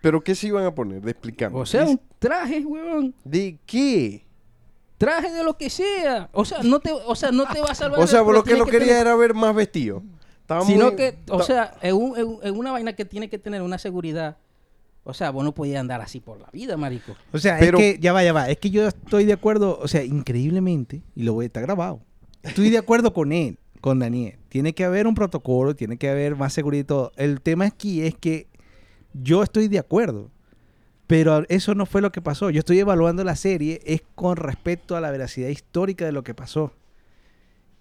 [0.00, 1.00] Pero ¿qué se iban a poner?
[1.02, 1.58] De explicarme.
[1.60, 3.14] O sea, un traje, weón.
[3.24, 4.24] ¿De qué?
[4.98, 6.28] Traje de lo que sea.
[6.32, 8.00] O sea, no te, o sea, no te va a salvar.
[8.00, 10.02] O sea, lo que lo quería tener- era ver más vestido.
[10.40, 13.38] Estaba Sino muy- que, o sea, es, un- es es una vaina que tiene que
[13.38, 14.36] tener una seguridad.
[15.04, 17.16] O sea, vos no podías andar así por la vida, marico.
[17.32, 18.48] O sea, Pero- es que, ya va, ya va.
[18.48, 22.00] Es que yo estoy de acuerdo, o sea, increíblemente, y lo voy, está grabado.
[22.42, 24.38] Estoy de acuerdo con él, con Daniel.
[24.48, 27.12] Tiene que haber un protocolo, tiene que haber más seguridad y todo.
[27.16, 28.46] El tema aquí es que
[29.12, 30.30] yo estoy de acuerdo.
[31.08, 32.48] Pero eso no fue lo que pasó.
[32.50, 36.32] Yo estoy evaluando la serie es con respecto a la veracidad histórica de lo que
[36.32, 36.72] pasó.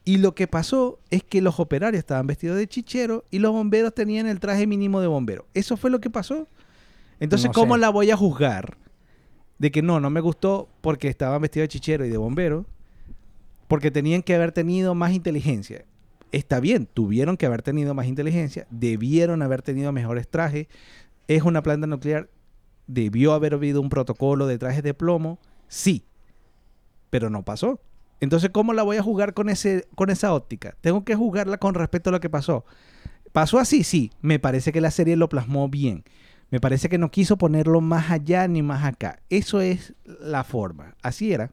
[0.03, 3.93] Y lo que pasó es que los operarios estaban vestidos de chichero y los bomberos
[3.93, 5.45] tenían el traje mínimo de bombero.
[5.53, 6.47] Eso fue lo que pasó.
[7.21, 7.79] Entonces, No ¿cómo sé.
[7.81, 8.77] la voy a juzgar?
[9.59, 12.65] De que no, no me gustó porque estaban vestidos de chichero y de bombero.
[13.69, 15.85] Porque tenían que haber tenido más inteligencia.
[16.33, 20.67] Está bien, tuvieron que haber tenido más inteligencia, debieron haber tenido mejores trajes.
[21.27, 22.29] Es una planta nuclear,
[22.87, 26.03] debió haber habido un protocolo de trajes de plomo, sí,
[27.09, 27.79] pero no pasó.
[28.21, 30.75] Entonces, ¿cómo la voy a jugar con, ese, con esa óptica?
[30.81, 32.65] Tengo que jugarla con respecto a lo que pasó.
[33.31, 33.83] ¿Pasó así?
[33.83, 34.11] Sí.
[34.21, 36.03] Me parece que la serie lo plasmó bien.
[36.51, 39.19] Me parece que no quiso ponerlo más allá ni más acá.
[39.29, 40.95] Eso es la forma.
[41.01, 41.51] Así era.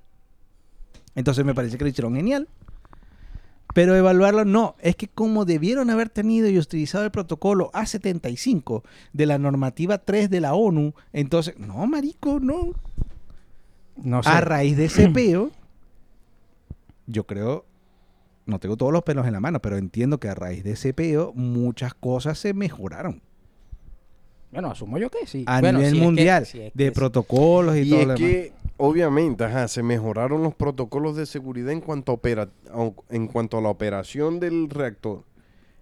[1.14, 2.48] Entonces me parece que lo hicieron genial.
[3.74, 9.26] Pero evaluarlo no, es que como debieron haber tenido y utilizado el protocolo A75 de
[9.26, 12.72] la normativa 3 de la ONU, entonces, no, marico, no.
[13.96, 14.30] No sé.
[14.30, 15.50] A raíz de ese peo,
[17.06, 17.66] yo creo,
[18.46, 20.92] no tengo todos los pelos en la mano, pero entiendo que a raíz de ese
[20.94, 23.22] peo muchas cosas se mejoraron.
[24.50, 25.44] Bueno, asumo yo que sí.
[25.46, 28.06] A Bueno, nivel si es que- mundial, si es de protocolos y, Y todo es
[28.06, 28.30] lo demás.
[28.30, 32.48] que, obviamente, ajá, se mejoraron los protocolos de seguridad en cuanto a, opera-
[33.10, 35.22] en cuanto a la operación del reactor,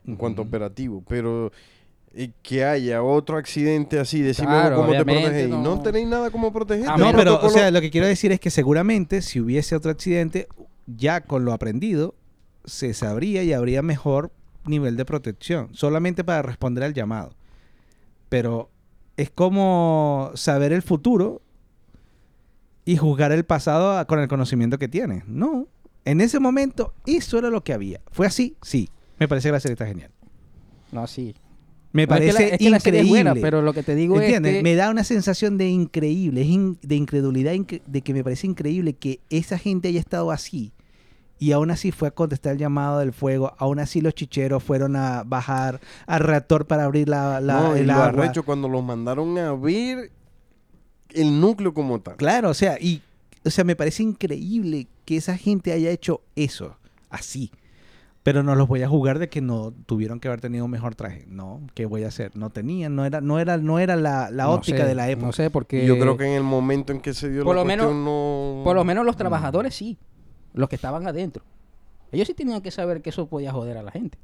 [0.07, 1.53] en cuanto a operativo, pero
[2.19, 5.49] eh, que haya otro accidente así, decime Claro, cómo te proteges.
[5.51, 5.61] No.
[5.63, 5.83] no.
[5.83, 6.89] tenéis nada como proteger.
[6.89, 9.91] A No, pero, o sea, lo que quiero decir es que seguramente si hubiese otro
[9.91, 10.49] accidente,
[10.87, 12.15] ya con lo aprendido,
[12.65, 14.33] se sabría y habría mejor
[14.65, 17.33] nivel de protección, solamente para responder al llamado.
[18.29, 18.71] Pero
[19.17, 21.43] es como saber el futuro
[22.85, 25.27] y juzgar el pasado con el conocimiento que tienes.
[25.27, 25.67] No,
[26.05, 28.01] en ese momento eso era lo que había.
[28.13, 28.57] ¿Fue así?
[28.63, 28.89] Sí.
[29.19, 30.11] Me parece que la serie está genial.
[30.93, 31.35] No, sí.
[31.93, 33.31] Me No, es que parece la- es que la serie es increíble.
[33.33, 34.53] buena, pero lo que te digo ¿Entiendes?
[34.53, 34.63] es que...
[34.63, 36.45] Me da una sensación de increíble,
[36.83, 40.73] de incredulidad, incre- de que me parece increíble que esa gente haya estado así
[41.39, 44.97] y aún así fue a contestar el llamado del fuego, aún así los chicheros fueron
[44.97, 48.07] a bajar al reactor para abrir la, la- no, y el lo agua.
[48.07, 50.11] arrecho cuando los mandaron a abrir
[51.15, 52.17] el núcleo como tal.
[52.17, 53.03] Claro, o sea, y
[53.45, 56.77] o sea, me parece increíble que esa gente haya hecho eso,
[57.11, 57.53] así.
[58.25, 60.97] Pero no los voy a jugar de que no tuvieron que haber tenido un mejor
[60.97, 61.25] traje.
[61.29, 62.37] No, ¿qué voy a hacer?
[62.37, 65.09] No tenían, no era, no era, no era la, la no óptica sé, de la
[65.09, 65.27] época.
[65.27, 65.87] No sé, porque...
[65.87, 68.05] Yo creo que en el momento en que se dio Por la lo menos- cuestión
[68.05, 68.63] no...
[68.65, 69.97] Por lo menos los trabajadores sí.
[70.57, 71.45] Los que estaban adentro.
[72.11, 74.19] Ellos sí tenían que saber que eso podía joder a la gente.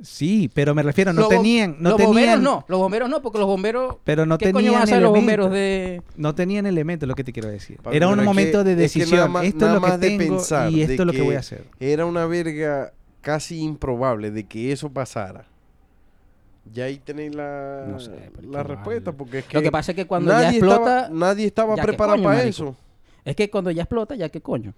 [0.00, 2.64] Sí, pero me refiero, no Los tenían, no los tenían, bomberos no.
[2.66, 3.96] Los bomberos no, porque los bomberos...
[4.02, 5.46] pero no ¿Qué tenían coño van a hacer los elementos.
[5.46, 6.02] bomberos de...?
[6.16, 7.78] No tenían elementos, lo que te quiero decir.
[7.92, 9.30] Era un es momento que- de es que decisión.
[9.30, 11.24] más- esto es lo que más de tengo pensar y esto es lo que que
[11.24, 11.66] voy a hacer.
[11.78, 15.44] Era una verga casi improbable de que eso pasara.
[16.72, 19.16] Ya ahí tenéis la, No sé, pero la respuesta, mal.
[19.18, 21.00] porque es que Lo que pasa es que cuando ya explota...
[21.02, 22.50] estaba, nadie estaba ya, ¿qué preparado coño, para marico?
[22.50, 22.76] eso.
[23.24, 24.74] Es que cuando ya explota, ya qué coño.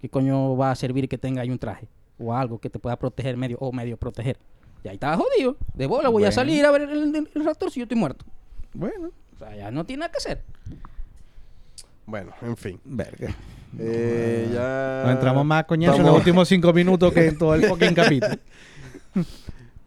[0.00, 1.88] ¿Qué coño va a servir que tenga ahí un traje?
[2.18, 4.38] O algo que te pueda proteger medio o medio proteger.
[4.84, 5.56] Y ahí estaba jodido.
[5.74, 8.24] De bola, voy a salir a ver el, el- el raptor si yo estoy muerto.
[8.72, 10.42] Bueno, O sea, ya no tiene nada que hacer.
[12.04, 12.80] Bueno, en fin.
[12.84, 13.34] verga.
[13.78, 15.02] Eh, ya...
[15.04, 17.94] Nos entramos más a coñazo en los últimos cinco minutos que en todo el fucking
[17.94, 18.36] capítulo.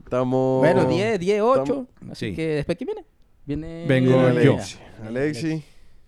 [0.03, 0.59] Estamos...
[0.59, 1.87] Bueno, 10, 10, 8.
[2.11, 2.35] Así Sí.
[2.35, 3.05] que después, ¿quién viene?
[3.45, 3.85] Viene...
[3.87, 4.53] Vengo Viene yo.
[4.53, 4.77] Alexi.
[5.05, 5.63] Alexi,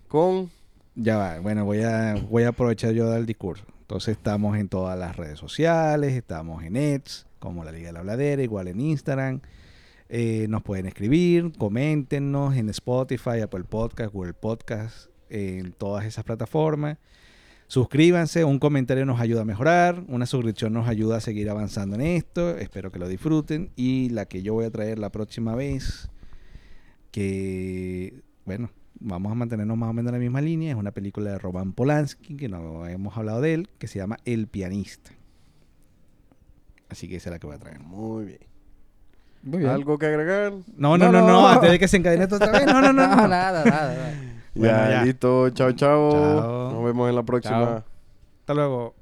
[0.08, 0.50] con...
[0.94, 3.64] Ya va, bueno, voy a, voy a aprovechar yo del discurso.
[3.92, 7.98] Entonces estamos en todas las redes sociales, estamos en Eds, como la Liga de la
[7.98, 9.42] Habladera, igual en Instagram.
[10.08, 16.96] Eh, nos pueden escribir, coméntenos en Spotify, Apple Podcast, Google Podcast, en todas esas plataformas.
[17.66, 22.00] Suscríbanse, un comentario nos ayuda a mejorar, una suscripción nos ayuda a seguir avanzando en
[22.00, 22.56] esto.
[22.56, 23.72] Espero que lo disfruten.
[23.76, 26.08] Y la que yo voy a traer la próxima vez,
[27.10, 28.70] que, bueno,
[29.04, 30.70] vamos a mantenernos más o menos en la misma línea.
[30.72, 34.16] Es una película de Roman Polanski, que no hemos hablado de él, que se llama
[34.24, 35.10] El pianista.
[36.88, 37.80] Así que esa es la que voy a traer.
[37.80, 38.38] Muy bien.
[39.42, 39.70] Muy bien.
[39.70, 40.52] ¿Algo que agregar?
[40.76, 41.48] No, no, No, no, no, no.
[41.48, 42.66] antes de que se encadene esto otra vez.
[42.66, 43.06] No, no, no.
[43.08, 43.28] No, no.
[43.28, 44.14] nada, nada, nada.
[44.54, 45.04] Bueno, ya, ya.
[45.04, 45.50] listo.
[45.50, 46.12] Chao, chao.
[46.12, 46.72] Chao.
[46.72, 47.58] Nos vemos en la próxima.
[47.64, 47.84] Chao.
[48.40, 48.94] Hasta luego.